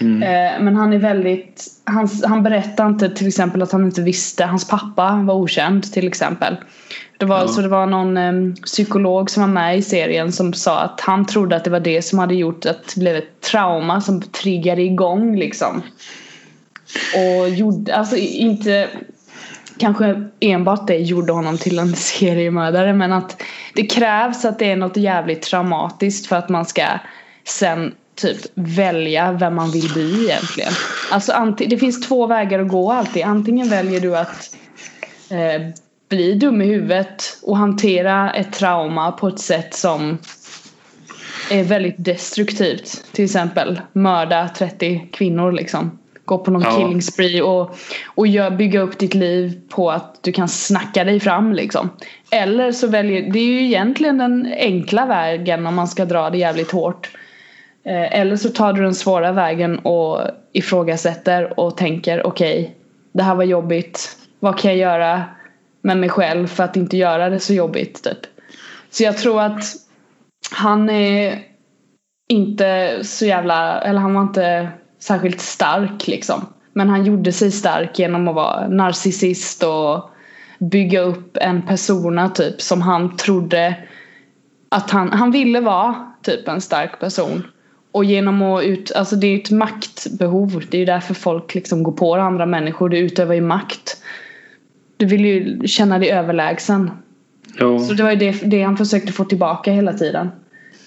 Mm. 0.00 0.22
Eh, 0.22 0.60
men 0.64 0.76
han 0.76 0.92
är 0.92 0.98
väldigt, 0.98 1.64
han, 1.84 2.08
han 2.24 2.42
berättar 2.42 2.86
inte 2.86 3.08
till 3.08 3.26
exempel 3.26 3.62
att 3.62 3.72
han 3.72 3.84
inte 3.84 4.02
visste, 4.02 4.44
hans 4.44 4.68
pappa 4.68 5.20
var 5.24 5.34
okänd 5.34 5.92
till 5.92 6.06
exempel. 6.06 6.56
Det 7.18 7.26
var, 7.26 7.40
ja. 7.40 7.48
så 7.48 7.60
det 7.60 7.68
var 7.68 7.86
någon 7.86 8.16
um, 8.16 8.54
psykolog 8.54 9.30
som 9.30 9.42
var 9.42 9.48
med 9.48 9.78
i 9.78 9.82
serien 9.82 10.32
som 10.32 10.52
sa 10.52 10.80
att 10.80 11.00
han 11.00 11.26
trodde 11.26 11.56
att 11.56 11.64
det 11.64 11.70
var 11.70 11.80
det 11.80 12.02
som 12.02 12.18
hade 12.18 12.34
gjort 12.34 12.66
att 12.66 12.94
det 12.94 13.00
blev 13.00 13.16
ett 13.16 13.40
trauma 13.40 14.00
som 14.00 14.22
triggade 14.22 14.82
igång 14.82 15.36
liksom. 15.36 15.82
Och 17.14 17.48
gjorde, 17.48 17.96
alltså 17.96 18.16
inte 18.16 18.88
kanske 19.78 20.24
enbart 20.40 20.86
det 20.86 20.96
gjorde 20.96 21.32
honom 21.32 21.58
till 21.58 21.78
en 21.78 21.96
seriemördare 21.96 22.92
men 22.92 23.12
att 23.12 23.42
det 23.74 23.86
krävs 23.86 24.44
att 24.44 24.58
det 24.58 24.70
är 24.70 24.76
något 24.76 24.96
jävligt 24.96 25.42
traumatiskt 25.42 26.26
för 26.26 26.36
att 26.36 26.48
man 26.48 26.66
ska 26.66 26.84
sen 27.44 27.94
typ 28.14 28.38
välja 28.54 29.32
vem 29.32 29.54
man 29.54 29.70
vill 29.70 29.92
bli 29.92 30.24
egentligen. 30.24 30.72
Alltså 31.10 31.54
det 31.58 31.78
finns 31.78 32.08
två 32.08 32.26
vägar 32.26 32.58
att 32.58 32.68
gå 32.68 32.92
alltid. 32.92 33.24
Antingen 33.24 33.68
väljer 33.68 34.00
du 34.00 34.16
att 34.16 34.56
eh, 35.30 35.68
bli 36.08 36.34
dum 36.34 36.62
i 36.62 36.66
huvudet 36.66 37.38
och 37.42 37.56
hantera 37.56 38.32
ett 38.32 38.52
trauma 38.52 39.12
på 39.12 39.28
ett 39.28 39.38
sätt 39.38 39.74
som 39.74 40.18
är 41.50 41.64
väldigt 41.64 42.04
destruktivt. 42.04 43.04
Till 43.12 43.24
exempel 43.24 43.80
mörda 43.92 44.48
30 44.48 45.08
kvinnor 45.12 45.52
liksom. 45.52 45.98
Gå 46.26 46.38
på 46.38 46.50
någon 46.50 46.62
ja. 46.62 46.76
killing 46.76 47.02
spree 47.02 47.42
och, 47.42 47.76
och 48.06 48.26
gör, 48.26 48.50
bygga 48.50 48.80
upp 48.80 48.98
ditt 48.98 49.14
liv 49.14 49.60
på 49.68 49.90
att 49.90 50.22
du 50.22 50.32
kan 50.32 50.48
snacka 50.48 51.04
dig 51.04 51.20
fram 51.20 51.52
liksom. 51.52 51.90
Eller 52.30 52.72
så 52.72 52.86
väljer, 52.86 53.32
det 53.32 53.38
är 53.38 53.44
ju 53.44 53.64
egentligen 53.64 54.18
den 54.18 54.54
enkla 54.56 55.06
vägen 55.06 55.66
om 55.66 55.74
man 55.74 55.88
ska 55.88 56.04
dra 56.04 56.30
det 56.30 56.38
jävligt 56.38 56.70
hårt. 56.70 57.10
Eh, 57.84 58.20
eller 58.20 58.36
så 58.36 58.48
tar 58.48 58.72
du 58.72 58.82
den 58.82 58.94
svåra 58.94 59.32
vägen 59.32 59.78
och 59.78 60.20
ifrågasätter 60.52 61.60
och 61.60 61.76
tänker 61.76 62.26
okej, 62.26 62.60
okay, 62.60 62.72
det 63.12 63.22
här 63.22 63.34
var 63.34 63.44
jobbigt. 63.44 64.16
Vad 64.40 64.58
kan 64.58 64.70
jag 64.70 64.78
göra 64.78 65.24
med 65.82 65.96
mig 65.96 66.08
själv 66.08 66.46
för 66.46 66.64
att 66.64 66.76
inte 66.76 66.96
göra 66.96 67.30
det 67.30 67.40
så 67.40 67.54
jobbigt 67.54 68.04
typ. 68.04 68.18
Så 68.90 69.02
jag 69.02 69.18
tror 69.18 69.42
att 69.42 69.62
han 70.50 70.90
är 70.90 71.38
inte 72.28 72.98
så 73.02 73.26
jävla, 73.26 73.80
eller 73.80 74.00
han 74.00 74.14
var 74.14 74.22
inte 74.22 74.68
särskilt 75.06 75.40
stark 75.40 76.06
liksom. 76.06 76.46
Men 76.72 76.88
han 76.88 77.04
gjorde 77.04 77.32
sig 77.32 77.50
stark 77.50 77.98
genom 77.98 78.28
att 78.28 78.34
vara 78.34 78.68
narcissist 78.68 79.62
och 79.62 80.10
bygga 80.58 81.00
upp 81.00 81.36
en 81.40 81.62
persona 81.62 82.28
typ 82.28 82.62
som 82.62 82.82
han 82.82 83.16
trodde 83.16 83.74
att 84.68 84.90
han, 84.90 85.12
han 85.12 85.30
ville 85.30 85.60
vara 85.60 86.12
typ 86.22 86.48
en 86.48 86.60
stark 86.60 87.00
person. 87.00 87.42
Och 87.92 88.04
genom 88.04 88.42
att 88.42 88.64
ut, 88.64 88.92
alltså 88.92 89.16
det 89.16 89.26
är 89.26 89.38
ett 89.38 89.50
maktbehov. 89.50 90.64
Det 90.70 90.76
är 90.76 90.78
ju 90.78 90.84
därför 90.84 91.14
folk 91.14 91.54
liksom 91.54 91.82
går 91.82 91.92
på 91.92 92.14
andra 92.14 92.46
människor. 92.46 92.88
Du 92.88 92.98
utövar 92.98 93.34
ju 93.34 93.40
makt. 93.40 94.02
Du 94.96 95.06
vill 95.06 95.24
ju 95.24 95.66
känna 95.66 95.98
dig 95.98 96.10
överlägsen. 96.10 96.90
Ja. 97.58 97.78
Så 97.78 97.94
det 97.94 98.02
var 98.02 98.10
ju 98.10 98.16
det, 98.16 98.32
det 98.44 98.62
han 98.62 98.76
försökte 98.76 99.12
få 99.12 99.24
tillbaka 99.24 99.72
hela 99.72 99.92
tiden. 99.92 100.30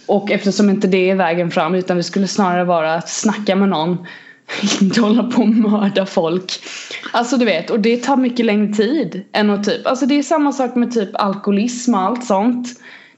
Och 0.09 0.31
eftersom 0.31 0.69
inte 0.69 0.87
det 0.87 1.09
är 1.09 1.15
vägen 1.15 1.51
fram 1.51 1.75
utan 1.75 1.97
det 1.97 2.03
skulle 2.03 2.27
snarare 2.27 2.63
vara 2.63 2.93
att 2.93 3.09
snacka 3.09 3.55
med 3.55 3.69
någon. 3.69 3.97
Inte 4.81 5.01
hålla 5.01 5.23
på 5.23 5.41
och 5.41 5.47
mörda 5.47 6.05
folk. 6.05 6.51
Alltså 7.11 7.37
du 7.37 7.45
vet, 7.45 7.69
och 7.69 7.79
det 7.79 7.97
tar 7.97 8.17
mycket 8.17 8.45
längre 8.45 8.73
tid 8.73 9.23
än 9.33 9.49
att 9.49 9.63
typ, 9.63 9.87
alltså 9.87 10.05
det 10.05 10.19
är 10.19 10.23
samma 10.23 10.51
sak 10.51 10.75
med 10.75 10.93
typ 10.93 11.09
alkoholism 11.13 11.93
och 11.93 11.99
allt 11.99 12.25
sånt. 12.25 12.67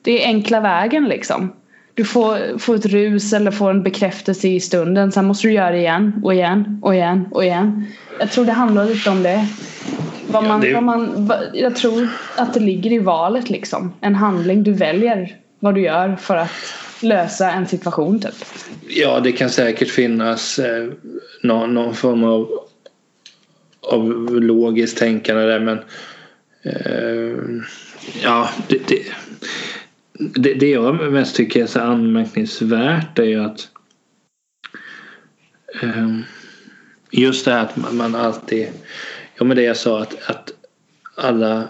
Det 0.02 0.24
är 0.24 0.28
enkla 0.28 0.60
vägen 0.60 1.06
liksom. 1.06 1.54
Du 1.94 2.06
får, 2.06 2.58
får 2.58 2.76
ett 2.76 2.86
rus 2.86 3.34
eller 3.34 3.52
får 3.52 3.70
en 3.70 3.84
bekräftelse 3.84 4.48
i 4.48 4.60
stunden. 4.60 5.12
Sen 5.12 5.26
måste 5.26 5.48
du 5.48 5.54
göra 5.54 5.72
det 5.72 5.78
igen 5.78 6.22
och 6.24 6.34
igen 6.34 6.80
och 6.84 6.96
igen 6.96 7.28
och 7.32 7.44
igen. 7.44 7.86
Jag 8.20 8.32
tror 8.32 8.46
det 8.46 8.52
handlar 8.52 8.86
lite 8.86 9.10
om 9.10 9.24
det. 9.24 9.48
Vad 10.28 10.44
man, 10.44 10.62
ja, 10.62 10.68
det... 10.68 10.74
vad 10.74 10.84
man, 10.84 11.28
vad, 11.28 11.38
jag 11.54 11.76
tror 11.76 12.08
att 12.36 12.54
det 12.54 12.60
ligger 12.60 12.92
i 12.92 13.00
valet 13.00 13.50
liksom. 13.50 13.94
En 14.02 14.16
handling. 14.16 14.64
Du 14.64 14.74
väljer 14.74 15.41
vad 15.62 15.76
du 15.76 15.82
gör 15.82 16.16
för 16.16 16.36
att 16.36 16.52
lösa 17.02 17.52
en 17.52 17.68
situation 17.68 18.20
typ. 18.20 18.36
Ja, 18.88 19.20
det 19.20 19.32
kan 19.32 19.50
säkert 19.50 19.90
finnas 19.90 20.60
eh, 20.60 20.90
någon, 21.44 21.74
någon, 21.74 21.96
form 21.96 22.24
av, 22.24 22.50
av 23.82 24.04
logiskt 24.42 24.98
tänkande 24.98 25.44
där 25.44 25.60
men 25.60 25.80
eh, 26.64 27.64
ja, 28.24 28.50
det, 28.68 28.88
det, 28.88 29.04
det, 30.14 30.54
det 30.54 30.70
jag 30.70 31.12
mest 31.12 31.36
tycker 31.36 31.64
är 31.64 31.68
så 31.68 31.80
anmärkningsvärt 31.80 33.20
är 33.20 33.24
ju 33.24 33.44
att 33.46 33.70
eh, 35.82 36.20
just 37.12 37.46
det 37.46 37.52
här 37.52 37.64
att 37.64 37.94
man 37.94 38.16
alltid 38.16 38.68
ja 39.36 39.46
men 39.46 39.58
det 39.58 39.64
jag 39.64 39.78
sa 39.78 40.02
att, 40.02 40.30
att 40.30 40.54
alla 41.16 41.68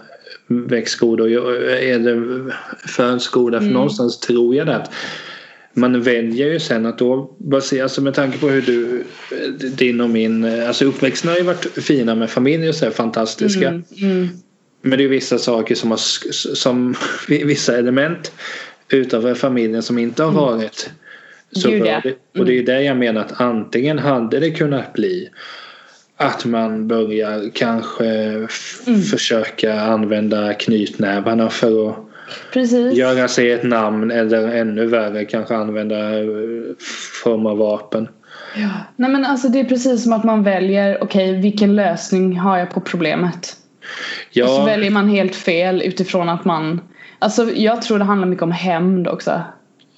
väcks 0.51 0.95
goda 0.95 1.23
och 1.23 1.29
är 1.29 1.99
det 1.99 2.51
föds 2.87 3.27
goda 3.27 3.57
för 3.57 3.63
mm. 3.63 3.73
någonstans 3.73 4.19
tror 4.19 4.55
jag 4.55 4.67
det 4.67 4.75
att 4.75 4.91
man 5.73 6.01
väljer 6.01 6.47
ju 6.47 6.59
sen 6.59 6.85
att 6.85 6.97
då 6.97 7.35
baseras 7.37 7.83
alltså 7.83 8.01
med 8.01 8.13
tanke 8.13 8.37
på 8.37 8.49
hur 8.49 8.61
du 8.61 9.03
din 9.57 10.01
och 10.01 10.09
min 10.09 10.45
alltså 10.67 10.85
uppväxten 10.85 11.29
har 11.29 11.37
ju 11.37 11.43
varit 11.43 11.83
fina 11.83 12.15
med 12.15 12.29
familj 12.29 12.69
och 12.69 12.75
så 12.75 12.85
här 12.85 12.91
fantastiska 12.91 13.67
mm. 13.67 13.83
Mm. 14.01 14.29
men 14.81 14.97
det 14.97 15.03
är 15.03 15.07
vissa 15.07 15.37
saker 15.37 15.75
som 15.75 15.91
har 15.91 15.97
som 16.55 16.95
vissa 17.27 17.77
element 17.77 18.31
utanför 18.89 19.33
familjen 19.33 19.83
som 19.83 19.97
inte 19.97 20.23
har 20.23 20.31
mm. 20.31 20.41
varit 20.41 20.91
så. 21.51 21.69
Ja. 21.69 22.01
Och 22.37 22.45
det 22.45 22.53
är 22.53 22.59
mm. 22.59 22.65
det 22.65 22.83
jag 22.83 22.97
menar 22.97 23.21
att 23.21 23.41
antingen 23.41 23.99
hade 23.99 24.39
det 24.39 24.51
kunnat 24.51 24.93
bli 24.93 25.29
att 26.21 26.45
man 26.45 26.87
börjar 26.87 27.49
kanske 27.53 28.05
mm. 28.05 29.01
försöka 29.01 29.81
använda 29.81 30.53
knytnävarna 30.53 31.49
för 31.49 31.89
att 31.89 31.95
Precis. 32.53 32.97
göra 32.97 33.27
sig 33.27 33.51
ett 33.51 33.63
namn 33.63 34.11
eller 34.11 34.47
ännu 34.47 34.85
värre 34.85 35.25
kanske 35.25 35.55
använda 35.55 36.19
eh, 36.19 36.25
form 37.23 37.45
av 37.45 37.57
vapen. 37.57 38.07
Ja. 38.55 38.69
Nej 38.95 39.09
men 39.09 39.25
alltså 39.25 39.47
det 39.47 39.59
är 39.59 39.63
precis 39.63 40.03
som 40.03 40.13
att 40.13 40.23
man 40.23 40.43
väljer 40.43 41.03
okej 41.03 41.29
okay, 41.29 41.41
vilken 41.41 41.75
lösning 41.75 42.39
har 42.39 42.57
jag 42.57 42.69
på 42.69 42.81
problemet. 42.81 43.55
Ja. 44.31 44.45
Och 44.45 44.51
så 44.51 44.65
väljer 44.65 44.91
man 44.91 45.09
helt 45.09 45.35
fel 45.35 45.81
utifrån 45.81 46.29
att 46.29 46.45
man 46.45 46.81
Alltså 47.19 47.51
jag 47.51 47.81
tror 47.81 47.99
det 47.99 48.05
handlar 48.05 48.27
mycket 48.27 48.43
om 48.43 48.51
hämnd 48.51 49.07
också. 49.07 49.41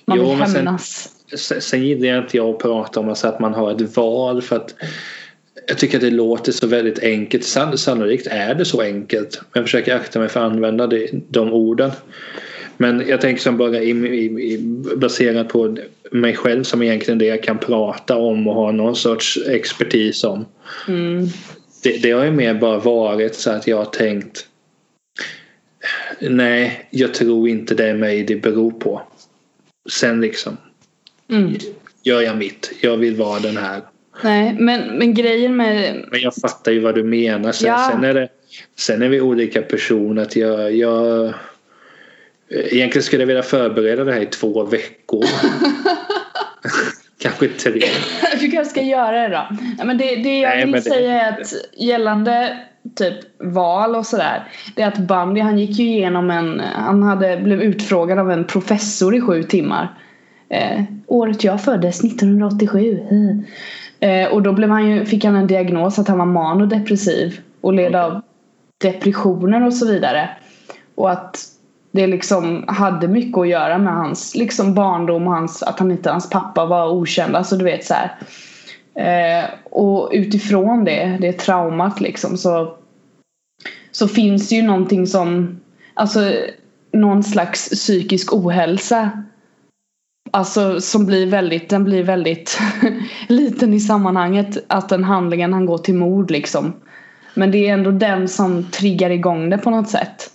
Man 0.06 0.18
jo, 0.18 0.30
vill 0.30 0.42
hämnas. 0.42 1.10
Sen, 1.38 1.62
sen 1.62 1.84
gillar 1.84 2.08
jag 2.08 2.24
inte 2.24 2.38
jag 2.38 2.50
att 2.50 2.60
prata 2.60 3.00
om 3.00 3.10
alltså 3.10 3.28
att 3.28 3.40
man 3.40 3.54
har 3.54 3.72
ett 3.72 3.98
val 3.98 4.42
för 4.42 4.56
att 4.56 4.76
jag 5.68 5.78
tycker 5.78 5.98
att 5.98 6.02
det 6.02 6.10
låter 6.10 6.52
så 6.52 6.68
väldigt 6.68 7.00
enkelt. 7.00 7.44
Sannolikt 7.76 8.28
är 8.28 8.56
det 8.56 8.66
så 8.66 8.82
enkelt. 8.82 9.42
Men 9.42 9.60
jag 9.60 9.66
försöker 9.66 9.96
akta 9.96 10.20
mig 10.20 10.30
för 10.30 10.40
att 10.40 10.52
använda 10.52 10.88
det, 10.88 11.10
de 11.30 11.54
orden. 11.54 11.92
Men 12.78 13.04
jag 13.08 13.22
tänker 13.22 13.42
som 13.42 13.58
bara 13.58 13.80
i, 13.80 13.90
i, 13.90 14.60
baserat 14.96 15.50
på 15.50 15.78
mig 16.12 16.36
själv 16.36 16.64
som 16.64 16.84
egentligen 16.84 17.18
det 17.18 17.26
jag 17.26 17.44
kan 17.44 17.58
prata 17.58 18.18
om 18.18 18.48
och 18.48 18.56
ha 18.56 18.72
någon 18.72 18.96
sorts 18.96 19.40
expertis 19.48 20.24
om. 20.24 20.46
Mm. 20.88 21.28
Det, 21.84 21.98
det 22.04 22.12
har 22.12 22.26
ju 22.26 22.32
mer 22.32 22.54
bara 22.54 22.78
varit 22.80 23.36
så 23.36 23.52
att 23.52 23.68
jag 23.68 23.78
har 23.78 23.86
tänkt 23.86 24.48
Nej, 26.20 26.88
jag 26.90 27.14
tror 27.14 27.50
inte 27.50 27.76
det 27.76 27.88
är 27.88 27.96
mig 27.96 28.24
det 28.24 28.36
beror 28.36 28.72
på. 28.72 29.02
Sen 29.90 30.22
liksom 30.22 30.58
mm. 31.30 31.54
gör 32.04 32.22
jag 32.22 32.38
mitt. 32.38 32.72
Jag 32.82 32.98
vill 32.98 33.16
vara 33.16 33.40
den 33.40 33.58
här 33.58 33.82
Nej, 34.22 34.56
men, 34.60 34.98
men 34.98 35.14
grejen 35.14 35.56
med... 35.58 36.06
Men 36.12 36.22
jag 36.22 36.36
fattar 36.36 36.72
ju 36.72 36.80
vad 36.80 36.96
du 36.96 37.04
menar. 37.04 37.52
Sen, 37.52 37.68
ja. 37.68 37.90
sen, 37.92 38.04
är, 38.04 38.14
det, 38.14 38.28
sen 38.78 39.02
är 39.02 39.10
vi 39.10 39.22
olika 39.22 39.62
personer. 39.62 40.22
Att 40.22 40.36
jag, 40.36 40.76
jag, 40.76 41.34
egentligen 42.50 43.04
skulle 43.04 43.22
jag 43.22 43.28
vilja 43.28 43.44
förbereda 43.44 44.04
det 44.04 44.14
här 44.14 44.22
i 44.22 44.26
två 44.26 44.64
veckor. 44.64 45.26
kanske 47.20 47.48
tre. 47.48 47.82
du 48.40 48.52
kanske 48.52 48.72
ska 48.72 48.82
göra 48.82 49.28
det 49.28 49.36
då. 49.36 49.58
men 49.86 49.98
det, 49.98 50.16
det 50.16 50.40
jag 50.40 50.50
Nej, 50.50 50.66
vill 50.66 50.74
det... 50.74 50.82
säga 50.82 51.22
är 51.22 51.42
att 51.42 51.54
gällande 51.78 52.58
typ 52.96 53.16
val 53.40 53.96
och 53.96 54.06
sådär. 54.06 54.48
Det 54.76 54.82
är 54.82 54.88
att 54.88 54.98
Bambi 54.98 55.42
han 55.42 55.60
gick 55.60 55.80
ju 55.80 55.86
igenom 55.86 56.32
en, 56.32 56.60
han 56.60 57.04
hade, 57.04 57.38
blev 57.38 57.62
utfrågad 57.62 58.20
av 58.20 58.32
en 58.32 58.46
professor 58.46 59.16
i 59.16 59.22
sju 59.22 59.44
timmar. 59.44 59.98
Eh, 60.50 60.84
året 61.08 61.44
jag 61.44 61.64
föddes, 61.64 62.04
1987. 62.04 63.00
Eh, 63.12 63.50
och 64.32 64.42
då 64.42 64.54
blev 64.54 64.70
han 64.70 64.90
ju, 64.90 65.06
fick 65.06 65.26
han 65.26 65.36
en 65.36 65.48
diagnos 65.48 66.00
att 66.00 66.08
han 66.08 66.18
var 66.18 66.26
manodepressiv 66.26 67.40
och 67.62 67.74
led 67.74 67.96
av 67.96 68.22
depressioner 68.82 69.66
och 69.66 69.74
så 69.74 69.88
vidare. 69.88 70.30
Och 70.96 71.12
att 71.12 71.40
det 71.92 72.08
liksom 72.08 72.64
hade 72.68 73.08
mycket 73.08 73.38
att 73.38 73.48
göra 73.48 73.78
med 73.78 73.94
hans 73.94 74.36
liksom 74.36 74.74
barndom 74.74 75.28
och 75.28 75.34
hans, 75.34 75.64
att 75.64 75.80
han 75.80 75.92
inte, 75.92 76.12
hans 76.12 76.30
pappa 76.30 76.66
var 76.66 76.90
okänd. 76.90 77.36
Alltså 77.36 77.58
du 77.58 77.66
vet 77.66 77.86
så 77.86 77.94
eh, 78.96 79.46
och 79.64 80.10
utifrån 80.14 80.86
det, 80.86 81.18
det 81.22 81.34
traumat 81.34 82.02
liksom 82.02 82.38
så, 82.38 82.78
så 83.92 84.08
finns 84.08 84.50
det 84.50 84.56
ju 84.56 84.62
någonting 84.62 85.08
som, 85.08 85.60
alltså 85.94 86.32
någon 86.92 87.24
slags 87.24 87.70
psykisk 87.70 88.34
ohälsa 88.34 89.24
Alltså 90.34 90.82
som 90.82 91.06
blir 91.06 91.26
väldigt, 91.28 91.70
den 91.70 91.84
blir 91.84 92.04
väldigt 92.04 92.60
liten 93.28 93.74
i 93.74 93.80
sammanhanget. 93.80 94.66
Att 94.68 94.90
den 94.90 95.04
handlingen 95.04 95.54
han 95.54 95.66
går 95.66 95.78
till 95.78 95.96
mord 95.96 96.32
liksom. 96.32 96.74
Men 97.34 97.52
det 97.52 97.70
är 97.70 97.74
ändå 97.74 97.92
den 97.92 98.28
som 98.28 98.72
triggar 98.72 99.10
igång 99.10 99.50
det 99.50 99.58
på 99.58 99.70
något 99.70 99.90
sätt. 99.90 100.32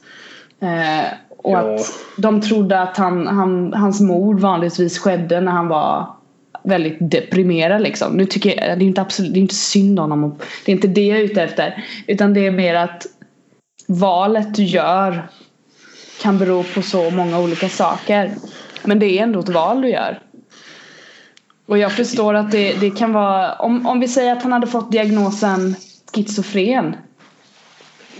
Eh, 0.63 1.13
och 1.39 1.53
Ja. 1.53 1.75
att 1.75 1.93
de 2.17 2.41
trodde 2.41 2.81
att 2.81 2.97
han, 2.97 3.27
han, 3.27 3.73
hans 3.73 4.01
mord 4.01 4.41
vanligtvis 4.41 4.99
skedde 4.99 5.41
när 5.41 5.53
han 5.53 5.69
var 5.69 6.07
väldigt 6.65 6.97
deprimerad 7.01 7.83
liksom. 7.83 8.13
Nu 8.13 8.25
tycker 8.25 8.51
jag, 8.51 8.79
det 8.79 8.85
är 8.85 8.87
inte 8.87 9.01
absolut, 9.01 9.35
det 9.35 9.39
är 9.39 9.43
inte 9.43 9.55
synd 9.55 10.01
om 10.01 10.11
honom. 10.11 10.39
Det 10.65 10.73
är 10.73 10.77
inte 10.77 10.89
det 10.89 11.07
jag 11.07 11.19
är 11.19 11.23
ute 11.23 11.43
efter. 11.43 11.85
Utan 12.07 12.35
det 12.35 12.47
är 12.47 12.51
mer 12.51 12.75
att 12.75 13.07
valet 13.89 14.55
du 14.55 14.65
gör 14.65 15.29
kan 16.23 16.39
bero 16.39 16.63
på 16.75 16.83
så 16.83 17.11
många 17.11 17.41
olika 17.41 17.69
saker. 17.69 18.31
Men 18.85 18.99
det 18.99 19.19
är 19.19 19.23
ändå 19.23 19.41
ett 19.41 19.49
val 19.49 19.81
du 19.81 19.89
gör. 19.89 20.23
Och 21.67 21.79
jag 21.79 21.93
förstår 21.93 22.35
att 22.35 22.51
det, 22.51 22.81
det 22.81 22.91
kan 22.91 23.13
vara, 23.13 23.55
om, 23.55 23.87
om 23.87 24.01
vi 24.01 24.09
säger 24.09 24.33
att 24.33 24.43
han 24.43 24.53
hade 24.53 24.67
fått 24.67 24.93
diagnosen 24.93 25.77
schizofren. 26.15 26.97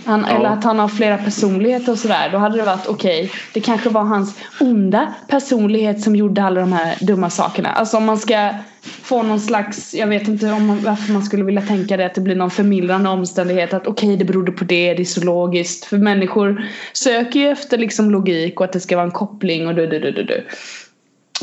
Han, 0.05 0.25
Ja. 0.29 0.35
Eller 0.35 0.49
att 0.49 0.63
han 0.63 0.79
har 0.79 0.87
flera 0.87 1.17
personligheter 1.17 1.91
och 1.91 1.99
sådär. 1.99 2.29
Då 2.31 2.37
hade 2.37 2.57
det 2.57 2.63
varit 2.63 2.87
okej. 2.87 3.31
det 3.53 3.59
kanske 3.59 3.89
var 3.89 4.03
hans 4.03 4.35
onda 4.59 5.13
personlighet 5.27 6.01
som 6.01 6.15
gjorde 6.15 6.43
alla 6.43 6.61
de 6.61 6.73
här 6.73 6.97
dumma 7.01 7.29
sakerna. 7.29 7.69
Alltså 7.69 7.97
om 7.97 8.05
man 8.05 8.17
ska 8.17 8.49
få 8.81 9.23
någon 9.23 9.39
slags, 9.39 9.93
jag 9.93 10.07
vet 10.07 10.27
inte 10.27 10.51
om 10.51 10.65
man, 10.67 10.79
varför 10.83 11.13
man 11.13 11.23
skulle 11.23 11.43
vilja 11.43 11.61
tänka 11.61 11.97
det 11.97 12.05
att 12.05 12.15
det 12.15 12.21
blir 12.21 12.35
någon 12.35 12.51
förmildrande 12.51 13.09
omständighet. 13.09 13.73
Att 13.73 13.87
okej 13.87 14.17
det 14.17 14.25
berodde 14.25 14.51
på 14.51 14.63
det, 14.63 14.93
det 14.93 15.01
är 15.01 15.05
så 15.05 15.23
logiskt. 15.23 15.85
För 15.85 15.97
människor 15.97 16.65
söker 16.93 17.39
ju 17.39 17.47
efter 17.49 17.77
liksom 17.77 18.11
logik 18.11 18.59
och 18.59 18.65
att 18.65 18.73
det 18.73 18.79
ska 18.79 18.95
vara 18.95 19.05
en 19.05 19.11
koppling 19.11 19.67
och 19.67 19.75
du, 19.75 19.87
du, 19.87 19.99
du, 19.99 20.11
du, 20.11 20.23
du. 20.23 20.45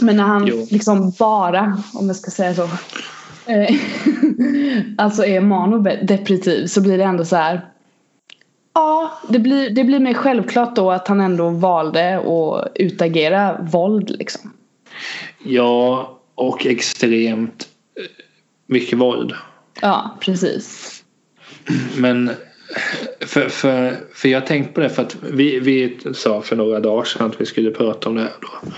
Men 0.01 0.17
när 0.17 0.25
han 0.25 0.47
Jo. 0.47 0.67
liksom 0.71 1.13
bara, 1.19 1.83
om 1.95 2.07
jag 2.07 2.17
ska 2.17 2.31
säga 2.31 2.55
så. 2.55 2.63
eh, 3.47 3.75
alltså 4.99 5.25
är 5.25 5.41
manodepressiv 5.41 6.67
så 6.67 6.81
blir 6.81 6.99
det 6.99 7.05
ändå 7.05 7.25
så 7.25 7.37
här. 7.37 7.61
Ja, 8.77 9.13
det 9.29 9.39
blir, 9.39 9.71
det 9.71 9.85
blir 9.85 10.01
mer 10.01 10.15
självklart 10.15 10.77
då 10.77 10.91
att 10.91 11.09
han 11.09 11.21
ändå 11.21 11.49
valde 11.49 12.19
att 12.19 12.73
utagera 12.75 13.59
våld 13.73 14.11
liksom. 14.11 14.53
Ja, 15.45 16.19
och 16.35 16.67
extremt 16.67 17.69
eh, 18.01 18.05
mycket 18.67 18.99
våld. 18.99 19.33
Ja, 19.81 20.17
precis. 20.21 20.93
Men 21.97 22.31
för, 23.21 23.49
för, 23.49 23.97
för 24.15 24.29
jag 24.29 24.47
tänkt 24.47 24.75
på 24.75 24.81
det 24.81 24.89
för 24.89 25.03
att 25.03 25.17
vi, 25.23 25.61
vi 25.61 25.99
sa 26.15 26.43
för 26.43 26.57
några 26.57 26.81
dagar 26.81 27.05
sedan 27.05 27.27
att 27.27 27.41
vi 27.41 27.47
skulle 27.47 27.71
prata 27.71 28.09
om 28.09 28.15
det 28.15 28.23
här. 28.23 28.33
Då, 28.41 28.71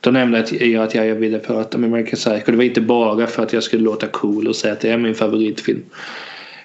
då 0.00 0.10
nämnde 0.10 0.44
jag, 0.50 0.84
att 0.84 0.94
jag 0.94 1.14
ville 1.14 1.38
prata 1.38 1.78
med 1.78 1.88
American 1.88 2.16
Psycho. 2.16 2.50
Det 2.50 2.56
var 2.56 2.64
inte 2.64 2.80
bara 2.80 3.26
för 3.26 3.42
att 3.42 3.52
jag 3.52 3.62
skulle 3.62 3.82
låta 3.82 4.06
cool 4.06 4.48
och 4.48 4.56
säga 4.56 4.72
att 4.72 4.80
det 4.80 4.90
är 4.90 4.98
min 4.98 5.14
favoritfilm. 5.14 5.82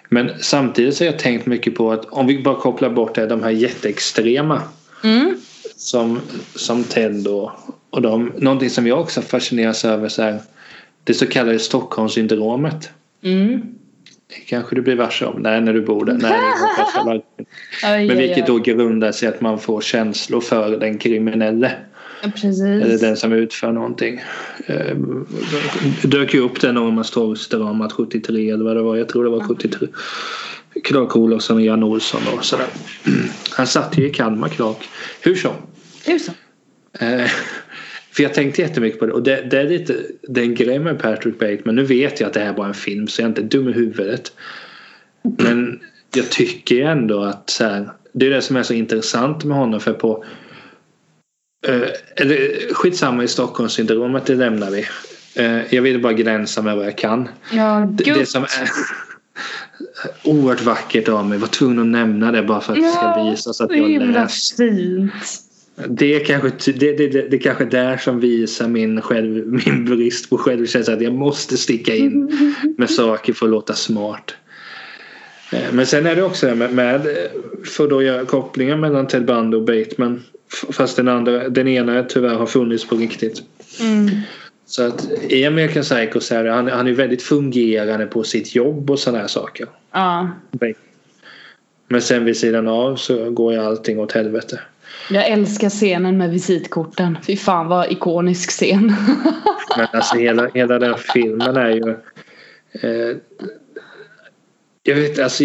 Men 0.10 0.32
samtidigt 0.40 0.96
så 0.96 1.04
har 1.04 1.12
jag 1.12 1.20
tänkt 1.20 1.46
mycket 1.46 1.76
på 1.76 1.92
att 1.92 2.06
om 2.06 2.28
vi 2.28 2.44
bara 2.44 2.56
kopplar 2.56 2.90
bort 2.90 3.16
det, 3.16 3.28
de 3.28 3.44
här 3.44 3.50
jätteextrema 3.50 4.62
Mm. 5.04 5.38
som, 5.76 6.20
som 6.56 6.84
Ted 6.84 7.28
och, 7.28 7.52
och 7.90 8.02
de. 8.02 8.32
Någonting 8.38 8.70
som 8.70 8.88
jag 8.88 9.00
också 9.00 9.22
fascineras 9.22 9.86
över 9.86 10.10
så 10.10 10.22
här, 10.22 10.40
det 11.04 11.14
så 11.14 11.26
kallade 11.26 11.60
Stockholmssyndromet. 11.60 12.90
Mm. 13.24 13.62
Kanske 14.46 14.76
du 14.76 14.82
blir 14.82 14.96
varse 14.96 15.26
om. 15.26 15.42
Nej, 15.42 15.62
när 15.62 15.74
du 15.74 15.82
bor 15.82 16.06
där. 16.06 16.14
Nej, 16.14 16.32
verkligen. 17.06 17.22
Oj, 17.84 18.08
Men 18.08 18.18
vilket 18.18 18.48
då 18.48 18.58
grundar 18.58 19.12
sig 19.12 19.30
att 19.30 19.42
man 19.42 19.60
får 19.60 19.82
känslor 19.82 20.42
för 20.42 20.78
den 20.78 20.98
kriminelle. 20.98 21.72
Precis. 22.22 22.62
Eller 22.62 22.98
den 22.98 23.18
som 23.18 23.34
utför 23.34 23.72
någonting. 23.72 24.22
Eh, 24.66 24.98
dök 26.04 26.34
ju 26.34 26.40
upp 26.40 26.62
det 26.62 26.72
Norma 26.72 27.04
Stormstramat 27.04 27.92
73 27.92 28.50
eller 28.50 28.66
vad 28.66 28.76
det 28.76 28.82
var. 28.82 28.96
Jag 28.96 29.10
tror 29.10 29.24
det 29.24 29.30
var 29.30 29.40
73. 29.40 29.88
Clark 30.84 31.16
Olofsson 31.16 31.58
och 31.58 31.64
Jan 31.64 31.84
Olsson 31.84 32.22
och 32.38 32.46
sådär. 32.46 32.68
Han 33.52 33.68
satt 33.68 33.98
ju 33.98 34.08
i 34.08 34.10
Kalmar 34.10 34.50
Clark. 34.50 34.90
Hur 35.22 35.36
som. 35.36 35.54
Tusen. 36.06 36.34
Eh, 37.00 37.32
för 38.20 38.24
jag 38.24 38.34
tänkte 38.34 38.62
jättemycket 38.62 39.00
på 39.00 39.06
det 39.06 39.14
och 39.14 39.24
det, 39.24 39.42
det 39.42 39.60
är 39.60 39.68
lite 39.70 39.96
den 40.22 40.56
grejen 40.56 40.84
med 40.84 41.00
Patrick 41.00 41.40
Bateman. 41.40 41.76
Nu 41.76 41.84
vet 41.84 42.20
jag 42.20 42.28
att 42.28 42.34
det 42.34 42.40
här 42.40 42.54
var 42.54 42.66
en 42.66 42.74
film 42.74 43.08
så 43.08 43.22
jag 43.22 43.26
är 43.26 43.30
inte 43.30 43.42
dum 43.42 43.70
i 43.70 43.72
huvudet. 43.72 44.32
Men 45.38 45.80
jag 46.16 46.30
tycker 46.30 46.86
ändå 46.86 47.24
att 47.24 47.50
så 47.50 47.64
här, 47.64 47.92
det 48.14 48.26
är 48.26 48.30
det 48.30 48.42
som 48.42 48.56
är 48.56 48.64
så 48.64 48.74
intressant 48.74 49.44
med 49.44 49.58
honom 49.58 49.80
för 49.80 49.94
på 49.94 50.24
eh, 51.68 51.82
eller, 52.16 52.74
skitsamma 52.74 53.24
i 53.24 53.28
Stockholmssyndromet, 53.28 54.26
det 54.26 54.36
lämnar 54.36 54.72
vi. 54.72 54.86
Eh, 55.36 55.74
jag 55.76 55.82
vill 55.82 56.02
bara 56.02 56.14
gränsa 56.14 56.62
med 56.62 56.76
vad 56.76 56.86
jag 56.86 56.98
kan. 56.98 57.30
Ja, 57.54 57.88
Det, 57.92 58.04
det 58.14 58.26
som 58.26 58.44
är 58.44 58.70
oerhört 60.30 60.62
vackert 60.62 61.10
av 61.10 61.26
mig, 61.30 61.38
var 61.38 61.48
tvungen 61.48 61.80
att 61.80 61.88
nämna 61.88 62.32
det 62.32 62.44
bara 62.44 62.62
för 62.62 62.74
att 62.74 62.80
det 62.80 62.92
ska 62.92 63.02
Ja, 63.02 63.30
visas 63.32 63.62
att 63.62 63.72
är 63.72 63.76
jag 63.76 63.90
himla 63.90 64.22
läst. 64.22 64.58
fint. 64.58 65.12
Det 65.88 66.16
är 66.16 66.26
kanske 66.26 66.72
det, 66.72 66.98
det, 66.98 67.08
det, 67.08 67.22
det 67.30 67.38
är 67.38 67.42
kanske 67.42 67.66
där 67.66 67.98
som 67.98 68.20
visar 68.20 68.68
min, 68.68 69.02
själv, 69.02 69.48
min 69.66 69.86
brist 69.86 70.30
på 70.30 70.38
självkänsla. 70.38 70.94
Att 70.94 71.02
jag 71.02 71.14
måste 71.14 71.58
sticka 71.58 71.96
in 71.96 72.32
med 72.78 72.90
saker 72.90 73.34
för 73.34 73.46
att 73.46 73.52
låta 73.52 73.74
smart. 73.74 74.36
Eh, 75.52 75.60
Men 75.72 75.86
sen 75.86 76.06
är 76.06 76.16
det 76.16 76.24
också 76.24 76.56
med, 76.56 76.74
med 76.74 77.02
för 77.66 77.88
då 77.88 78.04
göra 78.04 78.26
kopplingen 78.26 78.80
mellan 78.80 79.08
Ted 79.08 79.26
Bundy 79.26 79.58
och 79.58 79.64
Bateman. 79.64 80.24
Fast 80.72 80.96
den, 80.96 81.08
andra, 81.08 81.50
den 81.50 81.68
ena 81.68 82.04
tyvärr 82.04 82.36
har 82.36 82.46
funnits 82.46 82.88
på 82.88 82.96
riktigt. 82.96 83.42
Mm. 83.82 84.10
Så 84.66 84.88
att 84.88 85.10
i 85.30 85.46
American 85.46 85.84
Psycho 85.84 86.20
så 86.20 86.36
är 86.36 86.46
han, 86.46 86.68
han 86.68 86.88
är 86.88 86.92
väldigt 86.94 87.22
fungerande 87.22 88.06
på 88.06 88.24
sitt 88.24 88.56
jobb 88.56 88.90
och 88.90 89.00
sådana 89.00 89.20
här 89.20 89.28
saker. 89.28 89.68
Ja. 89.92 90.30
Men 91.88 92.02
sen 92.02 92.26
vid 92.26 92.38
sidan 92.38 92.68
av 92.68 92.96
så 92.96 93.32
går 93.32 93.54
ju 93.54 93.60
allting 93.60 94.00
åt 94.00 94.12
helvete. 94.12 94.60
Jag 95.10 95.28
älskar 95.28 95.70
scenen 95.70 96.18
med 96.18 96.32
visitkorten. 96.32 97.18
Fy 97.28 97.36
fan 97.38 97.68
vad 97.68 97.92
ikonisk 97.92 98.50
scen. 98.50 98.96
Men 99.78 99.88
alltså 99.94 100.18
hela, 100.18 100.50
hela 100.54 100.80
den 100.80 100.96
filmen 101.14 101.56
är 101.56 101.70
ju... 101.70 101.90
Eh, 102.82 103.18
jag 104.84 104.96
vet 104.96 105.20
alltså... 105.20 105.44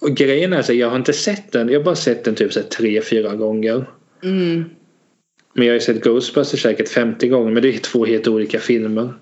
Och 0.00 0.10
grejen 0.10 0.52
är 0.52 0.62
så 0.62 0.72
jag 0.72 0.90
har 0.90 0.96
inte 0.96 1.12
sett 1.12 1.52
den. 1.52 1.68
Jag 1.68 1.80
har 1.80 1.84
bara 1.84 1.94
sett 1.94 2.24
den 2.24 2.34
typ 2.34 2.52
så 2.52 2.62
tre, 2.62 3.02
fyra 3.02 3.34
gånger. 3.34 3.86
Mm. 4.22 4.64
Men 5.54 5.66
jag 5.66 5.72
har 5.72 5.74
ju 5.74 5.80
sett 5.80 6.02
Ghostbusters 6.02 6.62
säkert 6.62 6.88
50 6.88 7.28
gånger. 7.28 7.52
Men 7.52 7.62
det 7.62 7.74
är 7.74 7.78
två 7.78 8.04
helt 8.04 8.28
olika 8.28 8.58
filmer. 8.58 9.14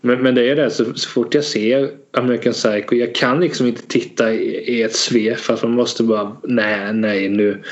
Men, 0.00 0.22
men 0.22 0.34
det 0.34 0.50
är 0.50 0.56
det 0.56 0.70
så, 0.70 0.94
så 0.94 1.08
fort 1.08 1.34
jag 1.34 1.44
ser 1.44 1.90
American 2.12 2.52
Psycho. 2.52 2.94
Jag 2.94 3.14
kan 3.14 3.40
liksom 3.40 3.66
inte 3.66 3.86
titta 3.86 4.32
i, 4.32 4.76
i 4.76 4.82
ett 4.82 4.96
svep. 4.96 5.38
För 5.38 5.54
att 5.54 5.62
man 5.62 5.72
måste 5.72 6.02
bara 6.02 6.36
nej, 6.42 6.92
nej 6.92 7.28
nu. 7.28 7.62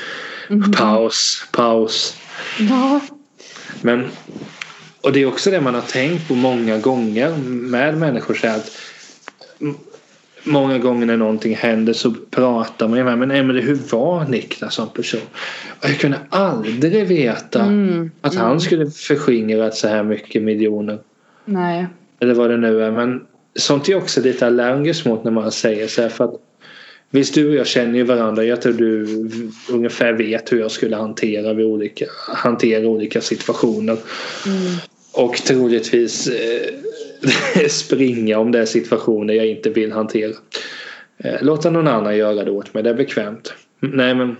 Paus, 0.77 1.47
paus. 1.51 2.17
Ja. 2.59 2.99
Men, 3.81 4.05
och 5.01 5.13
det 5.13 5.21
är 5.21 5.25
också 5.25 5.51
det 5.51 5.61
man 5.61 5.73
har 5.73 5.81
tänkt 5.81 6.27
på 6.27 6.35
många 6.35 6.77
gånger 6.77 7.37
med 7.45 7.97
människor. 7.97 8.33
Så 8.33 8.47
att 8.47 8.71
många 10.43 10.77
gånger 10.77 11.05
när 11.05 11.17
någonting 11.17 11.55
händer 11.55 11.93
så 11.93 12.11
pratar 12.11 12.87
man 12.87 12.97
ju 12.97 13.03
med 13.03 13.17
men 13.17 13.31
Emelie 13.31 13.61
hur 13.61 13.79
var 13.91 14.25
Niklas 14.25 14.73
som 14.75 14.89
person? 14.89 15.21
Och 15.79 15.89
jag 15.89 15.99
kunde 15.99 16.17
aldrig 16.29 17.07
veta 17.07 17.61
Mm. 17.61 18.11
att 18.21 18.35
han 18.35 18.61
skulle 18.61 18.91
förskingrat 18.91 19.75
så 19.75 19.87
här 19.87 20.03
mycket 20.03 20.43
miljoner. 20.43 20.99
Nej. 21.45 21.87
Eller 22.19 22.33
vad 22.33 22.49
det 22.49 22.57
nu 22.57 22.83
är. 22.83 22.91
Men 22.91 23.21
sånt 23.55 23.89
är 23.89 23.95
också 23.95 24.21
lite 24.21 24.47
allergisk 24.47 25.05
mot 25.05 25.23
när 25.23 25.31
man 25.31 25.51
säger 25.51 25.87
så 25.87 26.01
här. 26.01 26.09
För 26.09 26.23
att, 26.25 26.35
visst 27.11 27.33
du 27.33 27.49
och 27.49 27.55
jag 27.55 27.67
känner 27.67 27.97
ju 27.97 28.03
varandra. 28.03 28.43
Jag 28.43 28.61
tror 28.61 28.73
du 28.73 29.07
ungefär 29.69 30.13
vet 30.13 30.51
hur 30.51 30.59
jag 30.59 30.71
skulle 30.71 30.95
hantera, 30.95 31.53
vid 31.53 31.65
olika, 31.65 32.05
hantera 32.27 32.87
olika 32.87 33.21
situationer. 33.21 33.97
Mm. 34.45 34.77
Och 35.13 35.35
troligtvis 35.35 36.27
eh, 36.27 37.67
springa 37.69 38.39
om 38.39 38.51
det 38.51 38.59
är 38.59 38.65
situationer 38.65 39.33
jag 39.33 39.47
inte 39.47 39.69
vill 39.69 39.91
hantera. 39.91 40.33
Eh, 41.17 41.43
låta 41.43 41.69
någon 41.69 41.87
annan 41.87 42.17
göra 42.17 42.43
det 42.43 42.51
åt 42.51 42.73
mig. 42.73 42.83
Det 42.83 42.89
är 42.89 42.93
bekvämt. 42.93 43.53
Nej 43.79 44.15
men. 44.15 44.35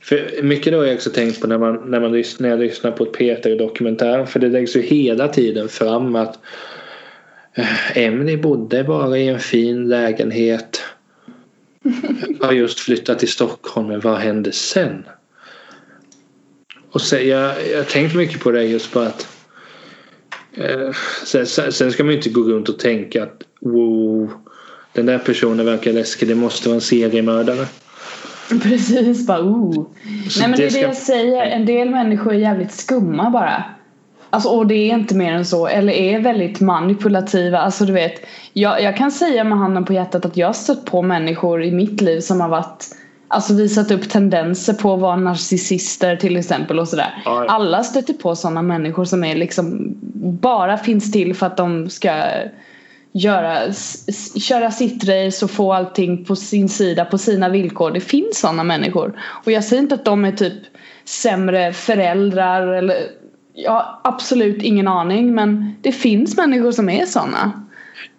För 0.00 0.42
mycket 0.42 0.72
då 0.72 0.78
har 0.78 0.84
jag 0.84 0.94
också 0.94 1.10
tänkt 1.10 1.40
på 1.40 1.46
när, 1.46 1.58
man, 1.58 1.90
när, 1.90 2.00
man 2.00 2.14
lys- 2.14 2.36
när 2.42 2.48
jag 2.48 2.58
lyssnar 2.58 2.90
på 2.90 3.04
ett 3.04 3.12
Peter-dokumentär. 3.12 4.24
För 4.24 4.40
det 4.40 4.48
läggs 4.48 4.76
ju 4.76 4.80
hela 4.80 5.28
tiden 5.28 5.68
fram 5.68 6.16
att 6.16 6.38
eh, 7.54 7.98
Emily 7.98 8.36
bodde 8.36 8.84
bara 8.84 9.18
i 9.18 9.28
en 9.28 9.38
fin 9.38 9.88
lägenhet. 9.88 10.82
Har 12.40 12.52
just 12.52 12.80
flyttat 12.80 13.18
till 13.18 13.28
Stockholm 13.28 13.88
men 13.88 14.00
vad 14.00 14.18
hände 14.18 14.52
sen? 14.52 15.04
Och 16.90 17.00
så, 17.00 17.16
jag 17.16 17.54
jag 17.70 17.76
har 17.76 17.84
tänkt 17.84 18.14
mycket 18.14 18.40
på 18.40 18.50
det 18.50 18.64
just 18.64 18.92
på 18.92 19.00
att 19.00 19.28
eh, 20.54 20.92
sen, 21.24 21.46
sen 21.46 21.92
ska 21.92 22.04
man 22.04 22.10
ju 22.10 22.16
inte 22.16 22.30
gå 22.30 22.40
runt 22.40 22.68
och 22.68 22.78
tänka 22.78 23.22
att 23.22 23.42
wow 23.60 24.32
den 24.92 25.06
där 25.06 25.18
personen 25.18 25.66
verkar 25.66 25.92
läskig. 25.92 26.28
Det 26.28 26.34
måste 26.34 26.68
vara 26.68 26.74
en 26.74 26.80
seriemördare. 26.80 27.66
Precis, 28.62 29.26
bara 29.26 29.40
oh. 29.40 29.86
Nej 30.38 30.48
men 30.48 30.52
det 30.52 30.66
är 30.66 30.70
det 30.70 30.80
jag 30.80 30.96
säger. 30.96 31.42
En 31.42 31.66
del 31.66 31.90
människor 31.90 32.32
är 32.32 32.38
jävligt 32.38 32.72
skumma 32.72 33.30
bara. 33.30 33.64
Alltså 34.36 34.48
och 34.48 34.66
det 34.66 34.74
är 34.74 34.94
inte 34.94 35.14
mer 35.14 35.32
än 35.32 35.44
så. 35.44 35.66
Eller 35.66 35.92
är 35.92 36.20
väldigt 36.20 36.60
manipulativa. 36.60 37.58
Alltså 37.58 37.84
du 37.84 37.92
vet. 37.92 38.14
Jag, 38.52 38.82
jag 38.82 38.96
kan 38.96 39.10
säga 39.10 39.44
med 39.44 39.58
handen 39.58 39.84
på 39.84 39.92
hjärtat 39.92 40.24
att 40.24 40.36
jag 40.36 40.46
har 40.46 40.52
stött 40.52 40.84
på 40.84 41.02
människor 41.02 41.64
i 41.64 41.70
mitt 41.70 42.00
liv 42.00 42.20
som 42.20 42.40
har 42.40 42.48
varit 42.48 42.96
Alltså 43.28 43.54
visat 43.54 43.90
upp 43.90 44.08
tendenser 44.08 44.72
på 44.72 44.94
att 44.94 45.00
vara 45.00 45.16
narcissister 45.16 46.16
till 46.16 46.36
exempel 46.36 46.78
och 46.78 46.88
sådär. 46.88 47.22
Ja. 47.24 47.46
Alla 47.48 47.84
stöter 47.84 48.14
på 48.14 48.36
sådana 48.36 48.62
människor 48.62 49.04
som 49.04 49.24
är 49.24 49.36
liksom 49.36 49.94
bara 50.40 50.76
finns 50.76 51.12
till 51.12 51.34
för 51.34 51.46
att 51.46 51.56
de 51.56 51.90
ska 51.90 52.24
göra, 53.12 53.58
köra 54.40 54.70
sitt 54.70 55.04
race 55.04 55.44
och 55.44 55.50
få 55.50 55.72
allting 55.72 56.24
på 56.24 56.36
sin 56.36 56.68
sida 56.68 57.04
på 57.04 57.18
sina 57.18 57.48
villkor. 57.48 57.90
Det 57.90 58.00
finns 58.00 58.38
sådana 58.40 58.64
människor. 58.64 59.20
Och 59.44 59.52
jag 59.52 59.64
säger 59.64 59.82
inte 59.82 59.94
att 59.94 60.04
de 60.04 60.24
är 60.24 60.32
typ 60.32 60.62
sämre 61.04 61.72
föräldrar 61.72 62.66
eller 62.68 62.96
jag 63.56 63.72
har 63.72 64.00
absolut 64.04 64.62
ingen 64.62 64.88
aning 64.88 65.34
men 65.34 65.76
det 65.80 65.92
finns 65.92 66.36
människor 66.36 66.72
som 66.72 66.88
är 66.88 67.06
sådana. 67.06 67.66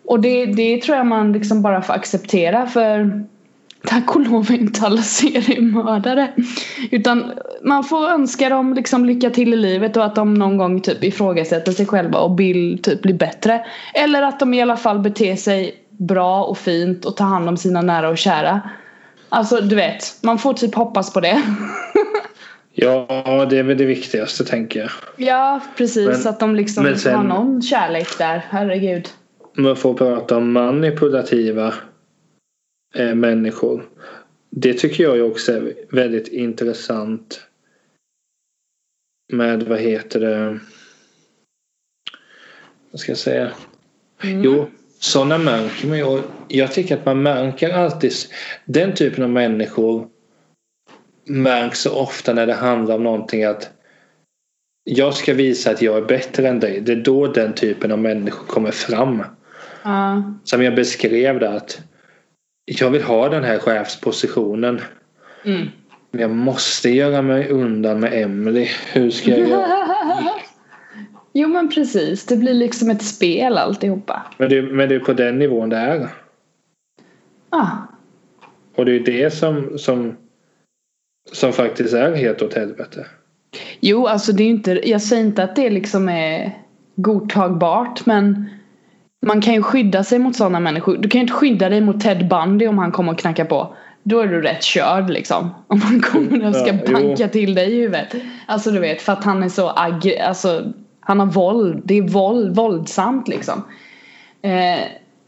Och 0.05 0.19
det, 0.19 0.45
det 0.45 0.81
tror 0.81 0.97
jag 0.97 1.05
man 1.05 1.33
liksom 1.33 1.61
bara 1.61 1.81
får 1.81 1.93
acceptera 1.93 2.67
för 2.67 3.23
tack 3.87 4.15
och 4.15 4.21
lov 4.21 4.51
är 4.51 4.55
inte 4.55 4.85
alla 4.85 5.01
seriemördare. 5.01 6.27
Utan 6.91 7.31
man 7.63 7.83
får 7.83 8.09
önska 8.09 8.49
dem 8.49 8.73
liksom 8.73 9.05
lycka 9.05 9.29
till 9.29 9.53
i 9.53 9.57
livet 9.57 9.97
och 9.97 10.05
att 10.05 10.15
de 10.15 10.33
någon 10.33 10.57
gång 10.57 10.81
typ 10.81 11.03
ifrågasätter 11.03 11.71
sig 11.71 11.85
själva 11.85 12.19
och 12.19 12.39
vill 12.39 12.81
typ 12.81 13.01
bli 13.01 13.13
bättre. 13.13 13.65
Eller 13.93 14.21
att 14.21 14.39
de 14.39 14.53
i 14.53 14.61
alla 14.61 14.77
fall 14.77 14.99
beter 14.99 15.35
sig 15.35 15.75
bra 15.89 16.43
och 16.43 16.57
fint 16.57 17.05
och 17.05 17.17
tar 17.17 17.25
hand 17.25 17.49
om 17.49 17.57
sina 17.57 17.81
nära 17.81 18.09
och 18.09 18.17
kära. 18.17 18.61
Alltså 19.29 19.61
du 19.61 19.75
vet, 19.75 20.19
man 20.23 20.37
får 20.37 20.53
typ 20.53 20.75
hoppas 20.75 21.13
på 21.13 21.19
det. 21.19 21.41
Ja, 22.79 23.47
det 23.49 23.57
är 23.57 23.63
väl 23.63 23.77
det 23.77 23.85
viktigaste 23.85 24.45
tänker 24.45 24.79
jag. 24.79 24.89
ja 25.27 25.61
precis, 25.77 26.07
Men- 26.07 26.33
att 26.33 26.39
de 26.39 26.55
liksom 26.55 26.95
sen- 26.95 27.15
har 27.15 27.23
någon 27.23 27.61
kärlek 27.61 28.17
där, 28.17 28.45
herregud. 28.49 29.09
Man 29.53 29.75
får 29.75 29.93
prata 29.93 30.37
om 30.37 30.51
manipulativa 30.51 31.73
eh, 32.95 33.15
människor. 33.15 33.89
Det 34.49 34.73
tycker 34.73 35.03
jag 35.03 35.31
också 35.31 35.53
är 35.53 35.73
väldigt 35.89 36.27
intressant. 36.27 37.41
Med 39.33 39.63
vad 39.63 39.79
heter 39.79 40.19
det? 40.19 40.59
Vad 42.91 42.99
ska 42.99 43.11
jag 43.11 43.19
säga? 43.19 43.51
Mm. 44.23 44.43
Jo, 44.43 44.69
sådana 44.99 45.37
märker 45.37 45.87
man 45.87 45.97
ju. 45.97 46.21
Jag 46.47 46.71
tycker 46.71 46.97
att 46.97 47.05
man 47.05 47.23
märker 47.23 47.69
alltid 47.69 48.11
den 48.65 48.93
typen 48.95 49.23
av 49.23 49.29
människor 49.29 50.07
märks 51.27 51.79
så 51.79 51.95
ofta 51.95 52.33
när 52.33 52.47
det 52.47 52.53
handlar 52.53 52.95
om 52.95 53.03
någonting 53.03 53.43
att 53.43 53.69
jag 54.83 55.13
ska 55.13 55.33
visa 55.33 55.71
att 55.71 55.81
jag 55.81 55.97
är 55.97 56.05
bättre 56.05 56.47
än 56.47 56.59
dig. 56.59 56.81
Det 56.81 56.91
är 56.91 56.95
då 56.95 57.27
den 57.27 57.53
typen 57.53 57.91
av 57.91 57.99
människor 57.99 58.45
kommer 58.45 58.71
fram. 58.71 59.23
Ja. 59.83 60.23
Som 60.43 60.63
jag 60.63 60.75
beskrev 60.75 61.39
det 61.39 61.49
att 61.49 61.81
jag 62.65 62.89
vill 62.89 63.03
ha 63.03 63.29
den 63.29 63.43
här 63.43 63.59
chefspositionen. 63.59 64.81
Mm. 65.45 65.67
Men 66.11 66.21
jag 66.21 66.31
måste 66.31 66.89
göra 66.89 67.21
mig 67.21 67.49
undan 67.49 67.99
med 67.99 68.23
Emily. 68.23 68.67
Hur 68.93 69.11
ska 69.11 69.31
jag 69.31 69.49
göra? 69.49 69.67
Jo 71.33 71.47
men 71.47 71.69
precis, 71.69 72.25
det 72.25 72.37
blir 72.37 72.53
liksom 72.53 72.89
ett 72.89 73.03
spel 73.03 73.57
alltihopa. 73.57 74.21
Men 74.37 74.49
det, 74.49 74.61
men 74.61 74.89
det 74.89 74.95
är 74.95 74.99
på 74.99 75.13
den 75.13 75.39
nivån 75.39 75.69
det 75.69 75.77
är. 75.77 76.09
Ah. 77.49 77.67
Och 78.75 78.85
det 78.85 78.95
är 78.95 78.99
det 78.99 79.33
som, 79.33 79.77
som, 79.77 80.17
som 81.31 81.53
faktiskt 81.53 81.93
är 81.93 82.15
helt 82.15 82.41
åt 82.41 82.53
helvete. 82.53 83.05
Jo, 83.79 84.07
alltså 84.07 84.31
det 84.31 84.43
är 84.43 84.47
inte, 84.47 84.89
jag 84.89 85.01
säger 85.01 85.23
inte 85.23 85.43
att 85.43 85.55
det 85.55 85.69
liksom 85.69 86.09
är 86.09 86.57
godtagbart 86.95 88.05
men 88.05 88.49
man 89.25 89.41
kan 89.41 89.53
ju 89.53 89.63
skydda 89.63 90.03
sig 90.03 90.19
mot 90.19 90.35
sådana 90.35 90.59
människor. 90.59 90.97
Du 90.97 91.09
kan 91.09 91.19
ju 91.19 91.21
inte 91.21 91.33
skydda 91.33 91.69
dig 91.69 91.81
mot 91.81 92.01
Ted 92.01 92.27
Bundy 92.27 92.67
om 92.67 92.77
han 92.77 92.91
kommer 92.91 93.11
och 93.11 93.19
knackar 93.19 93.45
på. 93.45 93.75
Då 94.03 94.19
är 94.19 94.27
du 94.27 94.41
rätt 94.41 94.63
körd 94.63 95.09
liksom. 95.09 95.49
Om 95.67 95.81
han 95.81 96.01
kommer 96.01 96.47
och 96.47 96.55
ska 96.55 96.67
Ja, 96.67 96.79
jo. 96.87 96.93
banka 96.93 97.27
till 97.27 97.55
dig 97.55 97.71
i 97.71 97.75
huvudet. 97.75 98.15
Alltså 98.45 98.71
du 98.71 98.79
vet, 98.79 99.01
för 99.01 99.13
att 99.13 99.23
han 99.23 99.43
är 99.43 99.49
så 99.49 99.69
agg... 99.69 100.17
Alltså, 100.27 100.73
han 100.99 101.19
har 101.19 101.27
våld. 101.27 101.81
Det 101.85 101.97
är 101.97 102.01
våld, 102.01 102.55
våldsamt 102.55 103.27
liksom. 103.27 103.63
Eh, 104.41 104.79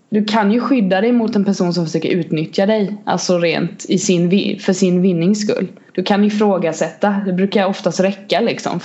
du 0.10 0.26
kan 0.26 0.52
ju 0.52 0.60
skydda 0.60 1.02
dig 1.02 1.12
mot 1.12 1.36
en 1.36 1.46
person 1.46 1.74
som 1.74 1.86
försöker 1.86 2.10
utnyttja 2.10 2.66
dig. 2.66 2.98
Alltså 3.06 3.38
rent 3.38 3.86
i 3.90 3.98
sin, 3.98 4.60
för 4.60 4.74
sin 4.74 5.02
vinnings 5.02 5.42
skull. 5.42 5.68
Du 5.92 6.04
kan 6.04 6.24
ifrågasätta. 6.24 7.22
Det 7.26 7.34
brukar 7.34 7.66
oftast 7.66 8.00
räcka 8.00 8.40
liksom. 8.40 8.80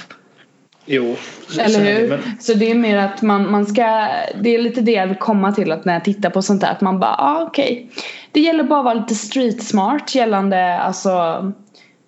Jo. 0.87 1.17
så 1.49 1.61
Eller 1.61 1.81
hur? 1.81 2.09
Men, 2.09 2.21
Så 2.41 2.55
det 2.55 2.71
är 2.71 2.75
mer 2.75 2.97
att 2.97 3.23
man, 3.23 3.51
man 3.51 3.67
ska 3.67 4.09
Det 4.41 4.55
är 4.55 4.59
lite 4.59 4.81
det 4.81 4.93
jag 4.93 5.07
vill 5.07 5.17
komma 5.17 5.53
till 5.53 5.73
att 5.73 5.85
när 5.85 5.93
jag 5.93 6.05
tittar 6.05 6.31
på 6.31 6.43
sånt 6.43 6.61
där 6.61 6.71
att 6.71 6.81
man 6.81 7.01
bara 7.01 7.17
ah, 7.19 7.43
okej 7.43 7.91
Det 8.33 8.41
gäller 8.41 8.65
bara 8.65 8.79
att 8.79 8.85
vara 8.85 8.95
lite 8.95 9.15
street 9.15 9.63
smart 9.63 10.15
gällande 10.15 10.79
alltså 10.79 11.13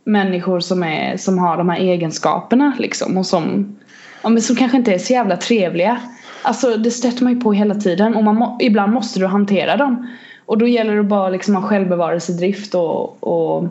Människor 0.05 0.61
som, 0.61 0.83
är, 0.83 1.17
som 1.17 1.39
har 1.39 1.57
de 1.57 1.69
här 1.69 1.81
egenskaperna 1.81 2.73
liksom 2.79 3.19
och 3.19 3.27
som 3.27 3.77
ja, 4.23 4.29
men 4.29 4.43
Som 4.43 4.57
kanske 4.57 4.77
inte 4.77 4.95
är 4.95 4.99
så 4.99 5.13
jävla 5.13 5.37
trevliga 5.37 6.01
Alltså 6.47 6.77
det 6.77 6.91
stöter 6.91 7.25
man 7.25 7.35
ju 7.35 7.41
på 7.41 7.53
hela 7.53 7.75
tiden 7.75 8.15
och 8.15 8.25
man 8.25 8.37
må, 8.37 8.59
ibland 8.61 8.93
måste 8.93 9.21
du 9.21 9.27
hantera 9.27 9.77
dem 9.77 10.09
Och 10.47 10.59
då 10.59 10.67
gäller 10.67 10.97
det 10.97 11.03
bara 11.03 11.29
liksom 11.29 11.55
ha 11.55 11.63
självbevarelsedrift 11.63 12.75
och, 12.75 13.23
och 13.23 13.65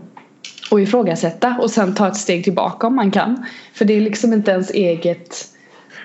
och 0.72 0.82
ifrågasätta 0.82 1.58
och 1.62 1.72
sen 1.72 1.96
ta 1.96 2.08
ett 2.08 2.16
steg 2.16 2.44
tillbaka 2.44 2.88
om 2.88 2.96
man 2.96 3.12
kan. 3.12 3.46
För 3.74 3.86
det 3.86 3.94
är 3.94 4.02
liksom 4.02 4.34
inte 4.34 4.52
ens 4.52 4.72
eget 4.72 5.52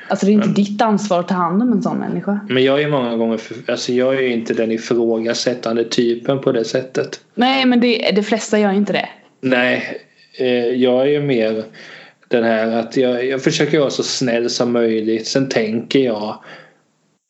Alltså 0.09 0.27
det 0.27 0.33
är 0.33 0.35
inte 0.35 0.49
ditt 0.49 0.83
ansvar 0.83 1.21
att 1.21 1.29
ta 1.29 1.35
hand 1.35 1.63
om 1.63 1.73
en 1.73 1.83
sån 1.83 1.99
människa. 1.99 2.41
men 2.49 2.65
jag 2.65 2.83
är 2.83 2.89
många 2.89 3.17
gånger 3.17 3.37
för, 3.37 3.73
alltså 3.73 3.93
jag 3.93 4.15
är 4.15 4.21
ju 4.21 4.33
inte 4.33 4.55
den 4.55 4.73
ifrågasättande 4.73 5.85
typen 5.85 6.41
på 6.41 6.53
det 6.53 6.65
sättet. 6.65 7.21
Nej 7.35 7.67
men 7.67 7.81
det, 7.81 8.11
de 8.17 8.23
flesta 8.23 8.59
gör 8.59 8.73
inte 8.73 8.93
det. 8.93 9.09
Nej, 9.41 10.01
eh, 10.39 10.47
jag 10.57 11.01
är 11.03 11.07
ju 11.07 11.21
mer 11.21 11.65
den 12.31 12.45
här 12.45 12.73
att 12.73 12.97
jag, 12.97 13.27
jag 13.27 13.43
försöker 13.43 13.79
vara 13.79 13.91
så 13.91 14.03
snäll 14.03 14.51
som 14.51 14.73
möjligt. 14.73 15.27
Sen 15.27 15.49
tänker 15.49 15.99
jag 15.99 16.39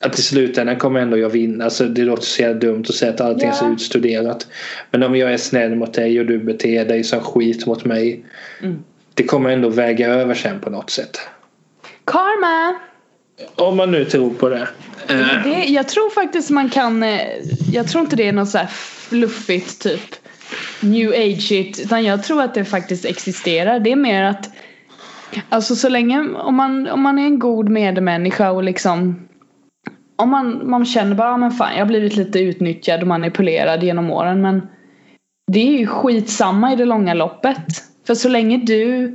att 0.05 0.19
i 0.19 0.23
slutändan 0.23 0.77
kommer 0.77 1.01
ändå 1.01 1.19
jag 1.19 1.31
vinna. 1.31 1.65
Alltså 1.65 1.85
det 1.85 2.03
låter 2.03 2.23
så 2.23 2.43
jävla 2.43 2.61
dumt 2.61 2.85
att 2.89 2.95
säga 2.95 3.13
att 3.13 3.21
allting 3.21 3.49
är 3.49 3.53
så 3.53 3.73
utstuderat. 3.73 4.47
Men 4.91 5.03
om 5.03 5.17
jag 5.17 5.33
är 5.33 5.37
snäll 5.37 5.75
mot 5.77 5.95
dig 5.95 6.21
och 6.21 6.27
du 6.27 6.39
beter 6.39 6.85
dig 6.85 7.05
som 7.05 7.21
skit 7.21 7.67
mot 7.67 7.85
mig. 7.85 8.25
Mm. 8.63 8.83
Det 9.15 9.25
kommer 9.25 9.51
ändå 9.51 9.69
väga 9.69 10.09
över 10.09 10.35
sen 10.35 10.61
på 10.61 10.71
något 10.71 10.91
sätt. 10.91 11.21
Karma! 12.05 12.79
Om 13.55 13.77
man 13.77 13.91
nu 13.91 14.05
tror 14.05 14.31
på 14.31 14.49
det. 14.49 14.69
Det, 15.45 15.65
jag 15.69 15.89
tror 15.89 16.11
faktiskt 16.11 16.51
man 16.51 16.69
kan 16.69 17.03
eh, 17.03 17.21
Jag 17.73 17.89
tror 17.89 18.05
inte 18.05 18.17
det 18.17 18.29
är 18.29 18.33
något 18.33 18.49
så 18.49 18.59
här 18.59 18.67
fluffigt 18.67 19.83
typ 19.83 20.01
New 20.81 21.11
age 21.11 21.53
it 21.53 21.81
Utan 21.81 22.05
jag 22.05 22.25
tror 22.25 22.43
att 22.43 22.55
det 22.55 22.65
faktiskt 22.65 23.05
existerar. 23.05 23.81
Det 23.81 23.93
är 23.93 23.97
mer 23.97 24.23
att 24.23 24.51
Alltså 25.49 25.75
så 25.77 25.89
länge 25.89 26.21
om 26.21 26.55
man, 26.55 26.89
om 26.89 27.03
man 27.03 27.19
är 27.19 27.25
en 27.27 27.39
god 27.39 27.69
medmänniska 27.69 28.51
och 28.51 28.65
liksom 28.65 29.27
Om 30.17 30.31
man, 30.31 30.71
man 30.71 30.85
känner 30.85 31.15
bara, 31.15 31.31
"Ah, 31.31 31.37
men 31.37 31.51
fan 31.51 31.73
jag 31.73 31.81
har 31.81 31.87
blivit 31.87 32.17
lite 32.17 32.39
utnyttjad 32.41 33.01
och 33.01 33.07
manipulerad 33.07 33.83
genom 33.83 34.11
åren 34.11 34.43
men 34.43 34.69
Det 35.53 35.61
är 35.61 35.79
ju 35.79 35.87
skitsamma 35.87 36.73
i 36.73 36.77
det 36.77 36.85
långa 36.85 37.15
loppet. 37.15 37.83
För 38.07 38.15
så 38.15 38.29
länge 38.29 38.57
du 38.57 39.15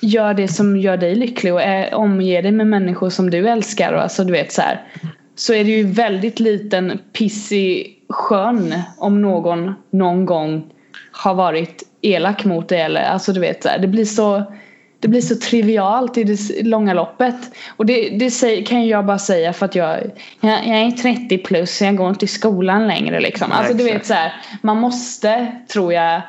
gör 0.00 0.34
det 0.34 0.48
som 0.48 0.76
gör 0.76 0.96
dig 0.96 1.14
lycklig 1.14 1.52
och 1.54 1.62
är, 1.62 1.94
omger 1.94 2.42
dig 2.42 2.52
med 2.52 2.66
människor 2.66 3.10
som 3.10 3.30
du 3.30 3.48
älskar 3.48 3.92
och 3.92 4.02
alltså 4.02 4.24
du 4.24 4.32
vet 4.32 4.52
så 4.52 4.62
här. 4.62 4.80
Så 5.34 5.54
är 5.54 5.64
det 5.64 5.70
ju 5.70 5.86
väldigt 5.86 6.40
liten 6.40 6.98
piss 7.12 7.52
i 7.52 7.86
sjön 8.08 8.74
om 8.98 9.22
någon 9.22 9.74
någon 9.90 10.26
gång 10.26 10.64
har 11.12 11.34
varit 11.34 11.82
elak 12.02 12.44
mot 12.44 12.68
dig 12.68 12.80
eller 12.80 13.02
alltså 13.02 13.32
du 13.32 13.40
vet 13.40 13.62
så 13.62 13.68
här. 13.68 13.78
Det 13.78 13.88
blir 13.88 14.04
så 14.04 14.42
det 15.02 15.08
blir 15.08 15.20
så 15.20 15.36
trivialt 15.36 16.18
i 16.18 16.24
det 16.24 16.62
långa 16.62 16.94
loppet. 16.94 17.34
Och 17.76 17.86
det, 17.86 18.08
det 18.08 18.62
kan 18.62 18.86
jag 18.86 19.06
bara 19.06 19.18
säga 19.18 19.52
för 19.52 19.66
att 19.66 19.74
jag, 19.74 19.98
jag, 20.40 20.66
jag 20.66 20.78
är 20.78 20.90
30 20.90 21.38
plus 21.38 21.76
så 21.76 21.84
jag 21.84 21.96
går 21.96 22.08
inte 22.08 22.24
i 22.24 22.28
skolan 22.28 22.86
längre 22.86 23.20
liksom. 23.20 23.52
Alltså 23.52 23.74
du 23.74 23.84
vet 23.84 24.06
så 24.06 24.14
här, 24.14 24.32
Man 24.60 24.76
måste, 24.76 25.52
tror 25.72 25.92
jag, 25.92 26.22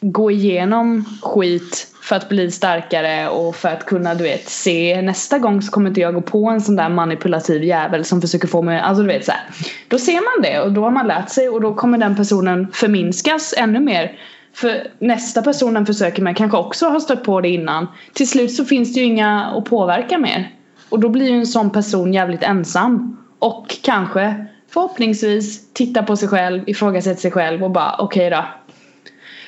gå 0.00 0.30
igenom 0.30 1.04
skit 1.22 1.86
för 2.02 2.16
att 2.16 2.28
bli 2.28 2.50
starkare 2.50 3.28
och 3.28 3.56
för 3.56 3.68
att 3.68 3.86
kunna 3.86 4.14
du 4.14 4.24
vet 4.24 4.48
se 4.48 5.02
nästa 5.02 5.38
gång 5.38 5.62
så 5.62 5.72
kommer 5.72 5.88
inte 5.88 6.00
jag 6.00 6.14
gå 6.14 6.20
på 6.20 6.48
en 6.48 6.60
sån 6.60 6.76
där 6.76 6.88
manipulativ 6.88 7.64
jävel 7.64 8.04
som 8.04 8.20
försöker 8.20 8.48
få 8.48 8.62
mig, 8.62 8.80
alltså 8.80 9.02
du 9.02 9.08
vet 9.08 9.24
så 9.24 9.32
här. 9.32 9.40
Då 9.88 9.98
ser 9.98 10.14
man 10.14 10.42
det 10.42 10.60
och 10.60 10.72
då 10.72 10.84
har 10.84 10.90
man 10.90 11.06
lärt 11.06 11.30
sig 11.30 11.48
och 11.48 11.60
då 11.60 11.74
kommer 11.74 11.98
den 11.98 12.16
personen 12.16 12.68
förminskas 12.72 13.54
ännu 13.56 13.80
mer. 13.80 14.18
För 14.60 14.90
nästa 14.98 15.42
person 15.42 15.74
den 15.74 15.86
försöker 15.86 16.22
med 16.22 16.36
kanske 16.36 16.56
också 16.56 16.88
har 16.88 17.00
stött 17.00 17.24
på 17.24 17.40
det 17.40 17.48
innan. 17.48 17.86
Till 18.12 18.28
slut 18.28 18.54
så 18.54 18.64
finns 18.64 18.94
det 18.94 19.00
ju 19.00 19.06
inga 19.06 19.44
att 19.44 19.64
påverka 19.64 20.18
mer. 20.18 20.54
Och 20.88 21.00
då 21.00 21.08
blir 21.08 21.30
ju 21.30 21.36
en 21.36 21.46
sån 21.46 21.70
person 21.70 22.14
jävligt 22.14 22.42
ensam. 22.42 23.16
Och 23.38 23.76
kanske 23.82 24.46
förhoppningsvis 24.68 25.72
titta 25.72 26.02
på 26.02 26.16
sig 26.16 26.28
själv, 26.28 26.68
ifrågasätta 26.68 27.20
sig 27.20 27.30
själv 27.30 27.64
och 27.64 27.70
bara 27.70 27.96
okej 27.98 28.30
då. 28.30 28.44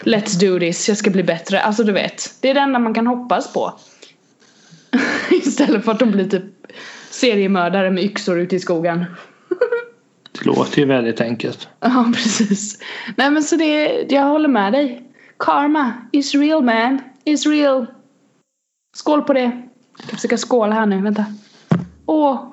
Let's 0.00 0.40
do 0.40 0.58
this, 0.58 0.88
jag 0.88 0.96
ska 0.96 1.10
bli 1.10 1.22
bättre. 1.22 1.60
Alltså 1.60 1.84
du 1.84 1.92
vet. 1.92 2.34
Det 2.40 2.50
är 2.50 2.54
det 2.54 2.60
enda 2.60 2.78
man 2.78 2.94
kan 2.94 3.06
hoppas 3.06 3.52
på. 3.52 3.72
Istället 5.30 5.84
för 5.84 5.92
att 5.92 5.98
de 5.98 6.10
blir 6.10 6.28
typ 6.28 6.44
seriemördare 7.10 7.90
med 7.90 8.04
yxor 8.04 8.40
ute 8.40 8.56
i 8.56 8.60
skogen. 8.60 9.04
Låter 10.40 10.78
ju 10.78 10.84
väldigt 10.84 11.20
enkelt. 11.20 11.68
Ja 11.80 12.12
precis. 12.14 12.82
Nej 13.16 13.30
men 13.30 13.42
så 13.42 13.56
det, 13.56 14.06
jag 14.08 14.22
håller 14.22 14.48
med 14.48 14.72
dig. 14.72 15.02
Karma 15.38 15.92
is 16.12 16.34
real 16.34 16.64
man. 16.64 17.02
Is 17.24 17.46
real. 17.46 17.86
Skål 18.96 19.22
på 19.22 19.32
det. 19.32 19.62
Jag 19.96 20.06
ska 20.06 20.16
försöka 20.16 20.36
skåla 20.36 20.74
här 20.74 20.86
nu, 20.86 21.02
vänta. 21.02 21.24
Åh. 22.06 22.52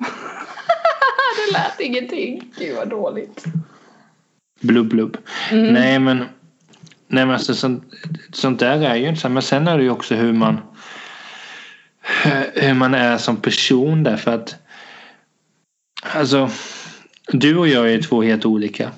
det 1.46 1.52
lät 1.52 1.80
ingenting. 1.80 2.52
Gud 2.58 2.76
vad 2.76 2.88
dåligt. 2.88 3.44
Blubb 4.60 4.88
blubb. 4.88 5.16
Mm. 5.50 5.74
Nej 5.74 5.98
men 5.98 6.24
Nej 7.08 7.26
men 7.26 7.34
alltså 7.34 7.54
sånt, 7.54 7.84
sånt 8.32 8.60
där 8.60 8.82
är 8.82 8.94
ju 8.94 9.08
inte 9.08 9.20
så. 9.20 9.28
Men 9.28 9.42
sen 9.42 9.68
är 9.68 9.78
det 9.78 9.84
ju 9.84 9.90
också 9.90 10.14
hur 10.14 10.32
man 10.32 10.60
hur 12.54 12.74
man 12.74 12.94
är 12.94 13.18
som 13.18 13.36
person 13.36 14.02
därför 14.02 14.34
att 14.34 14.56
alltså 16.02 16.50
du 17.32 17.56
och 17.56 17.68
jag 17.68 17.92
är 17.92 18.02
två 18.02 18.22
helt 18.22 18.46
olika. 18.46 18.90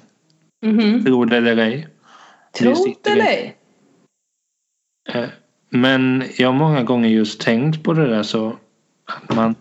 Mhm. 0.66 1.05
Tror 1.05 1.26
det 1.26 1.37
eller 1.37 1.57
ej. 1.57 1.89
Sitter 2.53 2.74
vi- 3.05 3.20
eller 3.20 3.24
ej? 3.24 3.57
Eh, 5.09 5.24
Men 5.68 6.24
jag 6.39 6.49
har 6.49 6.55
många 6.59 6.83
gånger 6.83 7.09
just 7.09 7.41
tänkt 7.41 7.83
på 7.83 7.93
det 7.93 8.07
där 8.09 8.22
så 8.22 8.57
att 9.05 9.37
man 9.37 9.55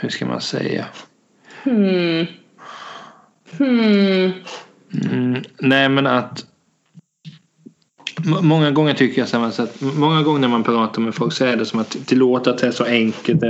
hur 0.00 0.08
ska 0.08 0.26
man 0.26 0.40
säga? 0.40 0.86
Hmm. 1.62 2.26
Hmm. 3.58 4.32
Mm, 5.12 5.42
nej 5.58 5.88
men 5.88 6.06
att 6.06 6.46
Många 8.42 8.70
gånger 8.70 8.94
tycker 8.94 9.20
jag 9.20 9.28
så 9.28 9.62
att 9.62 9.80
många 9.80 10.22
gånger 10.22 10.40
när 10.40 10.48
man 10.48 10.64
pratar 10.64 11.02
med 11.02 11.14
folk 11.14 11.32
så 11.32 11.44
är 11.44 11.56
det 11.56 11.66
som 11.66 11.80
att 11.80 11.96
det 12.08 12.16
låter 12.16 12.50
att 12.50 12.58
det 12.58 12.66
är 12.66 12.70
så 12.70 12.84
enkelt. 12.84 13.40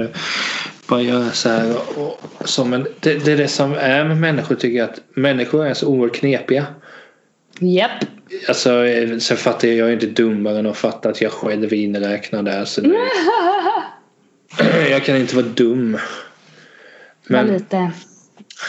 Bara 0.89 1.03
göra 1.03 1.31
så 1.31 1.49
här 1.49 1.77
och, 1.97 2.21
och 2.39 2.49
så, 2.49 2.65
men 2.65 2.87
det, 3.01 3.25
det 3.25 3.33
är 3.33 3.37
det 3.37 3.49
som 3.49 3.73
är 3.73 4.05
med 4.05 4.17
människor 4.17 4.55
tycker 4.55 4.79
jag 4.79 4.91
att 4.91 5.01
människor 5.15 5.67
är 5.67 5.75
så 5.75 5.87
oerhört 5.87 6.17
knepiga. 6.17 6.67
Japp. 7.61 8.05
Alltså, 8.49 8.87
eh, 8.87 9.19
sen 9.19 9.37
fattar 9.37 9.69
jag, 9.69 9.77
jag 9.77 9.89
är 9.89 9.93
inte 9.93 10.07
dummare 10.07 10.59
än 10.59 10.67
att 10.67 10.77
fatta 10.77 11.09
att 11.09 11.21
jag 11.21 11.33
själv 11.33 11.65
är 11.65 11.75
inräknad 11.75 12.45
där. 12.45 12.65
Så 12.65 12.81
det, 12.81 12.99
jag 14.91 15.05
kan 15.05 15.17
inte 15.17 15.37
vara 15.37 15.47
dum. 15.47 15.93
Var 17.29 17.43
Men, 17.43 17.47
lite. 17.55 17.91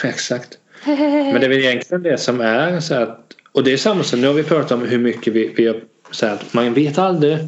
exakt. 0.04 0.58
Men 0.84 1.40
det 1.40 1.46
är 1.46 1.48
väl 1.48 1.58
egentligen 1.58 2.02
det 2.02 2.18
som 2.18 2.40
är 2.40 2.80
så 2.80 2.94
att 2.94 3.24
och 3.52 3.64
det 3.64 3.72
är 3.72 3.76
samma 3.76 4.02
som 4.02 4.20
nu 4.20 4.26
har 4.26 4.34
vi 4.34 4.42
pratat 4.42 4.72
om 4.72 4.86
hur 4.86 4.98
mycket 4.98 5.32
vi, 5.32 5.52
vi 5.56 5.66
har 5.66 5.80
så 6.10 6.26
att 6.26 6.54
man 6.54 6.74
vet 6.74 6.98
aldrig 6.98 7.38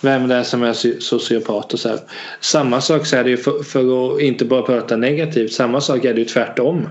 vem 0.00 0.28
det 0.28 0.34
är 0.34 0.42
som 0.42 0.62
är 0.62 0.72
so- 0.72 1.00
sociopat 1.00 1.72
och 1.72 1.78
så 1.78 1.88
här. 1.88 1.98
Samma 2.40 2.80
sak 2.80 3.06
så 3.06 3.16
är 3.16 3.24
det 3.24 3.30
ju 3.30 3.36
för, 3.36 3.62
för 3.62 4.14
att 4.14 4.20
inte 4.20 4.44
bara 4.44 4.62
prata 4.62 4.96
negativt. 4.96 5.52
Samma 5.52 5.80
sak 5.80 6.04
är 6.04 6.14
det 6.14 6.20
ju 6.20 6.24
tvärtom. 6.26 6.88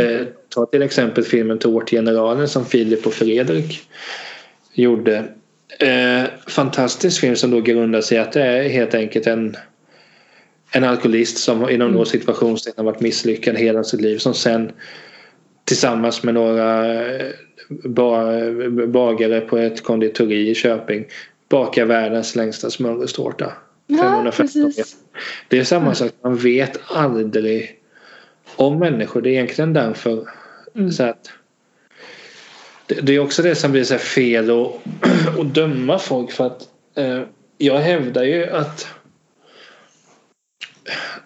Eh, 0.00 0.26
ta 0.48 0.66
till 0.66 0.82
exempel 0.82 1.24
filmen 1.24 1.58
Tårtgeneralen 1.58 2.48
som 2.48 2.66
Filip 2.66 3.06
och 3.06 3.14
Fredrik 3.14 3.80
gjorde. 4.72 5.24
Eh, 5.78 6.22
fantastisk 6.46 7.20
film 7.20 7.36
som 7.36 7.50
då 7.50 7.60
grundar 7.60 8.00
sig 8.00 8.18
i 8.18 8.20
att 8.20 8.32
det 8.32 8.42
är 8.42 8.68
helt 8.68 8.94
enkelt 8.94 9.26
en 9.26 9.56
en 10.72 10.84
alkoholist 10.84 11.38
som 11.38 11.70
inom 11.70 11.90
några 11.92 12.04
situationstecken 12.04 12.84
har 12.86 12.92
varit 12.92 13.00
misslyckad 13.00 13.56
hela 13.56 13.84
sitt 13.84 14.00
liv 14.00 14.18
som 14.18 14.34
sen 14.34 14.72
tillsammans 15.64 16.22
med 16.22 16.34
några 16.34 16.94
eh, 17.02 17.26
ba- 17.68 18.86
bagare 18.86 19.40
på 19.40 19.58
ett 19.58 19.82
konditori 19.84 20.50
i 20.50 20.54
Köping 20.54 21.04
bakar 21.50 21.84
världens 21.84 22.36
längsta 22.36 22.70
smörgåstårta. 22.70 23.52
Ja, 23.86 23.96
515 23.96 24.46
precis. 24.46 24.78
meter. 24.78 24.92
Det 25.48 25.58
är 25.58 25.64
samma 25.64 25.94
sak, 25.94 26.12
man 26.22 26.36
vet 26.36 26.80
aldrig 26.86 27.80
om 28.56 28.78
människor. 28.78 29.22
Det 29.22 29.30
är 29.30 29.32
egentligen 29.32 29.72
därför 29.72 30.28
Mm. 30.74 30.92
så 30.92 31.02
att 31.02 31.30
det, 32.86 33.14
är 33.14 33.18
också 33.18 33.42
det 33.42 33.54
som 33.54 33.72
blir 33.72 33.84
så 33.84 33.98
fel 33.98 34.50
att, 34.50 34.80
att 35.38 35.54
döma 35.54 35.98
folk 35.98 36.32
för 36.32 36.46
att 36.46 36.68
eh, 36.94 37.22
jag 37.58 37.78
hävdar 37.78 38.22
ju 38.22 38.46
att 38.46 38.88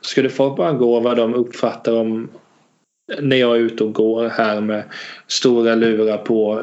skulle 0.00 0.30
folk 0.30 0.56
bara 0.56 0.72
gå 0.72 1.00
vad 1.00 1.16
de 1.16 1.34
uppfattar 1.34 1.92
om 1.92 2.28
när 3.20 3.36
jag 3.36 3.56
är 3.56 3.60
ute 3.60 3.84
och 3.84 3.92
går 3.92 4.28
här 4.28 4.60
med 4.60 4.82
stora 5.26 5.74
lurar 5.74 6.18
på, 6.18 6.62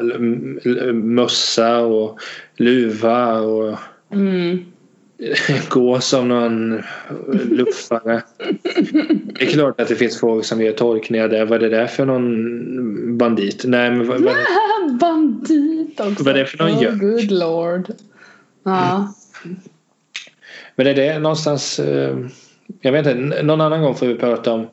mössa 0.92 1.80
och 1.80 2.20
luva 2.62 3.40
och 3.40 3.78
Mm. 4.12 4.64
gå 5.68 6.00
som 6.00 6.28
någon 6.28 6.82
luffare. 7.50 8.22
Det 9.24 9.42
är 9.42 9.46
klart 9.46 9.80
att 9.80 9.88
det 9.88 9.96
finns 9.96 10.20
folk 10.20 10.44
som 10.44 10.62
gör 10.62 10.72
tolkningar 10.72 11.28
där. 11.28 11.44
Vad 11.44 11.62
är 11.62 11.68
det 11.70 11.76
där 11.76 11.86
för 11.86 12.06
någon 12.06 13.18
bandit? 13.18 13.64
Nej 13.66 13.90
men 13.90 14.06
vad, 14.08 14.20
vad, 14.20 14.34
Bandit 15.00 16.00
också. 16.00 16.24
Vad 16.24 16.36
är 16.36 16.38
det 16.38 16.46
för 16.46 16.58
någon 16.58 16.76
oh, 16.76 16.82
gök? 16.82 17.00
good 17.00 17.30
lord. 17.30 17.92
Ja. 18.64 19.14
men 20.76 20.86
är 20.86 20.94
det 20.94 21.18
någonstans 21.18 21.78
eh, 21.78 22.16
Jag 22.80 22.92
vet 22.92 23.06
inte, 23.06 23.42
någon 23.42 23.60
annan 23.60 23.82
gång 23.82 23.94
får 23.94 24.06
vi 24.06 24.14
prata 24.14 24.52
om 24.52 24.66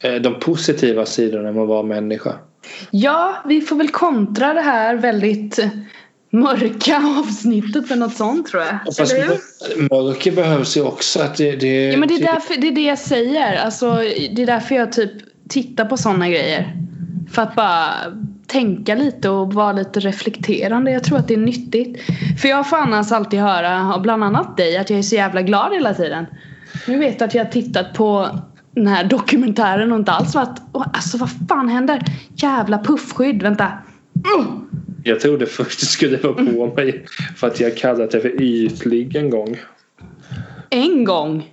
eh, 0.00 0.14
de 0.14 0.40
positiva 0.40 1.06
sidorna 1.06 1.52
med 1.52 1.62
att 1.62 1.68
vara 1.68 1.82
människa. 1.82 2.32
ja, 2.90 3.36
vi 3.48 3.60
får 3.60 3.76
väl 3.76 3.88
kontra 3.88 4.54
det 4.54 4.60
här 4.60 4.96
väldigt 4.96 5.58
mörka 6.34 6.96
avsnittet 7.20 7.88
med 7.90 7.98
något 7.98 8.14
sånt 8.16 8.46
tror 8.46 8.62
jag. 8.62 8.96
Fast 8.96 9.12
Eller 9.12 9.26
hur? 9.26 9.88
mörker 9.90 10.32
behövs 10.32 10.76
ju 10.76 10.82
också. 10.82 11.20
Att 11.22 11.36
det, 11.36 11.56
det, 11.56 11.84
Ja 11.86 11.98
men 11.98 12.08
det 12.08 12.14
är, 12.14 12.32
därför, 12.34 12.60
det 12.60 12.68
är 12.68 12.72
det 12.72 12.84
jag 12.84 12.98
säger. 12.98 13.56
Alltså, 13.64 13.94
det 14.34 14.42
är 14.42 14.46
därför 14.46 14.74
jag 14.74 14.92
typ 14.92 15.12
tittar 15.48 15.84
på 15.84 15.96
sådana 15.96 16.28
grejer. 16.28 16.76
För 17.30 17.42
att 17.42 17.54
bara 17.54 17.90
tänka 18.46 18.94
lite 18.94 19.28
och 19.28 19.54
vara 19.54 19.72
lite 19.72 20.00
reflekterande. 20.00 20.90
Jag 20.90 21.04
tror 21.04 21.18
att 21.18 21.28
det 21.28 21.34
är 21.34 21.38
nyttigt. 21.38 22.00
För 22.40 22.48
jag 22.48 22.70
får 22.70 22.76
annars 22.76 23.12
alltid 23.12 23.40
höra 23.40 23.98
bland 23.98 24.24
annat 24.24 24.56
dig 24.56 24.76
att 24.76 24.90
jag 24.90 24.98
är 24.98 25.02
så 25.02 25.14
jävla 25.14 25.42
glad 25.42 25.72
hela 25.72 25.94
tiden. 25.94 26.26
Nu 26.86 26.98
vet 26.98 27.20
jag 27.20 27.28
att 27.28 27.34
jag 27.34 27.44
har 27.44 27.50
tittat 27.52 27.94
på 27.94 28.28
den 28.74 28.86
här 28.86 29.04
dokumentären 29.04 29.92
och 29.92 29.98
inte 29.98 30.12
alls 30.12 30.34
varit 30.34 30.62
"Åh, 30.72 30.86
Alltså 30.92 31.18
vad 31.18 31.30
fan 31.48 31.68
händer? 31.68 32.02
Jävla 32.36 32.78
puffskydd, 32.78 33.42
vänta. 33.42 33.72
Mm. 34.36 34.60
Jag 35.06 35.20
trodde 35.20 35.46
först 35.46 35.80
du 35.80 35.86
skulle 35.86 36.16
vara 36.16 36.34
på 36.34 36.66
mig 36.76 37.04
för 37.36 37.46
att 37.46 37.60
jag 37.60 37.76
kallat 37.76 38.10
det 38.10 38.20
för 38.20 38.42
ytlig 38.42 39.16
en 39.16 39.30
gång. 39.30 39.56
En 40.70 41.04
gång. 41.04 41.50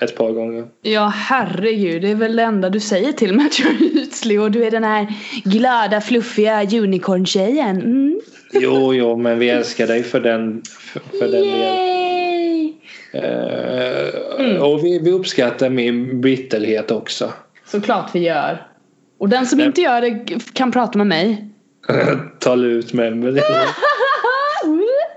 Ett 0.00 0.16
par 0.16 0.32
gånger. 0.32 0.64
Ja 0.82 1.12
herregud, 1.14 2.02
det 2.02 2.10
är 2.10 2.14
väl 2.14 2.36
det 2.36 2.42
enda 2.42 2.70
du 2.70 2.80
säger 2.80 3.12
till 3.12 3.34
mig 3.34 3.46
att 3.46 3.58
jag 3.58 3.68
är 3.68 3.82
ytlig 4.02 4.40
och 4.40 4.50
du 4.50 4.64
är 4.64 4.70
den 4.70 4.84
här 4.84 5.14
glada 5.44 6.00
fluffiga 6.00 6.62
unicorn-tjejen. 6.62 7.76
Mm. 7.76 8.20
Jo, 8.52 8.94
jo, 8.94 9.16
men 9.16 9.38
vi 9.38 9.48
älskar 9.50 9.86
dig 9.86 10.02
för 10.02 10.20
den, 10.20 10.62
för, 10.64 11.00
för 11.18 11.28
den 11.28 11.42
delen. 11.42 11.76
Yay! 11.76 12.72
Eh, 13.12 14.62
Och 14.62 14.84
vi, 14.84 14.98
vi 14.98 15.10
uppskattar 15.10 15.70
min 15.70 16.20
bitterhet 16.20 16.90
också. 16.90 17.32
Såklart 17.64 18.10
vi 18.14 18.18
gör. 18.20 18.66
Och 19.18 19.28
den 19.28 19.46
som 19.46 19.60
inte 19.60 19.80
gör 19.80 20.00
det 20.00 20.26
kan 20.52 20.72
prata 20.72 20.98
med 20.98 21.06
mig. 21.06 21.48
Ta 22.38 22.54
ut 22.54 22.92
med 22.92 23.16
mig. 23.16 23.32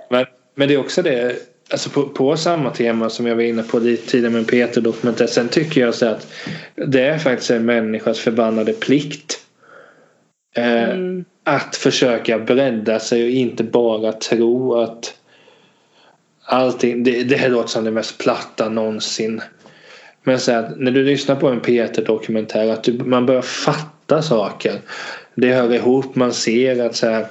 Men, 0.10 0.26
men 0.56 0.68
det 0.68 0.74
är 0.74 0.78
också 0.80 1.02
det. 1.02 1.36
Alltså 1.72 1.90
på, 1.90 2.04
på 2.04 2.38
samma 2.38 2.70
tema 2.70 3.10
som 3.10 3.26
jag 3.26 3.36
var 3.36 3.44
inne 3.44 3.64
på 3.64 3.80
tidigare 3.80 4.30
med 4.30 4.48
Peter 4.48 4.82
dokumentet. 4.82 5.30
Sen 5.30 5.48
tycker 5.48 5.82
jag 5.82 5.96
så 5.96 6.06
att 6.06 6.28
det 6.76 7.02
är 7.02 7.18
faktiskt 7.18 7.52
en 7.52 7.66
människas 7.66 8.20
förbannade 8.20 8.74
plikt. 8.74 9.40
Eh, 10.56 10.90
Mm. 10.90 11.26
Att 11.44 11.76
försöka 11.76 12.40
bredda 12.40 13.00
sig 13.00 13.24
och 13.24 13.30
inte 13.30 13.64
bara 13.64 14.12
tro 14.12 14.76
att 14.76 15.14
allting. 16.46 17.04
Det, 17.04 17.24
det 17.24 17.36
här 17.36 17.50
låter 17.50 17.70
som 17.70 17.84
det 17.84 17.92
mest 17.92 18.18
platta 18.18 18.70
någonsin. 18.70 19.42
Men 20.24 20.40
så 20.40 20.52
att 20.52 20.80
när 20.80 20.92
du 20.92 21.04
lyssnar 21.04 21.36
på 21.36 21.48
en 21.48 21.60
Peter 21.60 22.06
dokumentär 22.06 22.70
att 22.70 22.84
du, 22.84 22.94
man 22.94 23.26
börjar 23.26 23.42
fatta 23.42 24.22
saker. 24.22 24.80
Det 25.36 25.54
hör 25.54 25.74
ihop. 25.74 26.16
Man 26.16 26.34
ser 26.34 26.86
att 26.86 26.96
så 26.96 27.08
här. 27.08 27.26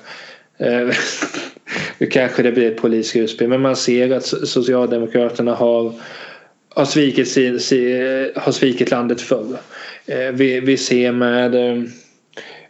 Eh, 0.58 0.88
nu 1.98 2.06
kanske 2.06 2.42
det 2.42 2.52
blir 2.52 2.70
ett 2.70 2.80
politiskt 2.80 3.16
utspel 3.16 3.48
men 3.48 3.60
man 3.60 3.76
ser 3.76 4.10
att 4.10 4.22
so- 4.22 4.44
Socialdemokraterna 4.44 5.54
har 5.54 5.92
har 6.74 6.84
svikit, 6.84 7.28
sin, 7.28 7.60
si, 7.60 8.02
har 8.36 8.52
svikit 8.52 8.90
landet 8.90 9.20
förr. 9.20 9.56
Eh, 10.06 10.32
vi, 10.32 10.60
vi 10.60 10.76
ser 10.76 11.12
med 11.12 11.54
eh, 11.54 11.82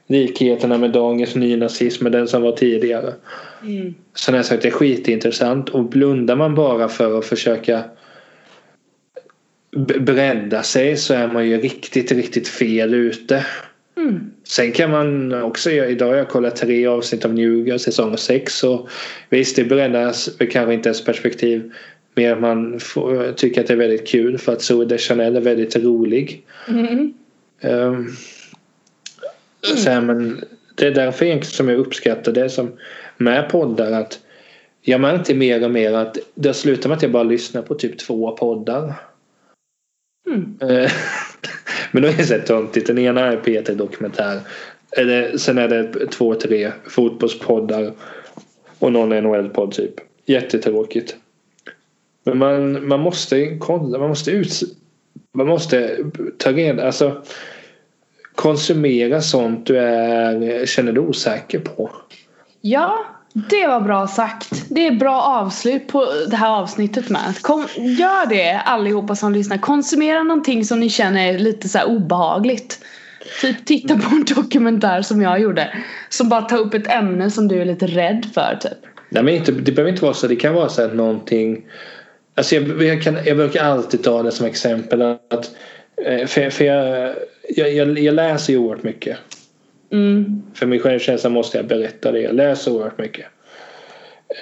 likheterna 0.07 0.78
med 0.78 0.91
dagens 0.91 1.35
nynazism 1.35 2.03
med 2.03 2.12
den 2.12 2.28
som 2.28 2.43
var 2.43 2.53
tidigare. 2.53 3.14
Mm. 3.62 3.95
Sen 4.14 4.35
har 4.35 4.39
jag 4.39 4.47
sagt 4.47 4.62
det 4.62 4.68
är 4.68 4.72
skitintressant 4.72 5.68
och 5.68 5.85
blundar 5.85 6.37
man 6.37 6.55
bara 6.55 6.89
för 6.89 7.18
att 7.18 7.24
försöka 7.24 7.85
bredda 9.99 10.62
sig 10.62 10.97
så 10.97 11.14
är 11.14 11.28
man 11.28 11.49
ju 11.49 11.61
riktigt, 11.61 12.12
riktigt 12.12 12.49
fel 12.49 12.95
ute. 12.95 13.47
Mm. 13.97 14.30
Sen 14.45 14.73
kan 14.73 14.91
man 14.91 15.43
också, 15.43 15.71
göra- 15.71 15.89
idag 15.89 16.07
har 16.07 16.15
jag 16.15 16.29
kollat 16.29 16.57
tre 16.57 16.87
avsnitt 16.87 17.25
av 17.25 17.35
New 17.35 17.67
Girl 17.67 17.79
säsong 17.79 18.17
6 18.17 18.65
och 18.65 18.89
visst 19.29 19.57
det 19.57 19.65
breddas 19.65 20.31
kanske 20.51 20.75
inte 20.75 20.89
ens 20.89 21.05
perspektiv 21.05 21.73
Mer 22.15 22.33
att 22.33 22.41
man 22.41 22.81
får, 22.81 23.33
tycker 23.33 23.61
att 23.61 23.67
det 23.67 23.73
är 23.73 23.79
väldigt 23.79 24.09
kul 24.09 24.39
för 24.39 24.53
att 24.53 24.63
Zoe 24.63 24.85
Deschanel 24.85 25.37
är 25.37 25.41
väldigt 25.41 25.77
rolig. 25.77 26.47
Mm. 26.69 27.15
Um, 27.61 28.17
så 29.63 29.91
här, 29.91 30.01
men 30.01 30.45
det 30.75 30.87
är 30.87 30.91
därför 30.91 31.41
som 31.41 31.69
jag 31.69 31.79
uppskattar 31.79 32.33
det 32.33 32.51
som 32.51 32.73
med 33.17 33.49
poddar 33.51 33.93
att 33.93 34.21
jag 34.83 35.01
märkte 35.01 35.35
mer 35.35 35.65
och 35.65 35.71
mer 35.71 35.93
att 35.93 36.19
det 36.35 36.55
slutar 36.55 36.89
med 36.89 36.97
att 36.97 37.03
jag 37.03 37.13
bara 37.13 37.23
lyssnar 37.23 37.63
på 37.63 37.75
typ 37.75 37.99
två 37.99 38.37
poddar. 38.37 38.95
Mm. 40.27 40.59
Men 41.95 42.03
då 42.03 42.09
är 42.09 42.13
det 42.13 42.25
så 42.25 42.35
här 42.35 42.41
töntigt. 42.41 42.87
Den 42.87 42.99
ena 42.99 43.21
är 43.21 43.37
Peter 43.37 43.75
Dokumentär. 43.75 44.41
Eller, 44.91 45.37
sen 45.37 45.59
är 45.59 45.69
det 45.69 46.07
två, 46.07 46.35
tre 46.35 46.73
fotbollspoddar. 46.87 47.93
Och 48.79 48.93
någon 48.93 49.13
NHL-podd 49.13 49.73
typ. 49.73 49.95
Jättetråkigt. 50.27 51.17
Men 52.25 52.39
man, 52.39 52.89
man 52.89 53.01
måste 53.01 53.57
kolla. 53.59 53.99
Man 53.99 54.09
måste 54.09 54.31
ut... 54.31 54.63
Man 55.33 55.47
måste 55.47 55.97
ta 56.39 56.53
reda... 56.53 56.87
Alltså 56.87 57.23
konsumera 58.35 59.21
sånt 59.21 59.67
du 59.67 59.79
är, 59.79 60.67
känner 60.67 60.93
dig 60.93 61.01
osäker 61.01 61.59
på. 61.59 61.91
Ja, 62.61 63.05
det 63.37 63.66
var 63.66 63.80
bra 63.80 64.07
sagt. 64.07 64.64
Det 64.68 64.87
är 64.87 64.93
bra 64.93 65.22
avslut 65.22 65.89
på 65.89 66.07
det 66.30 66.37
här 66.37 66.51
avsnittet 66.51 67.11
med. 67.11 67.43
Kom, 67.43 67.66
gör 67.76 68.28
det 68.28 68.61
allihopa 68.64 69.14
som 69.14 69.32
lyssnar. 69.32 69.59
Konsumera 69.59 70.22
någonting 70.22 70.64
som 70.64 70.80
ni 70.80 70.89
känner 70.89 71.35
är 71.35 71.39
lite 71.39 71.68
så 71.68 71.78
här 71.78 71.87
obehagligt. 71.87 72.78
Typ 73.41 73.64
titta 73.64 73.95
på 73.99 74.16
en 74.16 74.24
dokumentär 74.24 75.03
som 75.03 75.22
jag 75.22 75.41
gjorde. 75.41 75.76
Som 76.09 76.28
bara 76.28 76.43
tar 76.43 76.59
upp 76.59 76.74
ett 76.74 76.87
ämne 76.87 77.30
som 77.30 77.49
du 77.49 77.61
är 77.61 77.64
lite 77.64 77.87
rädd 77.87 78.26
för 78.35 78.59
typ. 78.61 78.78
Nej 79.09 79.22
men 79.22 79.35
inte, 79.35 79.53
det 79.53 79.72
behöver 79.72 79.91
inte 79.91 80.05
vara 80.05 80.14
så. 80.14 80.26
Det 80.26 80.37
kan 80.37 80.55
vara 80.55 80.68
så 80.68 80.82
att 80.82 80.95
någonting. 80.95 81.64
Alltså 82.35 82.55
jag, 82.55 82.82
jag, 82.82 83.03
kan, 83.03 83.18
jag 83.24 83.37
brukar 83.37 83.64
alltid 83.64 84.03
ta 84.03 84.22
det 84.22 84.32
som 84.32 84.47
exempel. 84.47 85.03
att 85.03 85.51
eh, 86.07 86.26
För, 86.26 86.51
för 86.51 86.64
jag, 86.64 87.14
jag, 87.49 87.72
jag, 87.72 87.99
jag 87.99 88.14
läser 88.14 88.53
ju 88.53 88.59
oerhört 88.59 88.82
mycket. 88.82 89.18
Mm. 89.93 90.43
För 90.55 90.66
min 90.66 90.80
självkänsla 90.80 91.30
måste 91.30 91.57
jag 91.57 91.66
berätta 91.66 92.12
det. 92.12 92.20
Jag 92.20 92.35
läser 92.35 92.70
oerhört 92.70 92.99
mycket. 92.99 93.26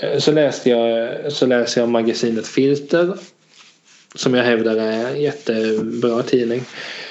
Eh, 0.03 0.19
Så 0.19 0.33
läste 0.33 0.71
jag, 0.71 1.11
så 1.33 1.47
läste 1.47 1.81
jag 1.81 1.89
magasinet 1.89 2.47
Filter. 2.47 3.15
Som 4.15 4.35
jag 4.35 4.45
hävdar 4.45 4.77
är 4.77 5.09
en 5.09 5.23
jättebra 5.23 6.23
tidning. 6.23 6.63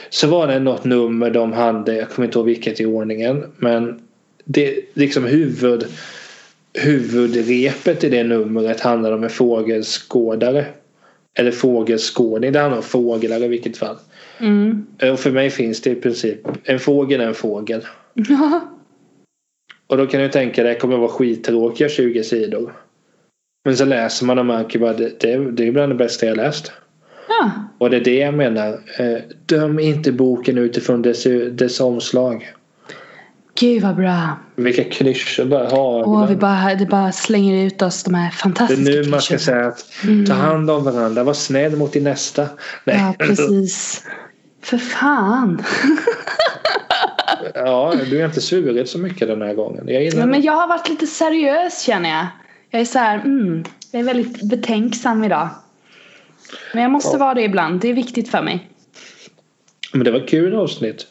Så 0.09 0.27
var 0.27 0.47
det 0.47 0.59
något 0.59 0.84
nummer 0.84 1.29
de 1.29 1.53
hade. 1.53 1.95
Jag 1.95 2.09
kommer 2.09 2.25
inte 2.27 2.38
ihåg 2.39 2.45
vilket 2.45 2.82
i 2.82 2.86
ordningen. 2.86 3.43
Men 3.57 4.01
det 4.45 4.79
liksom 4.93 5.25
huvud, 5.25 5.86
huvudrepet 6.73 8.03
i 8.03 8.09
det 8.09 8.23
numret 8.23 8.79
handlar 8.79 9.11
om 9.11 9.23
en 9.23 9.29
fågelskådare. 9.29 10.65
Eller 11.34 11.51
fågelskådning. 11.51 12.51
Det 12.51 12.59
handlar 12.59 12.77
om 12.77 12.84
fåglar 12.84 13.43
i 13.43 13.47
vilket 13.47 13.77
fall. 13.77 13.95
Mm. 14.39 14.86
Och 15.11 15.19
för 15.19 15.32
mig 15.32 15.49
finns 15.49 15.82
det 15.82 15.89
i 15.89 15.95
princip 15.95 16.39
en 16.63 16.79
fågel 16.79 17.21
är 17.21 17.25
en 17.25 17.34
fågel. 17.34 17.82
Och 19.88 19.97
då 19.97 20.07
kan 20.07 20.22
du 20.22 20.30
tänka 20.30 20.64
dig 20.64 20.74
det 20.74 20.80
kommer 20.80 20.97
vara 20.97 21.09
skittråkiga 21.09 21.89
20 21.89 22.24
sidor. 22.24 22.74
Men 23.66 23.78
så 23.78 23.86
läser 23.86 24.26
man 24.26 24.39
och 24.39 24.45
märker 24.45 24.80
bara 24.80 24.93
det, 24.93 25.20
det, 25.20 25.51
det 25.51 25.68
är 25.68 25.72
bland 25.72 25.91
det 25.91 25.95
bästa 25.95 26.26
jag 26.26 26.38
läst. 26.38 26.72
ja. 27.28 27.51
Och 27.78 27.89
det 27.89 27.97
är 27.97 28.03
det 28.03 28.18
jag 28.18 28.34
menar. 28.34 28.80
Eh, 28.99 29.22
döm 29.45 29.80
inte 29.80 30.12
boken 30.12 30.57
utifrån 30.57 31.01
dess, 31.01 31.24
dess 31.51 31.80
omslag. 31.80 32.53
Gud 33.59 33.84
vad 33.84 33.95
bra. 33.95 34.38
Vilka 34.55 34.84
klyschor 34.84 35.45
bara 35.45 35.70
har. 35.70 36.07
Och 36.07 36.32
vi 36.32 36.36
bara, 36.36 36.76
det 36.76 36.86
bara 36.86 37.12
slänger 37.12 37.66
ut 37.66 37.82
oss 37.82 38.03
de 38.03 38.14
här 38.14 38.24
det 38.24 38.28
är 38.28 38.32
fantastiska 38.32 38.91
nu 38.91 39.09
man 39.09 39.22
ska 39.22 39.38
säga 39.38 39.68
att 39.68 39.86
ta 40.28 40.34
hand 40.34 40.70
om 40.70 40.84
varandra. 40.84 41.24
Var 41.24 41.34
snäll 41.34 41.76
mot 41.76 41.93
din 41.93 42.03
nästa. 42.03 42.47
Nej. 42.84 42.95
Ja 42.99 43.26
precis. 43.26 44.03
För 44.62 44.78
fan. 44.78 45.64
ja, 47.56 47.94
du 48.10 48.18
har 48.20 48.26
inte 48.26 48.42
svurit 48.42 48.89
så 48.89 48.98
mycket 48.98 49.28
den 49.28 49.42
här 49.42 49.54
gången. 49.54 49.84
Jag 49.88 50.04
gillar 50.04 50.20
Ja, 50.20 50.26
men 50.26 50.42
jag 50.42 50.54
har 50.54 50.68
varit 50.68 50.89
lite 50.89 51.08
seriös 51.08 51.82
känner 51.84 52.10
jag. 52.10 52.26
Jag 52.70 52.82
är 52.82 52.86
så 52.86 53.00
här, 53.00 53.16
mm, 53.20 53.64
jag 53.92 54.00
är 54.00 54.04
väldigt 54.06 54.42
betänksam 54.50 55.24
idag. 55.24 55.50
Men 56.74 56.82
jag 56.84 56.92
måste 56.92 57.16
Ja. 57.16 57.18
vara 57.20 57.34
det 57.34 57.42
ibland. 57.44 57.82
Det 57.82 57.89
är 57.89 57.94
viktigt 57.94 58.30
för 58.32 58.42
mig. 58.42 58.70
Men 59.94 60.04
det 60.04 60.12
var 60.12 60.28
kul 60.28 60.56
avsnitt. 60.56 61.08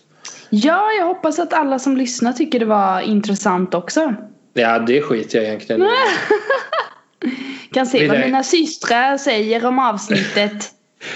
Ja, 0.51 0.91
jag 0.99 1.07
hoppas 1.07 1.39
att 1.39 1.53
alla 1.53 1.79
som 1.79 1.97
lyssnar 1.97 2.33
tycker 2.33 2.59
det 2.59 2.65
var 2.67 3.01
intressant 3.01 3.75
också. 3.75 4.15
Ja, 4.55 4.79
det 4.79 5.03
skiter 5.03 5.39
jag 5.39 5.47
egentligen 5.47 5.83
i. 5.83 5.87
Kan 7.73 7.87
se 7.87 7.99
Det 7.99 8.09
vad 8.09 8.17
där- 8.17 8.25
mina 8.25 8.43
systrar 8.43 9.17
säger 9.19 9.67
om 9.67 9.79
avsnittet. 9.79 10.71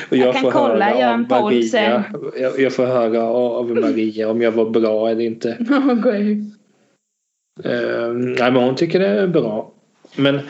Och 0.08 0.16
Jag 0.16 0.34
kan 0.34 0.50
kolla, 0.50 0.84
höra 0.84 1.00
göra 1.00 1.08
av 1.08 1.14
en 1.14 1.28
poll 1.28 1.42
Maria. 1.42 1.68
sen. 1.68 2.02
Jag, 2.40 2.60
jag 2.60 2.72
får 2.72 2.86
höra 2.86 3.22
av 3.22 3.70
Maria 3.70 4.30
om 4.30 4.42
jag 4.42 4.52
var 4.52 4.70
bra 4.70 5.10
eller 5.10 5.24
inte. 5.24 5.58
Okej. 6.00 6.50
Uh, 7.66 8.12
nej, 8.12 8.52
men 8.52 8.56
hon 8.56 8.76
tycker 8.76 8.98
det 9.00 9.06
är 9.06 9.26
bra. 9.26 9.70
Men, 10.16 10.40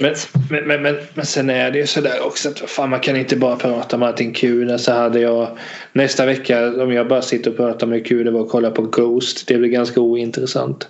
men, 0.00 0.14
men, 0.50 0.66
men, 0.66 0.82
men, 0.82 0.96
men 1.14 1.26
sen 1.26 1.50
är 1.50 1.70
det 1.70 1.78
ju 1.78 1.86
sådär 1.86 2.26
också 2.26 2.48
att 2.48 2.58
fan, 2.58 2.90
man 2.90 3.00
kan 3.00 3.16
inte 3.16 3.36
bara 3.36 3.56
prata 3.56 3.96
om 3.96 4.02
allting 4.02 4.32
kul. 4.32 4.78
Så 4.78 4.92
hade 4.92 5.20
jag 5.20 5.58
nästa 5.92 6.26
vecka 6.26 6.82
om 6.82 6.92
jag 6.92 7.08
bara 7.08 7.22
sitter 7.22 7.50
och 7.50 7.56
pratar 7.56 7.86
om 7.86 7.92
hur 7.92 8.04
kul 8.04 8.24
det 8.24 8.30
var 8.30 8.40
att 8.40 8.50
kolla 8.50 8.70
på 8.70 8.82
Ghost. 8.82 9.48
Det 9.48 9.58
blir 9.58 9.68
ganska 9.68 10.00
ointressant. 10.00 10.88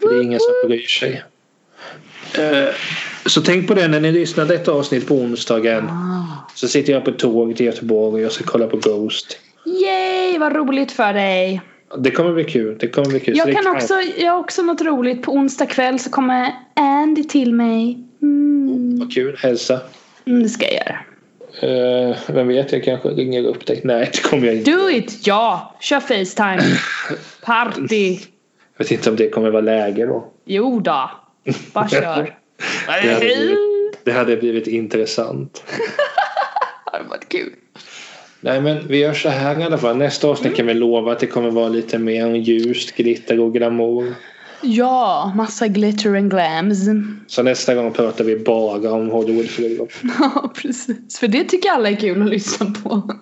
För 0.00 0.08
det 0.08 0.14
är 0.14 0.22
ingen 0.22 0.40
som 0.40 0.68
bryr 0.68 0.86
sig. 0.86 1.22
Eh, 2.38 2.74
så 3.26 3.40
tänk 3.40 3.68
på 3.68 3.74
det 3.74 3.88
när 3.88 4.00
ni 4.00 4.12
lyssnar 4.12 4.44
detta 4.44 4.72
avsnitt 4.72 5.08
på 5.08 5.14
onsdagen. 5.14 5.88
Ah. 5.88 6.48
Så 6.54 6.68
sitter 6.68 6.92
jag 6.92 7.04
på 7.04 7.12
tåg 7.12 7.56
till 7.56 7.66
Göteborg 7.66 8.14
och 8.14 8.20
jag 8.20 8.32
ska 8.32 8.44
kolla 8.44 8.66
på 8.66 8.76
Ghost. 8.76 9.38
Yay, 9.66 10.38
vad 10.38 10.56
roligt 10.56 10.92
för 10.92 11.12
dig. 11.12 11.60
Det 11.98 12.10
kommer 12.10 12.32
bli 12.32 12.44
kul. 12.44 12.76
Det 12.80 12.88
kommer 12.88 13.08
bli 13.08 13.20
kul. 13.20 13.36
Jag 13.36 13.52
kan 13.52 13.76
också, 13.76 13.94
jag 14.18 14.32
har 14.32 14.38
också 14.38 14.62
något 14.62 14.82
roligt. 14.82 15.22
På 15.22 15.32
onsdag 15.32 15.66
kväll 15.66 15.98
så 15.98 16.10
kommer 16.10 16.54
Andy 16.76 17.24
till 17.24 17.54
mig. 17.54 17.98
Mm. 18.22 18.98
Vad 18.98 19.14
kul. 19.14 19.36
Hälsa. 19.38 19.80
Mm, 20.24 20.42
det 20.42 20.48
ska 20.48 20.66
jag 20.66 20.74
göra. 20.74 20.98
Uh, 21.62 22.16
vem 22.26 22.48
vet, 22.48 22.72
jag 22.72 22.84
kanske 22.84 23.08
ringer 23.08 23.44
upp 23.44 23.66
dig. 23.66 23.80
Nej, 23.84 24.10
det 24.12 24.22
kommer 24.22 24.46
jag 24.46 24.56
inte. 24.56 24.70
Do 24.70 24.90
it! 24.90 25.26
Ja! 25.26 25.76
Kör 25.80 26.00
Facetime. 26.00 26.62
Party. 27.42 28.18
Jag 28.76 28.84
vet 28.84 28.90
inte 28.90 29.10
om 29.10 29.16
det 29.16 29.28
kommer 29.28 29.50
vara 29.50 29.62
läge 29.62 30.06
då. 30.06 30.28
Jo 30.44 30.80
då. 30.80 31.10
Bara 31.72 31.88
kör. 31.88 32.36
Det 32.86 32.92
hade 32.92 33.20
blivit, 33.20 33.58
det 34.04 34.12
hade 34.12 34.36
blivit 34.36 34.66
intressant. 34.66 35.64
Det 36.84 36.98
hade 36.98 37.08
varit 37.08 37.28
kul. 37.28 37.52
Nej 38.40 38.60
men 38.60 38.88
vi 38.88 38.98
gör 38.98 39.14
så 39.14 39.28
här 39.28 39.60
i 39.60 39.62
alla 39.62 39.78
fall. 39.78 39.96
Nästa 39.96 40.28
avsnitt 40.28 40.56
kan 40.56 40.66
vi 40.66 40.74
lova 40.74 41.12
att 41.12 41.18
det 41.18 41.26
kommer 41.26 41.50
vara 41.50 41.68
lite 41.68 41.98
mer 41.98 42.34
ljust, 42.34 42.96
glitter 42.96 43.40
och 43.40 43.52
glamour. 43.54 44.14
Ja, 44.60 45.32
massa 45.36 45.68
glitter 45.68 46.16
and 46.16 46.30
glams. 46.30 46.78
Så 47.26 47.42
nästa 47.42 47.74
gång 47.74 47.92
pratar 47.92 48.24
vi 48.24 48.36
bara 48.38 48.92
om 48.92 49.10
Hollywoodflugor. 49.10 49.88
Ja, 50.18 50.52
precis. 50.54 51.18
För 51.18 51.28
det 51.28 51.44
tycker 51.44 51.70
alla 51.70 51.90
är 51.90 51.96
kul 51.96 52.22
att 52.22 52.28
lyssna 52.28 52.66
på. 52.66 53.12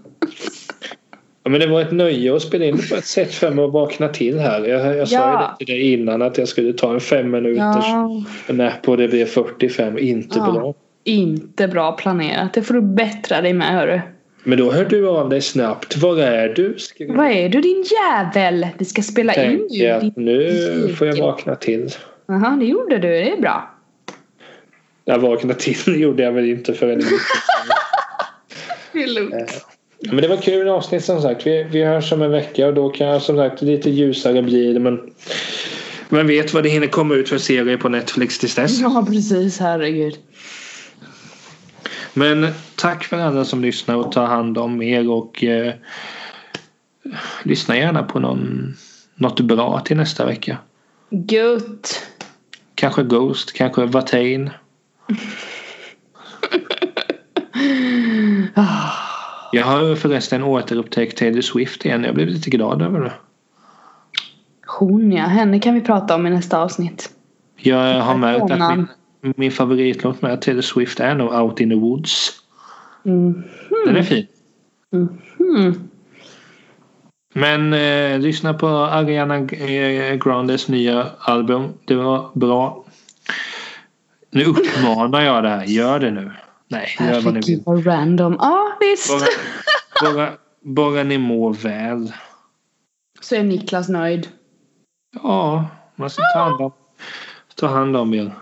Men 1.51 1.61
det 1.61 1.67
var 1.67 1.81
ett 1.81 1.93
nöje 1.93 2.37
att 2.37 2.43
spela 2.43 2.65
in 2.65 2.77
det 2.77 2.89
på 2.91 2.95
ett 2.97 3.05
sätt 3.07 3.35
för 3.35 3.51
mig 3.51 3.65
att 3.65 3.73
vakna 3.73 4.09
till 4.09 4.39
här. 4.39 4.65
Jag, 4.65 4.97
jag 4.97 5.09
sa 5.09 5.17
Ja. 5.17 5.33
ju 5.43 5.47
det 5.49 5.57
till 5.67 5.75
dig 5.75 5.93
innan 5.93 6.23
att 6.23 6.39
jag 6.39 6.49
skulle 6.49 6.73
ta 6.73 6.95
en 6.95 7.01
fem 7.01 7.31
minuters 7.31 7.85
Ja. 7.87 8.23
nap 8.49 8.89
och 8.89 8.97
det 8.97 9.09
blev 9.09 9.27
45. 9.27 9.99
Inte 9.99 10.39
Ja. 10.39 10.53
bra. 10.53 10.75
Inte 11.05 11.69
bra 11.69 11.93
planerat. 11.93 12.53
Det 12.55 12.63
får 12.63 12.75
du 12.75 12.81
bättra 12.83 13.41
dig 13.41 13.53
med 13.53 13.67
hörru. 13.69 14.01
Men 14.45 14.59
då 14.59 14.73
hör 14.73 14.85
du 14.85 15.09
av 15.09 15.29
dig 15.29 15.41
snabbt. 15.41 15.97
Var 15.97 16.19
är 16.19 16.49
du? 16.49 16.75
Ska 16.79 17.05
vi- 17.05 17.13
Vad 17.13 17.27
är 17.31 17.49
du 17.49 17.61
din 17.61 17.85
jävel? 18.13 18.67
Vi 18.79 18.85
ska 18.85 19.03
spela 19.03 19.35
in 19.35 19.63
att 19.95 20.01
din 20.01 20.13
nu 20.17 20.37
musik. 20.37 20.97
får 20.97 21.07
jag 21.07 21.17
vakna 21.17 21.55
till. 21.57 21.89
Jaha, 22.27 22.57
det 22.61 22.67
gjorde 22.67 22.99
du. 22.99 23.09
Det 23.09 23.33
är 23.33 23.41
bra. 23.41 23.71
Jag 25.05 25.19
vaknade 25.19 25.55
till 25.61 26.01
gjorde 26.01 26.23
jag 26.23 26.33
väl 26.33 26.51
inte 26.51 26.75
förrän 26.75 26.99
Det 28.93 29.03
är 29.03 29.07
lugnt. 29.15 29.67
Men 30.03 30.17
det 30.17 30.29
var 30.29 30.37
kul 30.37 30.69
avsnitt 30.69 31.05
som 31.05 31.23
sagt. 31.23 31.47
Vi, 31.47 31.67
vi 31.71 31.85
hörs 31.85 32.13
om 32.13 32.23
en 32.23 32.31
vecka 32.31 32.67
och 32.67 32.75
då 32.75 32.89
kan 32.89 33.07
jag 33.07 33.23
som 33.23 33.37
sagt 33.37 33.63
lite 33.63 33.91
ljusare 33.91 34.43
bli 34.43 34.73
det. 34.73 34.81
Men 34.81 35.01
vem 36.09 36.27
vet 36.27 36.55
vad 36.55 36.63
det 36.63 36.69
hinner 36.69 36.87
komma 36.87 37.15
ut 37.15 37.29
för 37.29 37.39
serier 37.39 37.77
på 37.77 37.89
Netflix 37.89 38.39
tills 38.39 38.55
dess. 38.55 38.81
Ja, 38.81 39.07
precis. 39.09 39.59
Herregud. 39.59 40.19
Men 42.15 42.49
tack 42.77 43.05
för 43.05 43.17
alla 43.17 43.45
som 43.45 43.63
lyssnar 43.63 43.97
och 43.97 44.13
tar 44.13 44.27
hand 44.27 44.59
om 44.59 44.83
er 44.83 45.11
och 45.11 45.45
eh, 45.45 45.75
lyssna 47.43 47.77
gärna 47.77 48.03
på 48.03 48.21
någon, 48.21 48.75
något 49.15 49.41
bra 49.41 49.81
till 49.81 49.97
nästa 49.97 50.27
vecka. 50.27 50.59
Gutt. 51.11 52.07
Kanske 52.75 53.03
Ghost, 53.03 53.53
kanske 53.53 53.87
Watain. 53.87 54.51
Jag 59.53 59.65
har 59.65 59.95
förresten 59.95 60.43
återupptäckt 60.43 61.19
Taylor 61.19 61.41
Swift 61.41 61.85
igen. 61.85 62.05
Jag 62.05 62.15
blev 62.15 62.29
lite 62.29 62.51
glad 62.51 62.83
över 62.83 63.01
det. 63.01 63.13
Hon 64.67 65.13
ja, 65.13 65.23
henne 65.23 65.61
kan 65.61 65.75
vi 65.75 65.81
prata 65.81 66.15
om 66.15 66.27
i 66.27 66.31
nästa 66.31 66.59
avsnitt. 66.59 67.11
Jag 67.57 68.01
har 68.01 68.17
märkt 68.17 68.51
att 68.51 68.77
min, 68.77 69.35
min 69.37 69.53
favoritlåt 69.53 70.23
med 70.23 70.43
Taylor 70.43 70.63
Swift 70.63 71.01
är 71.01 71.15
nog 71.15 71.33
Out 71.33 71.61
in 71.61 71.71
the 71.71 71.77
Woods. 71.77 72.31
Mm. 73.05 73.43
Den 73.87 73.97
är 73.97 74.03
fin. 74.03 74.27
Mm. 74.93 75.89
Men 77.35 77.73
eh, 77.73 78.19
lyssna 78.19 78.55
på 78.55 78.69
Ariana 78.69 79.37
eh, 79.37 80.15
Grandes 80.15 80.69
nya 80.69 81.07
album. 81.19 81.69
Det 81.85 81.95
var 81.95 82.31
bra. 82.35 82.85
Nu 84.31 84.45
uppmanar 84.45 85.21
jag 85.21 85.43
det 85.43 85.49
här. 85.49 85.65
Gör 85.65 86.01
det 86.01 86.11
nu. 86.11 86.31
Nej, 86.71 86.97
gör 87.01 87.21
vad 87.21 87.35
ni 87.35 87.41
vill. 87.41 87.63
Vad 87.67 87.87
random. 87.87 88.37
Ja 88.39 88.77
visst. 88.81 89.11
Bara, 90.01 90.15
bara, 90.15 90.33
bara 90.61 91.03
ni 91.03 91.19
mår 91.19 91.55
väl. 91.55 92.13
Så 93.21 93.35
är 93.35 93.43
Niklas 93.43 93.89
nöjd. 93.89 94.29
Ja, 95.23 95.69
man 95.97 96.11
ska 96.11 96.23
ta 96.35 96.39
hand 96.41 96.61
om, 96.61 96.73
ta 97.55 97.67
hand 97.67 97.97
om 97.97 98.15
er. 98.15 98.33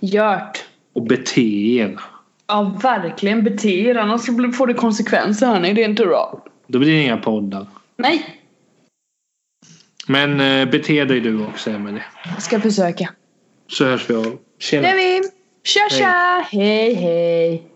Gjort. 0.00 0.64
Och 0.92 1.02
bete 1.02 1.74
er. 1.76 2.00
Ja 2.46 2.78
verkligen 2.82 3.44
bete 3.44 3.68
er 3.68 3.94
annars 3.94 4.26
får 4.56 4.66
det 4.66 4.74
konsekvenser 4.74 5.46
hörni. 5.46 5.72
Det 5.72 5.84
är 5.84 5.88
inte 5.88 6.06
bra. 6.06 6.44
Då 6.66 6.78
blir 6.78 6.90
det 6.92 7.02
inga 7.02 7.16
poddar. 7.16 7.66
Nej. 7.96 8.40
Men 10.06 10.40
eh, 10.40 10.70
bete 10.70 11.04
dig 11.04 11.20
du 11.20 11.46
också 11.46 11.70
Emelie. 11.70 12.04
Jag 12.34 12.42
ska 12.42 12.60
försöka. 12.60 13.10
Så 13.68 13.84
hörs 13.84 14.10
vi 14.10 14.14
av. 14.14 14.22
Det 14.24 14.38
Tjena. 14.58 14.88
är 14.88 14.94
vi. 14.94 15.33
Tja 15.64 15.88
tja. 15.88 16.46
Hej 16.52 16.94
hej. 16.94 17.73